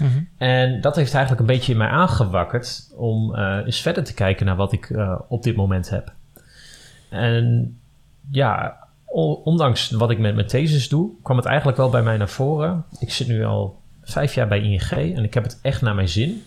Mhm. 0.00 0.22
En 0.36 0.80
dat 0.80 0.96
heeft 0.96 1.14
eigenlijk 1.14 1.40
een 1.40 1.54
beetje 1.56 1.72
in 1.72 1.78
mij 1.78 1.88
aangewakkerd 1.88 2.90
om 2.96 3.34
uh, 3.34 3.56
eens 3.64 3.80
verder 3.80 4.04
te 4.04 4.14
kijken 4.14 4.46
naar 4.46 4.56
wat 4.56 4.72
ik 4.72 4.88
uh, 4.88 5.18
op 5.28 5.42
dit 5.42 5.56
moment 5.56 5.90
heb. 5.90 6.12
En 7.08 7.76
ja, 8.30 8.76
ondanks 9.44 9.90
wat 9.90 10.10
ik 10.10 10.18
met 10.18 10.34
mijn 10.34 10.46
thesis 10.46 10.88
doe, 10.88 11.10
kwam 11.22 11.36
het 11.36 11.46
eigenlijk 11.46 11.78
wel 11.78 11.90
bij 11.90 12.02
mij 12.02 12.16
naar 12.16 12.28
voren. 12.28 12.84
Ik 12.98 13.12
zit 13.12 13.28
nu 13.28 13.44
al 13.44 13.80
vijf 14.02 14.34
jaar 14.34 14.48
bij 14.48 14.60
ING 14.60 14.90
en 14.90 15.24
ik 15.24 15.34
heb 15.34 15.42
het 15.42 15.58
echt 15.62 15.82
naar 15.82 15.94
mijn 15.94 16.08
zin. 16.08 16.42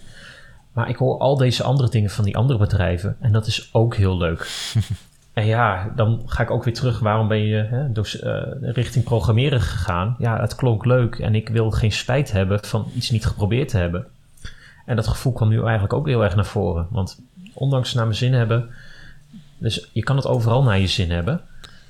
Maar 0.71 0.89
ik 0.89 0.95
hoor 0.95 1.17
al 1.17 1.37
deze 1.37 1.63
andere 1.63 1.89
dingen 1.89 2.09
van 2.09 2.23
die 2.23 2.37
andere 2.37 2.59
bedrijven 2.59 3.17
en 3.19 3.31
dat 3.31 3.47
is 3.47 3.69
ook 3.73 3.95
heel 3.95 4.17
leuk. 4.17 4.47
en 5.33 5.45
ja, 5.45 5.91
dan 5.95 6.21
ga 6.25 6.43
ik 6.43 6.51
ook 6.51 6.63
weer 6.63 6.73
terug. 6.73 6.99
Waarom 6.99 7.27
ben 7.27 7.45
je 7.45 7.55
hè, 7.55 7.87
uh, 7.87 8.73
richting 8.73 9.03
programmeren 9.03 9.61
gegaan? 9.61 10.15
Ja, 10.19 10.39
het 10.39 10.55
klonk 10.55 10.85
leuk 10.85 11.19
en 11.19 11.35
ik 11.35 11.49
wil 11.49 11.71
geen 11.71 11.91
spijt 11.91 12.31
hebben 12.31 12.63
van 12.63 12.87
iets 12.95 13.09
niet 13.09 13.25
geprobeerd 13.25 13.69
te 13.69 13.77
hebben. 13.77 14.07
En 14.85 14.95
dat 14.95 15.07
gevoel 15.07 15.33
kwam 15.33 15.49
nu 15.49 15.61
eigenlijk 15.61 15.93
ook 15.93 16.07
heel 16.07 16.23
erg 16.23 16.35
naar 16.35 16.45
voren. 16.45 16.87
Want 16.89 17.21
ondanks 17.53 17.93
naar 17.93 18.05
mijn 18.05 18.17
zin 18.17 18.33
hebben, 18.33 18.69
dus 19.57 19.89
je 19.91 20.03
kan 20.03 20.15
het 20.15 20.27
overal 20.27 20.63
naar 20.63 20.79
je 20.79 20.87
zin 20.87 21.11
hebben. 21.11 21.41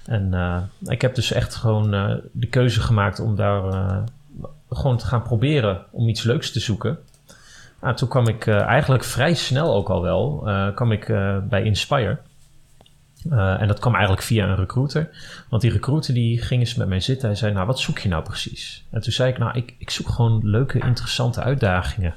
En 0.05 0.29
uh, 0.33 0.57
ik 0.85 1.01
heb 1.01 1.15
dus 1.15 1.31
echt 1.31 1.55
gewoon 1.55 1.93
uh, 1.93 2.15
de 2.31 2.47
keuze 2.47 2.81
gemaakt 2.81 3.19
om 3.19 3.35
daar 3.35 3.63
gewoon 4.69 4.97
te 4.97 5.05
gaan 5.05 5.23
proberen 5.23 5.81
om 5.89 6.07
iets 6.07 6.23
leuks 6.23 6.51
te 6.51 6.59
zoeken. 6.59 6.97
Nou, 7.81 7.95
toen 7.95 8.07
kwam 8.07 8.27
ik 8.27 8.47
eigenlijk 8.47 9.03
vrij 9.03 9.33
snel 9.33 9.73
ook 9.73 9.89
al 9.89 10.01
wel, 10.01 10.47
kwam 10.75 10.91
ik 10.91 11.05
bij 11.49 11.63
Inspire. 11.63 12.17
En 13.29 13.67
dat 13.67 13.79
kwam 13.79 13.93
eigenlijk 13.93 14.23
via 14.23 14.47
een 14.47 14.55
recruiter. 14.55 15.09
Want 15.49 15.61
die 15.61 15.71
recruiter 15.71 16.13
die 16.13 16.41
ging 16.41 16.59
eens 16.59 16.75
met 16.75 16.87
mij 16.87 16.99
zitten. 16.99 17.27
Hij 17.27 17.37
zei, 17.37 17.53
nou 17.53 17.67
wat 17.67 17.79
zoek 17.79 17.99
je 17.99 18.09
nou 18.09 18.23
precies? 18.23 18.85
En 18.89 19.01
toen 19.01 19.11
zei 19.11 19.31
ik, 19.31 19.37
nou 19.37 19.57
ik, 19.57 19.75
ik 19.77 19.89
zoek 19.89 20.09
gewoon 20.09 20.39
leuke, 20.43 20.79
interessante 20.79 21.41
uitdagingen. 21.41 22.13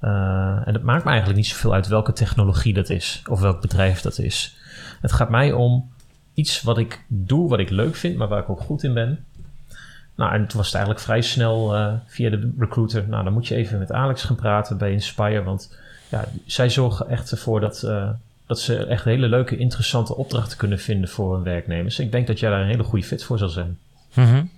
en 0.00 0.72
het 0.72 0.82
maakt 0.82 1.04
me 1.04 1.10
eigenlijk 1.10 1.38
niet 1.38 1.48
zoveel 1.48 1.74
uit 1.74 1.86
welke 1.86 2.12
technologie 2.12 2.74
dat 2.74 2.90
is. 2.90 3.22
Of 3.28 3.40
welk 3.40 3.60
bedrijf 3.60 4.00
dat 4.00 4.18
is. 4.18 4.56
Het 5.00 5.12
gaat 5.12 5.30
mij 5.30 5.52
om 5.52 5.90
iets 6.34 6.62
wat 6.62 6.78
ik 6.78 7.04
doe, 7.08 7.48
wat 7.48 7.58
ik 7.58 7.70
leuk 7.70 7.94
vind, 7.94 8.16
maar 8.16 8.28
waar 8.28 8.42
ik 8.42 8.50
ook 8.50 8.60
goed 8.60 8.82
in 8.82 8.94
ben. 8.94 9.24
Nou, 10.14 10.32
en 10.32 10.46
toen 10.46 10.56
was 10.56 10.66
het 10.66 10.74
eigenlijk 10.74 11.04
vrij 11.04 11.20
snel 11.20 11.76
uh, 11.76 11.92
via 12.06 12.30
de 12.30 12.52
recruiter. 12.58 13.08
Nou, 13.08 13.24
dan 13.24 13.32
moet 13.32 13.46
je 13.46 13.54
even 13.54 13.78
met 13.78 13.92
Alex 13.92 14.22
gaan 14.22 14.36
praten 14.36 14.78
bij 14.78 14.92
Inspire. 14.92 15.42
Want 15.42 15.76
ja, 16.08 16.24
zij 16.46 16.70
zorgen 16.70 17.08
echt 17.08 17.30
ervoor 17.30 17.60
dat, 17.60 17.82
dat 18.52 18.60
ze 18.60 18.86
echt 18.86 19.04
hele 19.04 19.28
leuke, 19.28 19.56
interessante 19.56 20.16
opdrachten 20.16 20.58
kunnen 20.58 20.78
vinden 20.78 21.08
voor 21.08 21.34
hun 21.34 21.42
werknemers. 21.42 21.98
Ik 21.98 22.12
denk 22.12 22.26
dat 22.26 22.38
jij 22.38 22.50
daar 22.50 22.60
een 22.60 22.66
hele 22.66 22.82
goede 22.82 23.06
fit 23.06 23.24
voor 23.24 23.38
zal 23.38 23.48
zijn. 23.48 23.78
Mm 24.14 24.24
-hmm. 24.24 24.50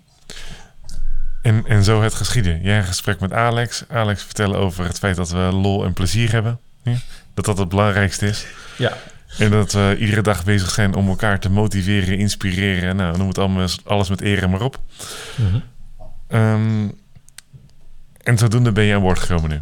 en, 1.43 1.65
en 1.67 1.85
zo 1.85 2.03
het 2.03 2.15
geschieden. 2.15 2.63
Jij 2.63 2.79
een 2.79 2.85
gesprek 2.85 3.21
met 3.21 3.33
Alex. 3.33 3.85
Alex 3.89 4.23
vertellen 4.23 4.59
over 4.59 4.85
het 4.85 4.99
feit 4.99 5.17
dat 5.17 5.31
we 5.31 5.39
lol 5.39 5.85
en 5.85 5.93
plezier 5.93 6.33
hebben. 6.33 6.59
Ja? 6.83 6.97
Dat 7.35 7.45
dat 7.45 7.59
het 7.59 7.69
belangrijkste 7.69 8.27
is. 8.27 8.47
Ja. 8.79 8.93
En 9.39 9.51
dat 9.51 9.73
we 9.73 9.97
iedere 9.99 10.23
dag 10.23 10.45
bezig 10.45 10.71
zijn 10.71 10.95
om 10.95 11.09
elkaar 11.09 11.41
te 11.41 11.51
motiveren, 11.51 12.19
inspireren. 12.19 12.97
Nou, 12.97 13.19
noem 13.19 13.29
het 13.29 13.39
allemaal, 13.39 13.69
alles 13.85 14.09
met 14.09 14.21
eren 14.21 14.51
maar 14.51 14.63
op. 14.63 14.79
Mm 15.37 15.47
-hmm. 15.47 16.41
um, 16.41 16.99
en 18.23 18.39
zodoende 18.39 18.73
ben 18.73 18.85
je 18.85 18.95
aan 18.95 19.01
boord 19.01 19.19
gekomen 19.19 19.51
nu. 19.51 19.61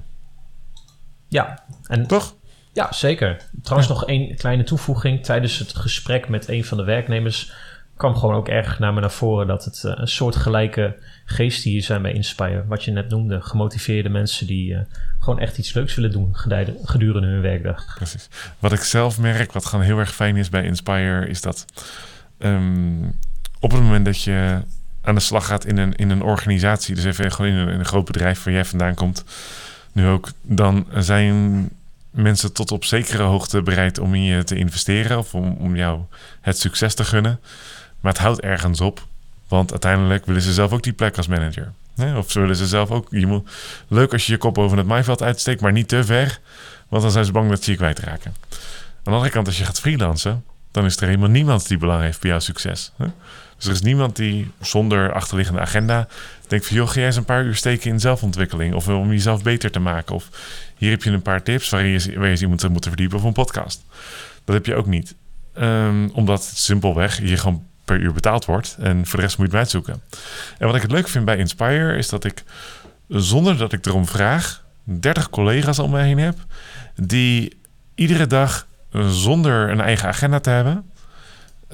Ja. 1.29 1.64
En, 1.87 2.07
Toch? 2.07 2.35
Ja, 2.73 2.93
zeker. 2.93 3.37
Trouwens 3.63 3.91
nog 3.91 4.07
één 4.07 4.37
kleine 4.37 4.65
toevoeging. 4.65 5.25
Tijdens 5.25 5.59
het 5.59 5.77
gesprek 5.77 6.29
met 6.29 6.49
een 6.49 6.65
van 6.65 6.77
de 6.77 6.85
werknemers 6.85 7.53
kwam 7.97 8.17
gewoon 8.17 8.35
ook 8.35 8.49
erg 8.49 8.79
naar 8.79 8.95
me 8.95 9.01
naar 9.01 9.11
voren 9.11 9.47
dat 9.47 9.65
het 9.65 9.83
uh, 9.87 9.93
een 9.95 10.09
soort 10.09 10.37
gelijke 10.37 10.97
geest 11.25 11.63
hier 11.63 11.83
zijn 11.83 12.03
bij 12.03 12.13
Inspire. 12.13 12.65
Wat 12.67 12.85
je 12.85 12.91
net 12.91 13.09
noemde, 13.09 13.41
gemotiveerde 13.41 14.09
mensen 14.09 14.47
die 14.47 14.73
uh, 14.73 14.81
gewoon 15.19 15.39
echt 15.39 15.59
iets 15.59 15.73
leuks 15.73 15.95
willen 15.95 16.11
doen 16.11 16.37
gedurende 16.85 17.29
hun 17.29 17.41
werkdag. 17.41 17.95
Precies. 17.95 18.29
Wat 18.59 18.73
ik 18.73 18.81
zelf 18.81 19.19
merk, 19.19 19.53
wat 19.53 19.67
gewoon 19.67 19.85
heel 19.85 19.99
erg 19.99 20.15
fijn 20.15 20.37
is 20.37 20.49
bij 20.49 20.65
Inspire, 20.65 21.29
is 21.29 21.41
dat 21.41 21.65
um, 22.39 23.19
op 23.61 23.71
het 23.71 23.81
moment 23.81 24.05
dat 24.05 24.23
je 24.23 24.61
aan 25.01 25.15
de 25.15 25.21
slag 25.21 25.47
gaat 25.47 25.65
in 25.65 25.79
een, 25.79 25.95
in 25.95 26.11
een 26.11 26.23
organisatie, 26.23 26.95
dus 26.95 27.05
even 27.05 27.33
gewoon 27.33 27.51
in 27.51 27.57
een, 27.57 27.69
in 27.69 27.79
een 27.79 27.85
groot 27.85 28.05
bedrijf 28.05 28.45
waar 28.45 28.55
jij 28.55 28.65
vandaan 28.65 28.95
komt, 28.95 29.25
nu 29.93 30.07
ook, 30.07 30.29
dan 30.43 30.87
zijn 30.95 31.69
mensen 32.12 32.53
tot 32.53 32.72
op 32.72 32.85
zekere 32.85 33.22
hoogte 33.22 33.62
bereid 33.62 33.98
om 33.98 34.14
in 34.14 34.22
je 34.22 34.44
te 34.44 34.57
investeren 34.57 35.18
of 35.18 35.35
om, 35.35 35.57
om 35.59 35.77
jou 35.77 36.01
het 36.40 36.59
succes 36.59 36.94
te 36.94 37.05
gunnen. 37.05 37.40
Maar 38.01 38.12
het 38.12 38.20
houdt 38.20 38.40
ergens 38.40 38.81
op, 38.81 39.07
want 39.48 39.70
uiteindelijk 39.70 40.27
willen 40.27 40.42
ze 40.42 40.53
zelf 40.53 40.72
ook 40.72 40.83
die 40.83 40.92
plek 40.92 41.16
als 41.16 41.27
manager. 41.27 41.72
Of 42.16 42.31
ze 42.31 42.40
willen 42.40 42.57
ze 42.57 42.66
zelf 42.66 42.90
ook. 42.90 43.07
Je 43.11 43.27
moet, 43.27 43.51
leuk 43.88 44.12
als 44.12 44.27
je 44.27 44.33
je 44.33 44.38
kop 44.38 44.59
over 44.59 44.79
het 44.79 44.87
maaiveld 44.87 45.22
uitsteekt, 45.22 45.61
maar 45.61 45.72
niet 45.72 45.88
te 45.88 46.05
ver. 46.05 46.40
Want 46.88 47.03
dan 47.03 47.12
zijn 47.12 47.25
ze 47.25 47.33
bang 47.33 47.48
dat 47.48 47.64
ze 47.64 47.70
je 47.70 47.77
kwijtraken. 47.77 48.35
Aan 48.51 48.59
de 49.03 49.11
andere 49.11 49.31
kant, 49.31 49.46
als 49.46 49.59
je 49.59 49.64
gaat 49.64 49.81
freelancen, 49.81 50.44
dan 50.70 50.85
is 50.85 50.96
er 50.96 51.07
helemaal 51.07 51.29
niemand 51.29 51.68
die 51.68 51.79
belang 51.79 52.03
heeft 52.03 52.20
bij 52.20 52.31
jouw 52.31 52.38
succes. 52.38 52.92
Dus 53.57 53.66
er 53.66 53.72
is 53.72 53.83
niemand 53.83 54.16
die 54.16 54.51
zonder 54.61 55.12
achterliggende 55.12 55.61
agenda 55.61 56.09
denkt 56.48 56.66
van... 56.66 56.77
joh, 56.77 56.88
ga 56.88 56.94
jij 56.94 57.07
eens 57.07 57.16
een 57.16 57.25
paar 57.25 57.44
uur 57.44 57.57
steken 57.57 57.90
in 57.90 58.01
zelfontwikkeling... 58.01 58.75
of 58.75 58.88
om 58.88 59.11
jezelf 59.11 59.42
beter 59.42 59.70
te 59.70 59.81
maken. 59.81 60.14
Of 60.14 60.29
hier 60.83 60.90
heb 60.90 61.03
je 61.03 61.11
een 61.11 61.23
paar 61.23 61.42
tips 61.42 61.68
waarin 61.68 61.90
je, 61.90 62.18
waar 62.18 62.29
je 62.29 62.38
je 62.38 62.47
moet, 62.47 62.87
verdiepen 62.87 63.18
of 63.18 63.25
een 63.25 63.33
podcast. 63.33 63.85
Dat 64.45 64.55
heb 64.55 64.66
je 64.66 64.75
ook 64.75 64.87
niet. 64.87 65.14
Um, 65.59 66.11
omdat 66.11 66.45
simpelweg 66.45 67.21
je 67.21 67.37
gewoon 67.37 67.66
per 67.85 68.01
uur 68.01 68.12
betaald 68.12 68.45
wordt. 68.45 68.77
En 68.81 69.07
voor 69.07 69.18
de 69.18 69.25
rest 69.25 69.38
moet 69.38 69.47
je 69.47 69.53
het 69.53 69.61
uitzoeken. 69.61 70.03
En 70.59 70.66
wat 70.66 70.77
ik 70.77 70.83
het 70.83 70.90
leuk 70.90 71.09
vind 71.09 71.25
bij 71.25 71.37
Inspire 71.37 71.97
is 71.97 72.09
dat 72.09 72.25
ik 72.25 72.45
zonder 73.09 73.57
dat 73.57 73.73
ik 73.73 73.87
erom 73.87 74.07
vraag 74.07 74.64
30 74.85 75.31
collega's 75.31 75.79
om 75.79 75.90
me 75.90 76.01
heen 76.01 76.18
heb 76.18 76.38
die 76.95 77.57
iedere 77.95 78.27
dag 78.27 78.66
zonder 79.07 79.71
een 79.71 79.81
eigen 79.81 80.09
agenda 80.09 80.40
te 80.40 80.51
hebben 80.51 80.90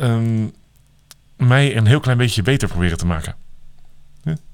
um, 0.01 0.53
mij 1.37 1.77
een 1.77 1.87
heel 1.87 2.01
klein 2.01 2.19
beetje 2.19 2.43
beter 2.43 2.69
proberen 2.69 2.99
te 2.99 3.07
maken. 3.07 3.35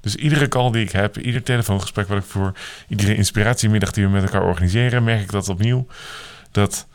Dus 0.00 0.14
iedere 0.14 0.48
call 0.48 0.70
die 0.70 0.84
ik 0.84 0.90
heb, 0.92 1.16
ieder 1.16 1.42
telefoongesprek 1.42 2.08
wat 2.08 2.18
ik 2.18 2.24
voer, 2.24 2.52
iedere 2.88 3.14
inspiratiemiddag 3.14 3.90
die 3.90 4.04
we 4.04 4.10
met 4.10 4.22
elkaar 4.22 4.42
organiseren, 4.42 5.04
merk 5.04 5.20
ik 5.20 5.30
dat 5.30 5.48
opnieuw 5.48 5.86
dat 6.50 6.86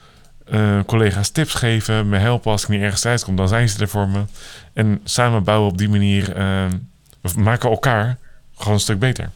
uh, 0.51 0.79
collega's 0.85 1.29
tips 1.29 1.53
geven, 1.53 2.09
me 2.09 2.17
helpen 2.17 2.51
als 2.51 2.63
ik 2.63 2.69
niet 2.69 2.81
ergens 2.81 3.01
thuis 3.01 3.23
kom, 3.23 3.35
dan 3.35 3.47
zijn 3.47 3.69
ze 3.69 3.81
er 3.81 3.87
voor 3.87 4.07
me. 4.07 4.23
En 4.73 5.01
samen 5.03 5.43
bouwen 5.43 5.69
op 5.69 5.77
die 5.77 5.89
manier, 5.89 6.37
uh, 6.37 6.65
we 7.21 7.41
maken 7.41 7.69
elkaar 7.69 8.17
gewoon 8.55 8.73
een 8.73 8.79
stuk 8.79 8.99
beter. 8.99 9.29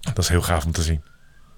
Dat 0.00 0.18
is 0.18 0.28
heel 0.28 0.42
gaaf 0.42 0.64
om 0.64 0.72
te 0.72 0.82
zien. 0.82 1.02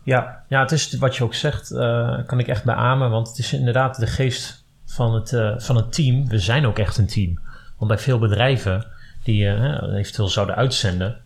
Ja, 0.03 0.45
ja 0.49 0.61
het 0.61 0.73
is 0.73 0.93
wat 0.93 1.17
je 1.17 1.25
ook 1.25 1.35
zegt, 1.35 1.71
uh, 1.71 2.19
kan 2.27 2.39
ik 2.39 2.49
echt 2.49 2.65
beamen, 2.65 3.11
want 3.11 3.29
het 3.29 3.39
is 3.39 3.53
inderdaad 3.53 3.99
de 3.99 4.07
geest 4.07 4.65
van 4.87 5.15
het, 5.15 5.33
uh, 5.33 5.59
van 5.59 5.77
het 5.77 5.93
team. 5.93 6.29
We 6.29 6.39
zijn 6.39 6.67
ook 6.67 6.79
echt 6.79 6.99
een 6.99 7.07
team. 7.07 7.41
Want 7.77 7.91
bij 7.91 7.99
veel 7.99 8.19
bedrijven 8.19 8.87
die 9.23 9.49
eventueel 9.97 10.29
zouden 10.29 10.57
uitzenden, 10.57 11.21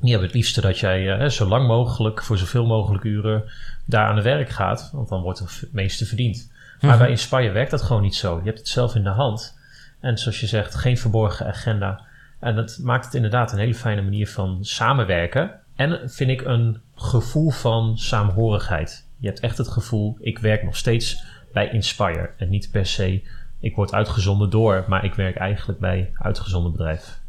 die 0.00 0.10
hebben 0.10 0.28
het 0.28 0.36
liefste 0.36 0.60
dat 0.60 0.78
jij 0.78 1.30
zo 1.30 1.48
lang 1.48 1.66
mogelijk, 1.66 2.22
voor 2.22 2.38
zoveel 2.38 2.66
mogelijk 2.66 3.04
uren, 3.04 3.44
daar 3.84 4.08
aan 4.08 4.14
het 4.14 4.24
werk 4.24 4.48
gaat, 4.48 4.90
want 4.92 5.08
dan 5.08 5.22
wordt 5.22 5.38
het 5.38 5.68
meeste 5.72 6.06
verdiend. 6.06 6.52
Maar 6.80 6.98
bij 6.98 7.10
Inspire 7.10 7.50
werkt 7.50 7.70
dat 7.70 7.82
gewoon 7.82 8.02
niet 8.02 8.14
zo. 8.14 8.36
Je 8.38 8.44
hebt 8.44 8.58
het 8.58 8.68
zelf 8.68 8.94
in 8.94 9.02
de 9.02 9.08
hand. 9.08 9.58
En 10.00 10.18
zoals 10.18 10.40
je 10.40 10.46
zegt, 10.46 10.74
geen 10.74 10.98
verborgen 10.98 11.46
agenda. 11.46 12.00
En 12.40 12.54
dat 12.54 12.78
maakt 12.82 13.04
het 13.04 13.14
inderdaad 13.14 13.52
een 13.52 13.58
hele 13.58 13.74
fijne 13.74 14.02
manier 14.02 14.28
van 14.28 14.58
samenwerken. 14.60 15.50
En 15.76 16.10
vind 16.10 16.30
ik 16.30 16.40
een 16.44 16.80
gevoel 16.94 17.50
van 17.50 17.98
saamhorigheid. 17.98 19.06
Je 19.18 19.26
hebt 19.26 19.40
echt 19.40 19.58
het 19.58 19.68
gevoel, 19.68 20.16
ik 20.20 20.38
werk 20.38 20.62
nog 20.62 20.76
steeds 20.76 21.24
bij 21.52 21.70
Inspire. 21.70 22.30
En 22.36 22.48
niet 22.48 22.70
per 22.70 22.86
se, 22.86 23.22
ik 23.64 23.76
word 23.76 23.92
uitgezonden 23.92 24.50
door, 24.50 24.84
maar 24.88 25.04
ik 25.04 25.14
werk 25.14 25.36
eigenlijk 25.36 25.78
bij 25.78 26.10
uitgezonden 26.14 26.72
bedrijf. 26.72 27.20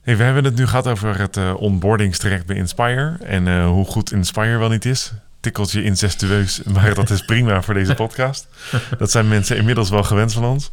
Hey, 0.00 0.16
we 0.16 0.22
hebben 0.22 0.44
het 0.44 0.56
nu 0.56 0.66
gehad 0.66 0.86
over 0.86 1.18
het 1.18 1.36
uh, 1.36 1.54
onboardingstraject 1.56 2.46
bij 2.46 2.56
Inspire. 2.56 3.16
En 3.22 3.46
uh, 3.46 3.66
hoe 3.66 3.84
goed 3.84 4.12
Inspire 4.12 4.58
wel 4.58 4.68
niet 4.68 4.84
is 4.84 5.12
tikkeltje 5.40 5.82
incestueus, 5.82 6.62
maar 6.74 6.94
dat 6.94 7.10
is 7.10 7.24
prima 7.24 7.62
voor 7.62 7.74
deze 7.74 7.94
podcast. 7.94 8.48
Dat 8.98 9.10
zijn 9.10 9.28
mensen 9.28 9.56
inmiddels 9.56 9.90
wel 9.90 10.02
gewend 10.02 10.32
van 10.32 10.44
ons. 10.44 10.70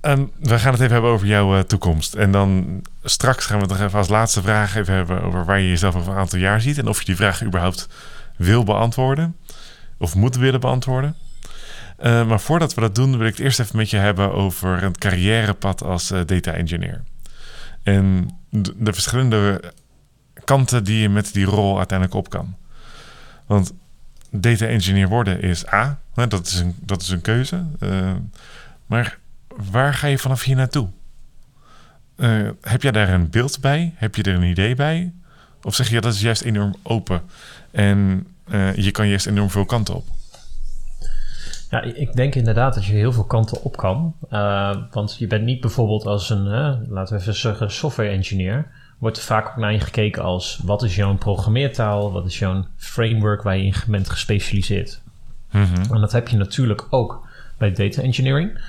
Um, 0.00 0.30
we 0.38 0.58
gaan 0.58 0.72
het 0.72 0.80
even 0.80 0.92
hebben 0.92 1.10
over 1.10 1.26
jouw 1.26 1.56
uh, 1.56 1.60
toekomst. 1.60 2.14
En 2.14 2.30
dan 2.30 2.80
straks 3.02 3.46
gaan 3.46 3.56
we 3.56 3.62
het 3.62 3.72
nog 3.72 3.82
even 3.86 3.98
als 3.98 4.08
laatste 4.08 4.42
vraag 4.42 4.76
even 4.76 4.94
hebben 4.94 5.22
over 5.22 5.44
waar 5.44 5.60
je 5.60 5.68
jezelf 5.68 5.94
over 5.96 6.12
een 6.12 6.18
aantal 6.18 6.38
jaar 6.38 6.60
ziet. 6.60 6.78
En 6.78 6.88
of 6.88 6.98
je 6.98 7.04
die 7.04 7.16
vraag 7.16 7.42
überhaupt 7.42 7.88
wil 8.36 8.64
beantwoorden. 8.64 9.36
Of 9.98 10.14
moet 10.14 10.36
willen 10.36 10.60
beantwoorden. 10.60 11.14
Uh, 12.02 12.26
maar 12.26 12.40
voordat 12.40 12.74
we 12.74 12.80
dat 12.80 12.94
doen, 12.94 13.18
wil 13.18 13.26
ik 13.26 13.36
het 13.36 13.44
eerst 13.44 13.60
even 13.60 13.76
met 13.76 13.90
je 13.90 13.96
hebben 13.96 14.32
over 14.32 14.82
een 14.82 14.98
carrièrepad 14.98 15.82
als 15.82 16.10
uh, 16.10 16.20
data 16.26 16.52
engineer. 16.52 17.02
En 17.82 18.30
de, 18.50 18.74
de 18.76 18.92
verschillende 18.92 19.72
kanten 20.44 20.84
die 20.84 21.00
je 21.00 21.08
met 21.08 21.32
die 21.32 21.44
rol 21.44 21.76
uiteindelijk 21.76 22.18
op 22.18 22.30
kan. 22.30 22.56
Want 23.46 23.72
data 24.30 24.66
engineer 24.66 25.08
worden 25.08 25.40
is 25.40 25.72
A, 25.72 25.98
dat 26.14 26.46
is 26.46 26.58
een, 26.58 26.74
dat 26.80 27.02
is 27.02 27.08
een 27.08 27.20
keuze. 27.20 27.66
Uh, 27.80 28.12
maar 28.86 29.18
waar 29.70 29.94
ga 29.94 30.06
je 30.06 30.18
vanaf 30.18 30.42
hier 30.42 30.56
naartoe? 30.56 30.88
Heb 32.60 32.82
jij 32.82 32.92
daar 32.92 33.08
een 33.08 33.30
beeld 33.30 33.60
bij? 33.60 33.94
Heb 33.96 34.14
je 34.14 34.22
er 34.22 34.34
een 34.34 34.42
idee 34.42 34.74
bij? 34.74 35.12
Of 35.62 35.74
zeg 35.74 35.88
je 35.88 36.00
dat 36.00 36.14
is 36.14 36.20
juist 36.20 36.42
enorm 36.42 36.74
open 36.82 37.22
en 37.70 38.26
je 38.74 38.90
kan 38.90 39.08
juist 39.08 39.26
enorm 39.26 39.50
veel 39.50 39.64
kanten 39.64 39.94
op? 39.94 40.15
Ja, 41.70 41.82
ik 41.82 42.12
denk 42.12 42.34
inderdaad 42.34 42.74
dat 42.74 42.84
je 42.84 42.92
heel 42.92 43.12
veel 43.12 43.24
kanten 43.24 43.62
op 43.62 43.76
kan. 43.76 44.14
Uh, 44.30 44.76
want 44.90 45.16
je 45.18 45.26
bent 45.26 45.44
niet 45.44 45.60
bijvoorbeeld 45.60 46.06
als 46.06 46.30
een, 46.30 46.46
uh, 46.46 46.74
laten 46.88 47.14
we 47.14 47.20
even 47.20 47.34
zeggen, 47.34 47.70
software 47.70 48.10
engineer. 48.10 48.66
Wordt 48.98 49.16
er 49.16 49.22
vaak 49.22 49.48
ook 49.48 49.56
naar 49.56 49.72
je 49.72 49.80
gekeken 49.80 50.22
als 50.22 50.60
wat 50.64 50.82
is 50.82 50.96
jouw 50.96 51.16
programmeertaal, 51.16 52.12
wat 52.12 52.26
is 52.26 52.38
jouw 52.38 52.64
framework 52.76 53.42
waar 53.42 53.56
je 53.56 53.64
in 53.64 53.74
bent 53.86 54.10
gespecialiseerd. 54.10 55.00
Mhm. 55.50 55.94
En 55.94 56.00
dat 56.00 56.12
heb 56.12 56.28
je 56.28 56.36
natuurlijk 56.36 56.86
ook 56.90 57.28
bij 57.58 57.72
data 57.72 58.02
engineering. 58.02 58.60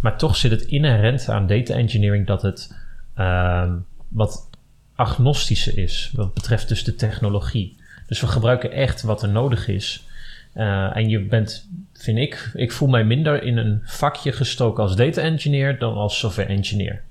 Maar 0.00 0.18
toch 0.18 0.36
zit 0.36 0.50
het 0.50 0.62
inherent 0.62 1.28
aan 1.28 1.46
data 1.46 1.74
engineering 1.74 2.26
dat 2.26 2.42
het 2.42 2.76
uh, 3.18 3.72
wat 4.08 4.48
agnostischer 4.94 5.78
is, 5.78 6.12
wat 6.14 6.34
betreft 6.34 6.68
dus 6.68 6.84
de 6.84 6.94
technologie. 6.94 7.76
Dus 8.06 8.20
we 8.20 8.26
gebruiken 8.26 8.72
echt 8.72 9.02
wat 9.02 9.22
er 9.22 9.28
nodig 9.28 9.68
is. 9.68 10.06
Uh, 10.54 10.96
en 10.96 11.08
je 11.08 11.20
bent, 11.20 11.68
vind 12.04 12.18
ik, 12.18 12.50
ik 12.54 12.72
voel 12.72 12.88
mij 12.88 13.04
minder 13.04 13.42
in 13.42 13.56
een 13.56 13.80
vakje 13.84 14.32
gestoken 14.32 14.82
als 14.82 14.96
data 14.96 15.22
engineer 15.22 15.78
dan 15.78 15.94
als 15.94 16.18
software 16.18 16.48
engineer. 16.48 17.02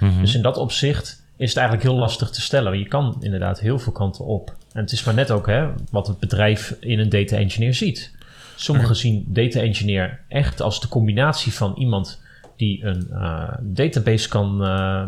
Mhm. 0.00 0.20
Dus 0.20 0.34
in 0.34 0.42
dat 0.42 0.56
opzicht 0.56 1.24
is 1.36 1.48
het 1.48 1.56
eigenlijk 1.56 1.88
heel 1.88 1.98
lastig 1.98 2.30
te 2.30 2.40
stellen. 2.40 2.78
Je 2.78 2.88
kan 2.88 3.16
inderdaad 3.20 3.60
heel 3.60 3.78
veel 3.78 3.92
kanten 3.92 4.24
op. 4.24 4.56
En 4.72 4.80
het 4.80 4.92
is 4.92 5.04
maar 5.04 5.14
net 5.14 5.30
ook 5.30 5.46
hè, 5.46 5.68
wat 5.90 6.06
het 6.06 6.18
bedrijf 6.18 6.76
in 6.80 6.98
een 6.98 7.08
data 7.08 7.36
engineer 7.36 7.74
ziet. 7.74 8.14
Sommigen 8.56 8.96
zien 8.96 9.24
data 9.28 9.60
engineer 9.60 10.20
echt 10.28 10.60
als 10.60 10.80
de 10.80 10.88
combinatie 10.88 11.52
van 11.52 11.74
iemand 11.78 12.20
die 12.56 12.84
een 12.84 13.06
uh, 13.10 13.50
database 13.60 14.28
kan, 14.28 14.62
uh, 14.62 15.06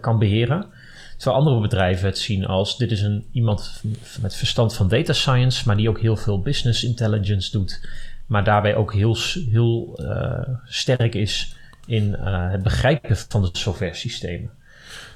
kan 0.00 0.18
beheren. 0.18 0.66
Terwijl 1.16 1.38
andere 1.38 1.60
bedrijven 1.60 2.06
het 2.06 2.18
zien 2.18 2.46
als 2.46 2.78
dit 2.78 2.90
is 2.90 3.02
een, 3.02 3.26
iemand 3.32 3.82
met 4.20 4.34
verstand 4.34 4.74
van 4.74 4.88
data 4.88 5.12
science, 5.12 5.62
maar 5.66 5.76
die 5.76 5.88
ook 5.88 6.00
heel 6.00 6.16
veel 6.16 6.40
business 6.40 6.84
intelligence 6.84 7.50
doet. 7.50 7.88
Maar 8.26 8.44
daarbij 8.44 8.74
ook 8.74 8.92
heel, 8.92 9.16
heel 9.50 10.00
uh, 10.00 10.48
sterk 10.64 11.14
is 11.14 11.56
in 11.86 12.08
uh, 12.08 12.50
het 12.50 12.62
begrijpen 12.62 13.16
van 13.16 13.42
de 13.42 13.48
software 13.52 13.94
systemen. 13.94 14.50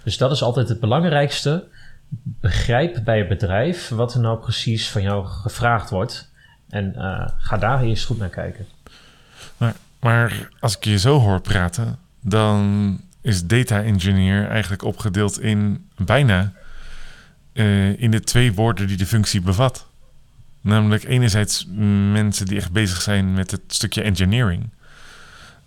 Dus 0.03 0.17
dat 0.17 0.31
is 0.31 0.43
altijd 0.43 0.69
het 0.69 0.81
belangrijkste. 0.81 1.65
Begrijp 2.41 3.01
bij 3.05 3.19
het 3.19 3.29
bedrijf 3.29 3.89
wat 3.89 4.15
er 4.15 4.21
nou 4.21 4.39
precies 4.39 4.89
van 4.89 5.03
jou 5.03 5.27
gevraagd 5.27 5.91
wordt. 5.91 6.31
En 6.69 6.93
uh, 6.97 7.29
ga 7.39 7.57
daar 7.57 7.83
eerst 7.83 8.05
goed 8.05 8.19
naar 8.19 8.29
kijken. 8.29 8.67
Maar, 9.57 9.75
maar 10.01 10.49
als 10.61 10.77
ik 10.77 10.85
je 10.85 10.99
zo 10.99 11.19
hoor 11.19 11.41
praten, 11.41 11.99
dan 12.21 13.01
is 13.23 13.47
data 13.47 13.83
engineer 13.83 14.49
eigenlijk 14.49 14.83
opgedeeld 14.83 15.41
in 15.41 15.89
bijna 15.97 16.53
uh, 17.53 18.01
in 18.01 18.11
de 18.11 18.21
twee 18.21 18.55
woorden 18.55 18.87
die 18.87 18.97
de 18.97 19.07
functie 19.07 19.41
bevat. 19.41 19.87
Namelijk 20.61 21.05
enerzijds 21.05 21.67
mensen 22.13 22.47
die 22.47 22.57
echt 22.57 22.73
bezig 22.73 23.03
zijn 23.03 23.33
met 23.33 23.51
het 23.51 23.61
stukje 23.67 24.03
engineering. 24.03 24.71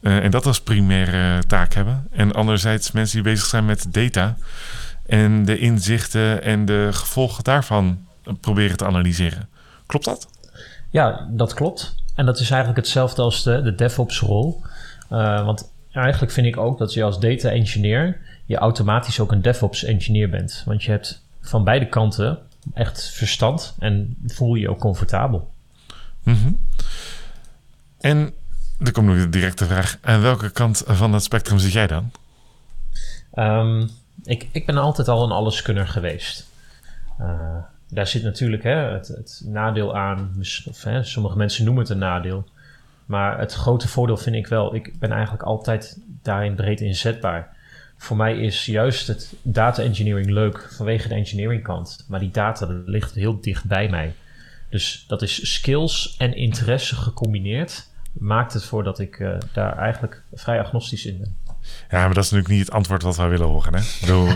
Uh, 0.01 0.23
en 0.23 0.31
dat 0.31 0.45
als 0.45 0.61
primaire 0.61 1.43
taak 1.47 1.73
hebben. 1.73 2.07
En 2.11 2.31
anderzijds 2.31 2.91
mensen 2.91 3.15
die 3.23 3.31
bezig 3.31 3.45
zijn 3.45 3.65
met 3.65 3.93
data. 3.93 4.37
En 5.05 5.45
de 5.45 5.57
inzichten 5.57 6.43
en 6.43 6.65
de 6.65 6.89
gevolgen 6.91 7.43
daarvan 7.43 8.05
proberen 8.41 8.77
te 8.77 8.85
analyseren. 8.85 9.49
Klopt 9.85 10.05
dat? 10.05 10.27
Ja, 10.89 11.27
dat 11.29 11.53
klopt. 11.53 11.95
En 12.15 12.25
dat 12.25 12.39
is 12.39 12.49
eigenlijk 12.49 12.79
hetzelfde 12.79 13.21
als 13.21 13.43
de, 13.43 13.61
de 13.61 13.75
DevOps 13.75 14.19
rol. 14.19 14.61
Uh, 15.11 15.45
want 15.45 15.71
eigenlijk 15.93 16.31
vind 16.33 16.47
ik 16.47 16.57
ook 16.57 16.77
dat 16.77 16.93
je 16.93 17.03
als 17.03 17.19
data 17.19 17.49
engineer 17.49 18.19
je 18.45 18.57
automatisch 18.57 19.19
ook 19.19 19.31
een 19.31 19.41
DevOps 19.41 19.83
engineer 19.83 20.29
bent. 20.29 20.63
Want 20.65 20.83
je 20.83 20.91
hebt 20.91 21.23
van 21.41 21.63
beide 21.63 21.87
kanten 21.87 22.39
echt 22.73 23.09
verstand 23.09 23.75
en 23.79 24.17
voel 24.25 24.55
je 24.55 24.61
je 24.61 24.69
ook 24.69 24.79
comfortabel. 24.79 25.51
Mm 26.23 26.33
-hmm. 26.33 26.59
En 27.99 28.33
er 28.79 28.91
komt 28.91 29.07
nu 29.07 29.17
de 29.17 29.29
directe 29.29 29.65
vraag: 29.65 29.97
aan 30.01 30.21
welke 30.21 30.49
kant 30.49 30.83
van 30.85 31.13
het 31.13 31.23
spectrum 31.23 31.59
zit 31.59 31.71
jij 31.71 31.87
dan? 31.87 32.11
Um, 33.35 33.89
ik, 34.23 34.47
ik 34.51 34.65
ben 34.65 34.77
altijd 34.77 35.07
al 35.07 35.23
een 35.23 35.31
alleskunner 35.31 35.87
geweest. 35.87 36.47
Uh, 37.19 37.55
daar 37.89 38.07
zit 38.07 38.23
natuurlijk 38.23 38.63
hè, 38.63 38.75
het, 38.75 39.07
het 39.07 39.41
nadeel 39.45 39.97
aan. 39.97 40.35
Of, 40.65 40.83
hè, 40.83 41.03
sommige 41.03 41.37
mensen 41.37 41.65
noemen 41.65 41.83
het 41.83 41.91
een 41.91 41.97
nadeel. 41.97 42.47
Maar 43.05 43.39
het 43.39 43.53
grote 43.53 43.87
voordeel 43.87 44.17
vind 44.17 44.35
ik 44.35 44.47
wel, 44.47 44.75
ik 44.75 44.99
ben 44.99 45.11
eigenlijk 45.11 45.43
altijd 45.43 45.97
daarin 46.21 46.55
breed 46.55 46.81
inzetbaar. 46.81 47.55
Voor 47.97 48.17
mij 48.17 48.37
is 48.37 48.65
juist 48.65 49.07
het 49.07 49.33
data 49.41 49.81
engineering 49.81 50.29
leuk 50.29 50.67
vanwege 50.71 51.07
de 51.07 51.13
engineering 51.13 51.63
kant. 51.63 52.05
Maar 52.07 52.19
die 52.19 52.31
data 52.31 52.65
dat 52.65 52.87
ligt 52.87 53.13
heel 53.13 53.41
dicht 53.41 53.65
bij 53.65 53.89
mij. 53.89 54.13
Dus 54.69 55.05
dat 55.07 55.21
is 55.21 55.53
skills 55.53 56.15
en 56.17 56.35
interesse 56.35 56.95
gecombineerd. 56.95 57.91
Maakt 58.13 58.53
het 58.53 58.65
voor 58.65 58.83
dat 58.83 58.99
ik 58.99 59.19
uh, 59.19 59.35
daar 59.53 59.77
eigenlijk 59.77 60.21
vrij 60.33 60.59
agnostisch 60.59 61.05
in 61.05 61.17
ben. 61.17 61.35
Ja, 61.89 62.05
maar 62.05 62.13
dat 62.13 62.23
is 62.23 62.31
natuurlijk 62.31 62.47
niet 62.47 62.65
het 62.65 62.75
antwoord 62.75 63.01
wat 63.01 63.17
wij 63.17 63.29
willen 63.29 63.47
horen. 63.47 63.73
Hè? 63.75 63.81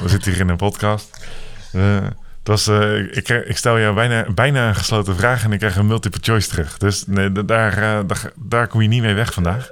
We 0.01 0.09
zitten 0.09 0.32
hier 0.32 0.41
in 0.41 0.49
een 0.49 0.57
podcast. 0.57 1.28
Uh, 1.74 2.07
was, 2.47 2.67
uh, 2.67 3.17
ik, 3.17 3.29
ik, 3.29 3.57
stel 3.57 3.79
jou 3.79 3.95
bijna, 3.95 4.31
bijna 4.33 4.67
een 4.67 4.75
gesloten 4.75 5.15
vraag 5.15 5.43
en 5.43 5.51
ik 5.51 5.59
krijg 5.59 5.75
een 5.75 5.87
multiple 5.87 6.19
choice 6.23 6.49
terug. 6.49 6.77
Dus 6.77 7.05
nee, 7.07 7.31
daar, 7.31 7.77
uh, 7.77 7.99
daar, 8.07 8.31
daar, 8.35 8.67
kom 8.67 8.81
je 8.81 8.87
niet 8.87 9.01
mee 9.01 9.13
weg 9.13 9.33
vandaag. 9.33 9.71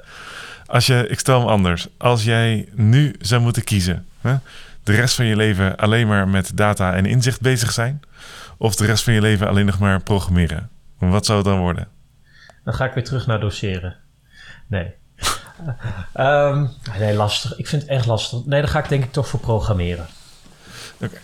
Als 0.65 0.85
je, 0.85 1.07
ik 1.07 1.19
stel 1.19 1.39
hem 1.39 1.49
anders. 1.49 1.87
Als 1.97 2.23
jij 2.23 2.69
nu 2.73 3.15
zou 3.19 3.41
moeten 3.41 3.63
kiezen, 3.63 4.05
hè, 4.21 4.35
de 4.83 4.95
rest 4.95 5.15
van 5.15 5.25
je 5.25 5.35
leven 5.35 5.75
alleen 5.77 6.07
maar 6.07 6.27
met 6.27 6.51
data 6.57 6.93
en 6.93 7.05
inzicht 7.05 7.41
bezig 7.41 7.71
zijn, 7.71 8.01
of 8.57 8.75
de 8.75 8.85
rest 8.85 9.03
van 9.03 9.13
je 9.13 9.21
leven 9.21 9.47
alleen 9.47 9.65
nog 9.65 9.79
maar 9.79 10.03
programmeren, 10.03 10.69
wat 10.97 11.25
zou 11.25 11.37
het 11.37 11.47
dan 11.47 11.59
worden? 11.59 11.87
Dan 12.63 12.73
ga 12.73 12.85
ik 12.85 12.93
weer 12.93 13.03
terug 13.03 13.27
naar 13.27 13.39
doseren. 13.39 13.95
Nee. 14.67 14.93
um, 16.17 16.69
nee, 16.99 17.13
lastig. 17.13 17.57
Ik 17.57 17.67
vind 17.67 17.81
het 17.81 17.91
echt 17.91 18.05
lastig. 18.05 18.45
Nee, 18.45 18.61
dan 18.61 18.69
ga 18.69 18.79
ik 18.79 18.89
denk 18.89 19.03
ik 19.03 19.11
toch 19.11 19.27
voor 19.27 19.39
programmeren. 19.39 20.07
Oké. 20.95 21.05
Okay. 21.05 21.19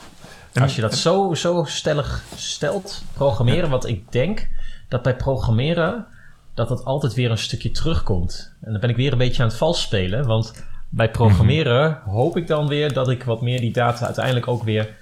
En, 0.54 0.62
Als 0.62 0.76
je 0.76 0.82
dat 0.82 0.96
zo, 0.96 1.34
zo 1.34 1.64
stellig 1.68 2.24
stelt, 2.36 3.04
programmeren, 3.14 3.70
wat 3.70 3.88
ik 3.88 4.12
denk 4.12 4.48
dat 4.88 5.02
bij 5.02 5.16
programmeren 5.16 6.06
dat 6.54 6.70
het 6.70 6.86
altijd 6.86 7.14
weer 7.14 7.32
een 7.32 7.38
stukje 7.38 7.72
terugkomt. 7.72 8.54
En 8.62 8.72
dan 8.72 8.82
ben 8.82 8.90
ik 8.90 8.96
weer 8.96 9.12
een 9.12 9.18
beetje 9.18 9.44
aan 9.44 9.48
het 9.48 9.58
vals 9.58 9.82
spelen, 9.82 10.26
want 10.26 10.66
bij 10.90 11.12
programmeren 11.12 11.90
mm 11.90 11.98
-hmm. 12.04 12.14
hoop 12.14 12.38
ik 12.38 12.48
dan 12.48 12.68
weer 12.68 12.94
dat 12.94 13.10
ik 13.10 13.24
wat 13.24 13.42
meer 13.42 13.60
die 13.60 13.74
data 13.74 14.06
uiteindelijk 14.06 14.48
ook 14.48 14.64
weer 14.64 14.96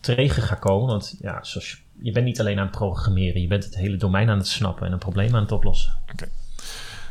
tegen 0.00 0.42
ga 0.42 0.54
komen. 0.54 0.86
Want 0.86 1.16
ja, 1.20 1.38
zoals 1.42 1.70
je, 1.70 1.76
je 2.02 2.12
bent 2.12 2.24
niet 2.24 2.40
alleen 2.40 2.58
aan 2.58 2.66
het 2.66 2.76
programmeren, 2.76 3.40
je 3.40 3.46
bent 3.46 3.64
het 3.64 3.76
hele 3.76 3.96
domein 3.96 4.30
aan 4.30 4.38
het 4.38 4.48
snappen 4.48 4.86
en 4.86 4.92
een 4.92 4.98
probleem 4.98 5.34
aan 5.34 5.42
het 5.42 5.52
oplossen. 5.52 5.94
Oké. 6.02 6.12
Okay. 6.12 6.28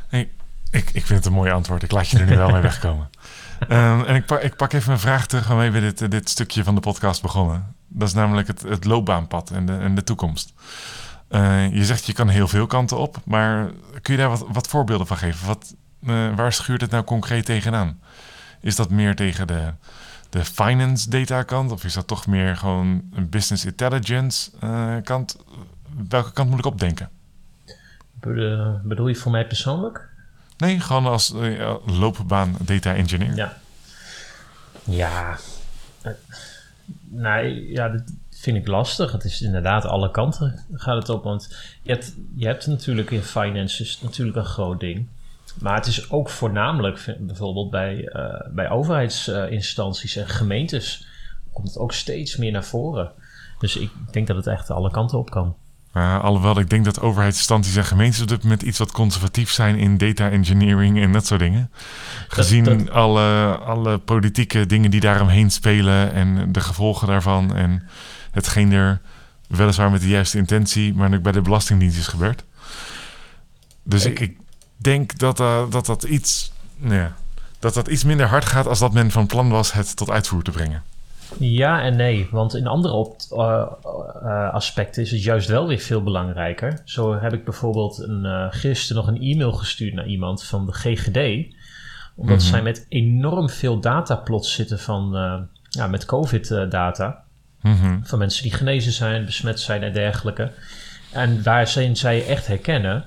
Hey, 0.07 0.29
ik, 0.71 0.89
ik 0.93 1.05
vind 1.05 1.19
het 1.19 1.25
een 1.25 1.33
mooi 1.33 1.51
antwoord. 1.51 1.83
Ik 1.83 1.91
laat 1.91 2.09
je 2.09 2.19
er 2.19 2.25
nu 2.25 2.37
wel 2.37 2.49
mee 2.49 2.61
wegkomen. 2.71 3.09
Um, 3.69 4.03
en 4.03 4.15
ik 4.15 4.25
pak, 4.25 4.41
ik 4.41 4.55
pak 4.55 4.73
even 4.73 4.91
een 4.91 4.99
vraag 4.99 5.27
terug 5.27 5.47
waarmee 5.47 5.71
we 5.71 5.79
dit, 5.79 6.11
dit 6.11 6.29
stukje 6.29 6.63
van 6.63 6.75
de 6.75 6.81
podcast 6.81 7.21
begonnen. 7.21 7.75
Dat 7.93 8.07
is 8.07 8.13
namelijk 8.13 8.47
het, 8.47 8.61
het 8.61 8.85
loopbaanpad 8.85 9.51
en 9.51 9.65
de, 9.65 9.77
en 9.77 9.95
de 9.95 10.03
toekomst. 10.03 10.53
Uh, 11.29 11.73
je 11.73 11.85
zegt 11.85 12.05
je 12.05 12.13
kan 12.13 12.27
heel 12.27 12.47
veel 12.47 12.67
kanten 12.67 12.97
op, 12.97 13.17
maar 13.25 13.71
kun 14.01 14.13
je 14.13 14.19
daar 14.19 14.29
wat, 14.29 14.45
wat 14.47 14.67
voorbeelden 14.67 15.07
van 15.07 15.17
geven? 15.17 15.47
Wat, 15.47 15.75
uh, 16.03 16.35
waar 16.35 16.53
schuurt 16.53 16.81
het 16.81 16.91
nou 16.91 17.03
concreet 17.03 17.45
tegenaan? 17.45 17.99
Is 18.59 18.75
dat 18.75 18.89
meer 18.89 19.15
tegen 19.15 19.47
de, 19.47 19.73
de 20.29 20.45
finance 20.45 21.09
data 21.09 21.43
kant 21.43 21.71
of 21.71 21.83
is 21.83 21.93
dat 21.93 22.07
toch 22.07 22.27
meer 22.27 22.57
gewoon 22.57 23.01
een 23.13 23.29
business 23.29 23.65
intelligence 23.65 24.51
uh, 24.63 24.95
kant? 25.03 25.37
Welke 26.09 26.31
kant 26.31 26.49
moet 26.49 26.59
ik 26.59 26.65
opdenken? 26.65 27.09
Bedoel 28.83 29.07
je 29.07 29.15
voor 29.15 29.31
mij 29.31 29.47
persoonlijk? 29.47 30.09
Nee, 30.57 30.79
gewoon 30.79 31.05
als 31.05 31.33
loopbaan 31.85 32.55
data 32.59 32.95
engineer. 32.95 33.35
Ja. 33.35 33.57
Ja. 34.83 35.37
Nee, 37.15 37.71
ja, 37.71 37.89
dat 37.89 38.03
vind 38.29 38.57
ik 38.57 38.67
lastig. 38.67 39.11
Het 39.11 39.23
is 39.23 39.41
inderdaad 39.41 39.85
alle 39.85 40.11
kanten 40.11 40.59
gaat 40.73 40.95
het 40.95 41.09
op. 41.09 41.23
Want 41.23 41.55
je 41.81 41.91
hebt, 41.91 42.15
je 42.35 42.45
hebt 42.45 42.67
natuurlijk 42.67 43.11
in 43.11 43.21
finance 43.21 43.83
is 43.83 44.01
natuurlijk 44.01 44.37
een 44.37 44.45
groot 44.45 44.79
ding. 44.79 45.07
Maar 45.59 45.75
het 45.75 45.85
is 45.85 46.11
ook 46.11 46.29
voornamelijk 46.29 47.15
bijvoorbeeld 47.19 47.69
bij, 47.69 48.09
uh, 48.13 48.53
bij 48.53 48.69
overheidsinstanties 48.69 50.15
en 50.15 50.27
gemeentes 50.27 51.07
komt 51.51 51.67
het 51.67 51.77
ook 51.77 51.91
steeds 51.91 52.37
meer 52.37 52.51
naar 52.51 52.63
voren. 52.63 53.11
Dus 53.59 53.75
ik 53.75 53.91
denk 54.11 54.27
dat 54.27 54.35
het 54.35 54.47
echt 54.47 54.69
alle 54.69 54.91
kanten 54.91 55.17
op 55.17 55.29
kan. 55.29 55.55
Uh, 55.93 56.23
alhoewel 56.23 56.59
ik 56.59 56.69
denk 56.69 56.85
dat 56.85 57.01
overheidsinstanties 57.01 57.75
en 57.75 57.85
gemeentes 57.85 58.21
op 58.21 58.27
dit 58.27 58.43
moment 58.43 58.61
iets 58.61 58.77
wat 58.77 58.91
conservatief 58.91 59.51
zijn 59.51 59.77
in 59.77 59.97
data 59.97 60.29
engineering 60.29 61.01
en 61.01 61.11
dat 61.11 61.25
soort 61.25 61.39
dingen. 61.39 61.71
Gezien 62.27 62.63
dat, 62.63 62.79
dat... 62.79 62.89
Alle, 62.89 63.57
alle 63.57 63.97
politieke 63.97 64.65
dingen 64.65 64.91
die 64.91 64.99
daaromheen 64.99 65.51
spelen 65.51 66.13
en 66.13 66.51
de 66.51 66.59
gevolgen 66.59 67.07
daarvan 67.07 67.55
en 67.55 67.87
hetgeen 68.31 68.71
er 68.71 69.01
weliswaar 69.47 69.91
met 69.91 70.01
de 70.01 70.07
juiste 70.07 70.37
intentie, 70.37 70.93
maar 70.93 71.13
ook 71.13 71.21
bij 71.21 71.31
de 71.31 71.41
Belastingdienst 71.41 71.97
is 71.97 72.07
gebeurd. 72.07 72.43
Dus 73.83 74.05
ik, 74.05 74.19
ik 74.19 74.37
denk 74.77 75.17
dat, 75.17 75.39
uh, 75.39 75.63
dat, 75.69 75.85
dat, 75.85 76.03
iets, 76.03 76.51
nou 76.77 76.95
ja, 76.95 77.15
dat 77.59 77.73
dat 77.73 77.87
iets 77.87 78.03
minder 78.03 78.27
hard 78.27 78.45
gaat 78.45 78.67
als 78.67 78.79
dat 78.79 78.93
men 78.93 79.11
van 79.11 79.27
plan 79.27 79.49
was 79.49 79.73
het 79.73 79.95
tot 79.95 80.09
uitvoer 80.09 80.43
te 80.43 80.51
brengen. 80.51 80.83
Ja 81.39 81.81
en 81.81 81.95
nee, 81.95 82.27
want 82.31 82.55
in 82.55 82.67
andere 82.67 82.93
op, 82.93 83.15
uh, 83.31 83.65
uh, 84.23 84.53
aspecten 84.53 85.01
is 85.01 85.11
het 85.11 85.23
juist 85.23 85.47
wel 85.47 85.67
weer 85.67 85.79
veel 85.79 86.03
belangrijker. 86.03 86.81
Zo 86.83 87.19
heb 87.19 87.33
ik 87.33 87.43
bijvoorbeeld 87.43 87.99
een, 87.99 88.25
uh, 88.25 88.45
gisteren 88.49 89.05
nog 89.05 89.13
een 89.13 89.21
e-mail 89.21 89.51
gestuurd 89.51 89.93
naar 89.93 90.07
iemand 90.07 90.43
van 90.43 90.65
de 90.65 90.73
GGD. 90.73 91.53
Omdat 92.15 92.37
Mhm. 92.37 92.47
zij 92.47 92.61
met 92.61 92.85
enorm 92.89 93.49
veel 93.49 93.79
dataplots 93.79 94.53
zitten 94.53 94.79
van, 94.79 95.11
ja, 95.69 95.87
met 95.87 96.05
COVID-data. 96.05 97.23
Mhm. 97.61 97.99
Van 98.03 98.19
mensen 98.19 98.43
die 98.43 98.53
genezen 98.53 98.91
zijn, 98.91 99.25
besmet 99.25 99.59
zijn 99.59 99.83
en 99.83 99.93
dergelijke. 99.93 100.51
En 101.11 101.43
waarin 101.43 101.95
zij 101.97 102.27
echt 102.27 102.47
herkennen... 102.47 103.05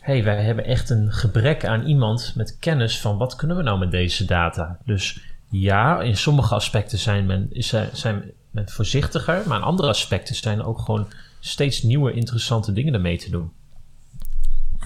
hé, 0.00 0.12
hey, 0.12 0.24
wij 0.24 0.42
hebben 0.42 0.64
echt 0.64 0.90
een 0.90 1.12
gebrek 1.12 1.64
aan 1.64 1.84
iemand 1.86 2.32
met 2.36 2.56
kennis 2.60 3.00
van... 3.00 3.18
wat 3.18 3.36
kunnen 3.36 3.56
we 3.56 3.62
nou 3.62 3.78
met 3.78 3.90
deze 3.90 4.24
data? 4.24 4.78
Dus 4.84 5.20
ja, 5.60 6.00
in 6.00 6.16
sommige 6.16 6.54
aspecten 6.54 6.98
zijn 6.98 7.26
men, 7.26 7.48
is, 7.50 7.74
zijn 7.92 8.30
men 8.50 8.68
voorzichtiger... 8.68 9.42
maar 9.46 9.58
in 9.58 9.64
andere 9.64 9.88
aspecten 9.88 10.34
zijn 10.34 10.62
ook 10.62 10.78
gewoon 10.78 11.08
steeds 11.40 11.82
nieuwe 11.82 12.12
interessante 12.12 12.72
dingen 12.72 12.94
ermee 12.94 13.18
te 13.18 13.30
doen. 13.30 13.52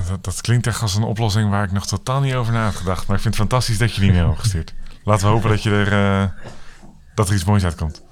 Dat, 0.09 0.25
dat 0.25 0.41
klinkt 0.41 0.66
echt 0.66 0.83
als 0.83 0.95
een 0.95 1.03
oplossing 1.03 1.51
waar 1.51 1.64
ik 1.64 1.73
nog 1.73 1.87
totaal 1.87 2.21
niet 2.21 2.35
over 2.35 2.53
na 2.53 2.64
had 2.64 2.77
gedacht. 2.77 3.07
Maar 3.07 3.16
ik 3.16 3.23
vind 3.23 3.35
het 3.37 3.49
fantastisch 3.49 3.79
dat 3.79 3.95
je 3.95 4.01
die 4.01 4.12
mail 4.12 4.27
hebt 4.27 4.41
gestuurd. 4.41 4.75
Laten 5.05 5.27
we 5.27 5.33
hopen 5.33 5.51
dat, 5.51 5.62
je 5.62 5.71
er, 5.71 5.93
uh, 5.93 6.31
dat 7.14 7.29
er 7.29 7.35
iets 7.35 7.45
moois 7.45 7.64
uitkomt. 7.64 8.03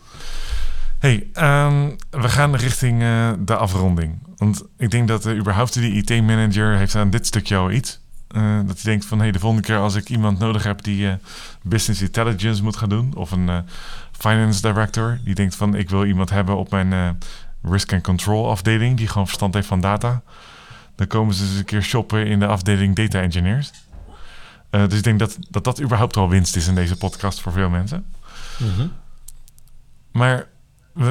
hey, 0.99 1.31
um, 1.35 1.97
we 2.11 2.29
gaan 2.29 2.57
richting 2.57 3.03
uh, 3.03 3.33
de 3.39 3.57
afronding. 3.57 4.19
Want 4.37 4.63
ik 4.77 4.91
denk 4.91 5.09
dat 5.09 5.27
uh, 5.27 5.37
überhaupt 5.37 5.75
de 5.75 5.93
IT-manager 5.93 6.77
heeft 6.77 6.95
aan 6.95 7.11
dit 7.11 7.27
stukje 7.27 7.57
al 7.57 7.71
iets. 7.71 8.01
Uh, 8.37 8.57
dat 8.67 8.83
hij 8.83 8.91
denkt 8.93 9.05
van, 9.05 9.19
hey, 9.19 9.33
de 9.33 9.39
volgende 9.39 9.67
keer 9.67 9.79
als 9.79 9.95
ik 9.95 10.09
iemand 10.09 10.39
nodig 10.39 10.63
heb 10.63 10.83
die 10.83 11.19
business 11.63 12.03
intelligence 12.03 12.63
moet 12.63 12.77
gaan 12.77 12.89
doen... 12.89 13.15
of 13.15 13.31
een 13.31 13.65
finance 14.13 14.61
director 14.61 15.19
die 15.25 15.35
denkt 15.35 15.57
van, 15.57 15.75
ik 15.75 15.91
wil 15.91 16.05
iemand 16.05 16.31
hebben 16.31 16.57
op 16.57 16.71
mijn 16.71 17.19
risk 17.63 17.93
and 17.93 18.03
control 18.03 18.51
afdeling... 18.51 18.97
die 18.97 19.09
gewoon 19.09 19.27
verstand 19.27 19.55
heeft 19.55 19.67
van 19.67 19.81
data... 19.81 20.23
dan 20.95 21.07
komen 21.07 21.35
ze 21.35 21.45
eens 21.45 21.59
een 21.59 21.65
keer 21.65 21.83
shoppen 21.83 22.27
in 22.27 22.39
de 22.39 22.47
afdeling 22.47 22.95
data 22.97 23.21
engineers. 23.21 23.71
dus 24.71 24.99
ik 24.99 25.05
denk 25.05 25.19
dat, 25.19 25.39
dat 25.51 25.65
dat 25.65 25.83
überhaupt 25.83 26.17
al 26.17 26.29
winst 26.29 26.57
is 26.57 26.67
in 26.67 26.75
deze 26.75 26.97
podcast 26.97 27.41
voor 27.41 27.53
veel 27.53 27.71
mensen. 27.71 28.07
Mm 28.59 28.69
-hmm. 28.77 28.93
Maar 30.13 30.47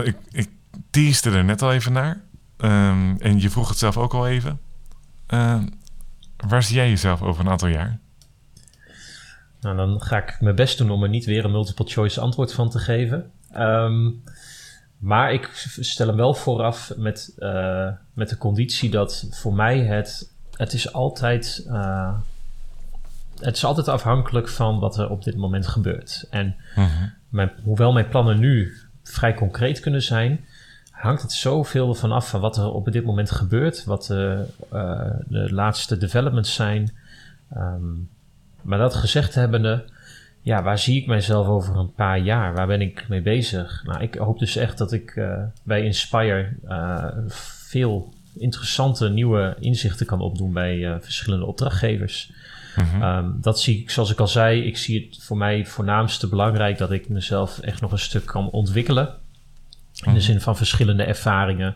ik, 0.03 0.17
ik 0.31 0.49
teaste 0.89 1.31
er 1.31 1.43
net 1.43 1.61
al 1.61 1.73
even 1.73 1.93
naar. 1.93 2.21
Um, 2.57 3.17
en 3.19 3.39
je 3.39 3.49
vroeg 3.49 3.69
het 3.69 3.77
zelf 3.77 3.97
ook 3.97 4.13
al 4.13 4.27
even. 4.27 4.59
Waar 6.47 6.63
zie 6.63 6.75
jij 6.75 6.89
jezelf 6.89 7.21
over 7.21 7.45
een 7.45 7.51
aantal 7.51 7.67
jaar? 7.67 7.99
Nou, 9.61 9.75
dan 9.75 10.01
ga 10.01 10.17
ik 10.17 10.37
mijn 10.39 10.55
best 10.55 10.77
doen 10.77 10.91
om 10.91 11.03
er 11.03 11.09
niet 11.09 11.25
weer 11.25 11.45
een 11.45 11.51
multiple 11.51 11.85
choice 11.85 12.19
antwoord 12.19 12.53
van 12.53 12.69
te 12.69 12.79
geven. 12.79 13.31
Um, 13.57 14.23
maar 14.97 15.33
ik 15.33 15.49
stel 15.79 16.07
hem 16.07 16.15
wel 16.15 16.33
vooraf 16.33 16.93
met, 16.97 17.33
uh, 17.37 17.89
met 18.13 18.29
de 18.29 18.37
conditie 18.37 18.89
dat 18.89 19.27
voor 19.31 19.53
mij 19.53 19.79
het... 19.79 20.33
Het 20.51 20.73
is 20.73 20.93
altijd... 20.93 21.65
Uh, 21.67 22.13
het 23.39 23.55
is 23.55 23.65
altijd 23.65 23.87
afhankelijk 23.87 24.49
van 24.49 24.79
wat 24.79 24.97
er 24.97 25.09
op 25.09 25.23
dit 25.23 25.37
moment 25.37 25.67
gebeurt. 25.67 26.27
En 26.29 26.55
mijn, 27.29 27.51
hoewel 27.63 27.93
mijn 27.93 28.07
plannen 28.07 28.39
nu 28.39 28.77
vrij 29.03 29.33
concreet 29.33 29.79
kunnen 29.79 30.01
zijn, 30.01 30.45
hangt 30.95 31.21
het 31.21 31.31
zoveel 31.31 31.95
van 31.95 32.11
af 32.11 32.29
van 32.29 32.41
wat 32.41 32.57
er 32.57 32.71
op 32.71 32.91
dit 32.91 33.05
moment 33.05 33.31
gebeurt, 33.31 33.83
wat 33.83 34.05
de, 34.05 34.45
uh, 34.73 35.11
de 35.27 35.53
laatste 35.53 35.97
developments 35.97 36.53
zijn. 36.53 36.93
Um, 37.57 38.09
maar 38.61 38.77
dat 38.77 38.95
gezegd 38.95 39.35
hebbende, 39.35 39.85
ja, 40.41 40.63
waar 40.63 40.79
zie 40.79 41.01
ik 41.01 41.07
mijzelf 41.07 41.47
over 41.47 41.75
een 41.75 41.93
paar 41.93 42.19
jaar? 42.19 42.53
Waar 42.53 42.67
ben 42.67 42.81
ik 42.81 43.05
mee 43.07 43.21
bezig? 43.21 43.83
Nou, 43.85 44.01
ik 44.01 44.15
hoop 44.15 44.39
dus 44.39 44.55
echt 44.55 44.77
dat 44.77 44.91
ik 44.91 45.15
uh, 45.15 45.43
bij 45.63 45.83
Inspire 45.83 46.49
uh, 46.67 47.07
veel 47.57 48.13
interessante 48.33 49.09
nieuwe 49.09 49.55
inzichten 49.59 50.05
kan 50.05 50.21
opdoen 50.21 50.53
bij 50.53 50.97
verschillende 51.01 51.45
opdrachtgevers. 51.45 52.31
Mm 52.75 52.85
-hmm. 52.85 53.03
Um, 53.03 53.37
dat 53.41 53.59
zie 53.59 53.79
ik, 53.79 53.89
zoals 53.89 54.11
ik 54.11 54.19
al 54.19 54.27
zei, 54.27 54.63
ik 54.63 54.77
zie 54.77 55.07
het 55.07 55.23
voor 55.23 55.37
mij 55.37 55.65
voornaamste 55.65 56.27
belangrijk 56.27 56.77
dat 56.77 56.91
ik 56.91 57.09
mezelf 57.09 57.59
echt 57.59 57.81
nog 57.81 57.91
een 57.91 57.99
stuk 57.99 58.25
kan 58.25 58.49
ontwikkelen. 58.49 59.13
In 60.05 60.11
Mhm. 60.11 60.19
de 60.19 60.25
zin 60.25 60.41
van 60.41 60.57
verschillende 60.57 61.03
ervaringen. 61.03 61.75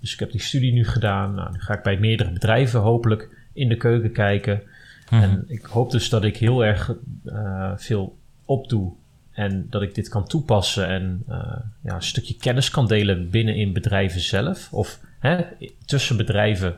Dus 0.00 0.12
ik 0.12 0.18
heb 0.18 0.30
die 0.30 0.40
studie 0.40 0.72
nu 0.72 0.86
gedaan. 0.86 1.34
Nou, 1.34 1.52
nu 1.52 1.60
ga 1.60 1.74
ik 1.74 1.82
bij 1.82 1.98
meerdere 1.98 2.30
bedrijven 2.30 2.80
hopelijk 2.80 3.28
in 3.52 3.68
de 3.68 3.76
keuken 3.76 4.12
kijken. 4.12 4.62
Mhm. 5.10 5.22
En 5.22 5.44
ik 5.46 5.64
hoop 5.64 5.90
dus 5.90 6.08
dat 6.08 6.24
ik 6.24 6.36
heel 6.36 6.64
erg 6.64 6.92
uh, 7.24 7.72
veel 7.76 8.16
opdoe. 8.44 8.92
En 9.32 9.66
dat 9.70 9.82
ik 9.82 9.94
dit 9.94 10.08
kan 10.08 10.26
toepassen 10.26 10.86
en 10.88 11.24
uh, 11.28 11.36
ja, 11.82 11.94
een 11.94 12.02
stukje 12.02 12.36
kennis 12.36 12.70
kan 12.70 12.86
delen 12.86 13.30
binnen 13.30 13.54
in 13.56 13.72
bedrijven 13.72 14.20
zelf. 14.20 14.72
Of 14.72 15.00
hè, 15.18 15.44
tussen 15.84 16.16
bedrijven 16.16 16.76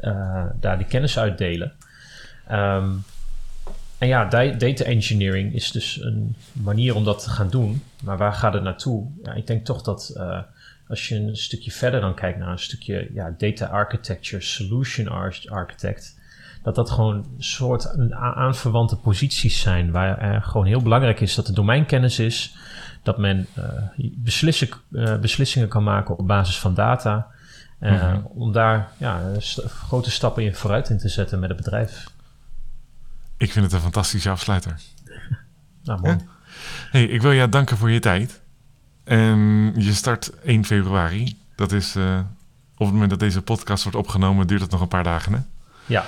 uh, 0.00 0.44
daar 0.60 0.78
die 0.78 0.86
kennis 0.86 1.18
uitdelen. 1.18 1.72
Um, 2.52 3.02
en 4.00 4.08
ja, 4.08 4.24
data 4.58 4.84
engineering 4.84 5.54
is 5.54 5.70
dus 5.70 6.00
een 6.02 6.36
manier 6.52 6.94
om 6.94 7.04
dat 7.04 7.22
te 7.22 7.30
gaan 7.30 7.50
doen. 7.50 7.82
Maar 8.02 8.18
waar 8.18 8.32
gaat 8.32 8.52
het 8.52 8.62
naartoe? 8.62 9.06
Ja, 9.22 9.32
ik 9.32 9.46
denk 9.46 9.64
toch 9.64 9.82
dat 9.82 10.14
uh, 10.16 10.38
als 10.88 11.08
je 11.08 11.16
een 11.16 11.36
stukje 11.36 11.70
verder 11.70 12.00
dan 12.00 12.14
kijkt 12.14 12.38
naar 12.38 12.48
een 12.48 12.58
stukje 12.58 13.10
ja, 13.12 13.34
data 13.38 13.66
architecture, 13.66 14.42
solution 14.42 15.08
architect, 15.48 16.18
dat 16.62 16.74
dat 16.74 16.90
gewoon 16.90 17.14
een 17.14 17.44
soort 17.44 18.12
aanverwante 18.12 18.96
posities 18.96 19.60
zijn 19.60 19.90
waar 19.90 20.18
er 20.18 20.42
gewoon 20.42 20.66
heel 20.66 20.82
belangrijk 20.82 21.20
is 21.20 21.34
dat 21.34 21.48
er 21.48 21.54
domeinkennis 21.54 22.18
is, 22.18 22.56
dat 23.02 23.18
men 23.18 23.46
uh, 23.58 23.64
uh, 24.90 25.18
beslissingen 25.18 25.68
kan 25.68 25.82
maken 25.82 26.18
op 26.18 26.26
basis 26.26 26.58
van 26.58 26.74
data, 26.74 27.26
mm 27.80 27.96
-hmm. 27.96 28.26
om 28.26 28.52
daar 28.52 28.88
ja, 28.96 29.20
st 29.38 29.62
grote 29.64 30.10
stappen 30.10 30.42
in 30.42 30.54
vooruit 30.54 30.88
in 30.88 30.98
te 30.98 31.08
zetten 31.08 31.38
met 31.38 31.48
het 31.48 31.58
bedrijf. 31.58 32.18
Ik 33.40 33.52
vind 33.52 33.64
het 33.64 33.74
een 33.74 33.80
fantastische 33.80 34.30
afsluiter. 34.30 34.74
Nou. 35.82 36.08
Ja? 36.08 36.16
Hey, 36.90 37.04
ik 37.04 37.22
wil 37.22 37.32
jou 37.32 37.48
danken 37.48 37.76
voor 37.76 37.90
je 37.90 38.00
tijd. 38.00 38.40
En 39.04 39.38
je 39.76 39.92
start 39.92 40.40
1 40.40 40.64
februari. 40.64 41.38
Dat 41.54 41.72
is 41.72 41.96
uh, 41.96 42.18
op 42.72 42.78
het 42.78 42.92
moment 42.92 43.10
dat 43.10 43.18
deze 43.18 43.42
podcast 43.42 43.82
wordt 43.82 43.98
opgenomen, 43.98 44.46
duurt 44.46 44.60
het 44.60 44.70
nog 44.70 44.80
een 44.80 44.88
paar 44.88 45.04
dagen. 45.04 45.32
Hè? 45.32 45.38
Ja. 45.86 46.04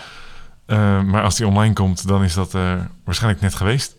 Uh, 0.66 1.02
maar 1.02 1.22
als 1.22 1.36
die 1.36 1.46
online 1.46 1.74
komt, 1.74 2.06
dan 2.06 2.24
is 2.24 2.34
dat 2.34 2.54
uh, 2.54 2.80
waarschijnlijk 3.04 3.42
net 3.42 3.54
geweest. 3.54 3.96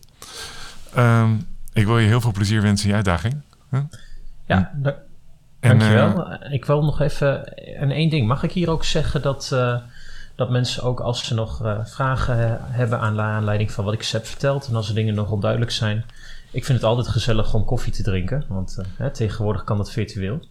Um, 0.98 1.48
ik 1.74 1.86
wil 1.86 2.00
je 2.00 2.08
heel 2.08 2.22
veel 2.22 2.32
plezier 2.32 2.62
wensen 2.62 2.84
in 2.84 2.90
je 2.90 2.96
uitdaging. 2.96 3.42
Huh? 3.70 3.82
Ja, 4.46 4.72
da 4.76 4.96
en, 5.60 5.80
dankjewel. 5.80 6.38
ik 6.52 6.66
wil 6.66 6.84
nog 6.84 7.02
even... 7.02 7.56
En 7.56 7.92
één 7.92 8.10
ding, 8.10 8.28
mag 8.28 8.44
ik 8.44 8.52
hier 8.52 8.70
ook 8.70 8.84
zeggen 8.84 9.22
dat 9.22 9.52
dat 10.36 10.50
mensen 10.50 10.84
ook 10.84 11.00
als 11.00 11.26
ze 11.26 11.34
nog 11.34 11.64
uh, 11.64 11.86
vragen 11.86 12.60
hebben 12.62 13.00
aan 13.00 13.22
aanleiding 13.22 13.72
van 13.72 13.86
wat 13.86 13.94
ik 13.94 14.04
ze 14.04 14.16
heb 14.16 14.26
verteld 14.26 14.68
en 14.68 14.76
als 14.76 14.90
er 14.90 14.96
dingen 14.96 15.16
nog 15.16 15.32
onduidelijk 15.32 15.72
zijn. 15.72 16.06
Ik 16.52 16.66
vind 16.66 16.78
het 16.78 16.88
altijd 16.88 17.08
gezellig 17.08 17.54
om 17.54 17.66
koffie 17.66 17.94
te 17.94 18.04
drinken, 18.04 18.46
want 18.48 18.76
uh, 18.80 18.86
hè, 18.98 19.12
tegenwoordig 19.12 19.64
kan 19.64 19.78
dat 19.78 19.92
virtueel. 19.92 20.46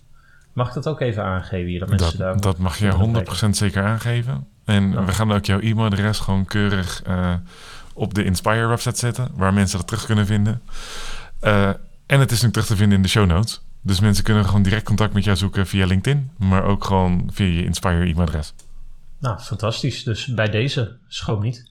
Mag 0.53 0.68
ik 0.68 0.74
dat 0.74 0.89
ook 0.89 1.01
even 1.01 1.24
aangeven 1.24 1.68
hier? 1.68 1.78
Dat, 1.78 1.89
mensen 1.89 2.18
dat, 2.18 2.18
daar 2.18 2.41
dat 2.41 2.59
mag 2.59 2.78
je 2.78 3.24
100% 3.47 3.51
zeker 3.51 3.85
aangeven. 3.85 4.47
En 4.64 4.91
ja. 4.91 5.05
we 5.05 5.12
gaan 5.12 5.33
ook 5.33 5.45
jouw 5.45 5.61
e-mailadres 5.61 6.18
gewoon 6.18 6.45
keurig 6.45 7.03
uh, 7.09 7.35
op 7.95 8.14
de 8.14 8.24
Inspire 8.24 8.66
website 8.66 8.99
zetten, 8.99 9.28
waar 9.35 9.55
mensen 9.55 9.78
dat 9.78 9.87
terug 9.87 10.07
kunnen 10.07 10.26
vinden. 10.26 10.62
en 12.07 12.20
het 12.20 12.30
is 12.30 12.43
nu 12.43 12.51
terug 12.51 12.66
te 12.66 12.76
vinden 12.76 12.97
in 12.97 13.03
de 13.03 13.09
show 13.09 13.26
notes. 13.26 13.61
Dus 13.80 14.01
mensen 14.01 14.24
kunnen 14.24 14.45
gewoon 14.45 14.62
direct 14.62 14.85
contact 14.85 15.12
met 15.12 15.24
jou 15.24 15.37
zoeken 15.37 15.66
via 15.66 15.87
LinkedIn, 15.87 16.30
maar 16.37 16.64
ook 16.64 16.85
gewoon 16.85 17.30
via 17.33 17.47
je 17.47 17.64
Inspire 17.64 18.05
e-mailadres. 18.05 18.55
Nou, 19.22 19.38
fantastisch. 19.38 20.04
Dus 20.04 20.26
bij 20.26 20.50
deze, 20.50 20.98
schroom 21.08 21.42
niet. 21.42 21.70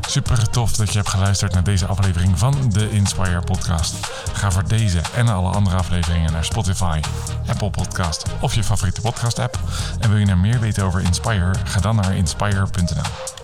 Super 0.00 0.50
tof 0.50 0.76
dat 0.76 0.88
je 0.88 0.96
hebt 0.96 1.08
geluisterd 1.08 1.52
naar 1.52 1.64
deze 1.64 1.86
aflevering 1.86 2.38
van 2.38 2.70
de 2.70 2.90
Inspire 2.90 3.40
Podcast. 3.40 4.06
Ga 4.32 4.50
voor 4.50 4.68
deze 4.68 5.00
en 5.16 5.28
alle 5.28 5.50
andere 5.50 5.76
afleveringen 5.76 6.32
naar 6.32 6.44
Spotify, 6.44 7.00
Apple 7.46 7.70
Podcast 7.70 8.24
of 8.40 8.54
je 8.54 8.64
favoriete 8.64 9.00
podcast 9.00 9.38
app. 9.38 9.58
En 10.00 10.10
wil 10.10 10.18
je 10.18 10.26
nou 10.26 10.38
meer 10.38 10.60
weten 10.60 10.84
over 10.84 11.00
Inspire? 11.00 11.54
Ga 11.64 11.80
dan 11.80 11.96
naar 11.96 12.16
inspire.nl. 12.16 13.39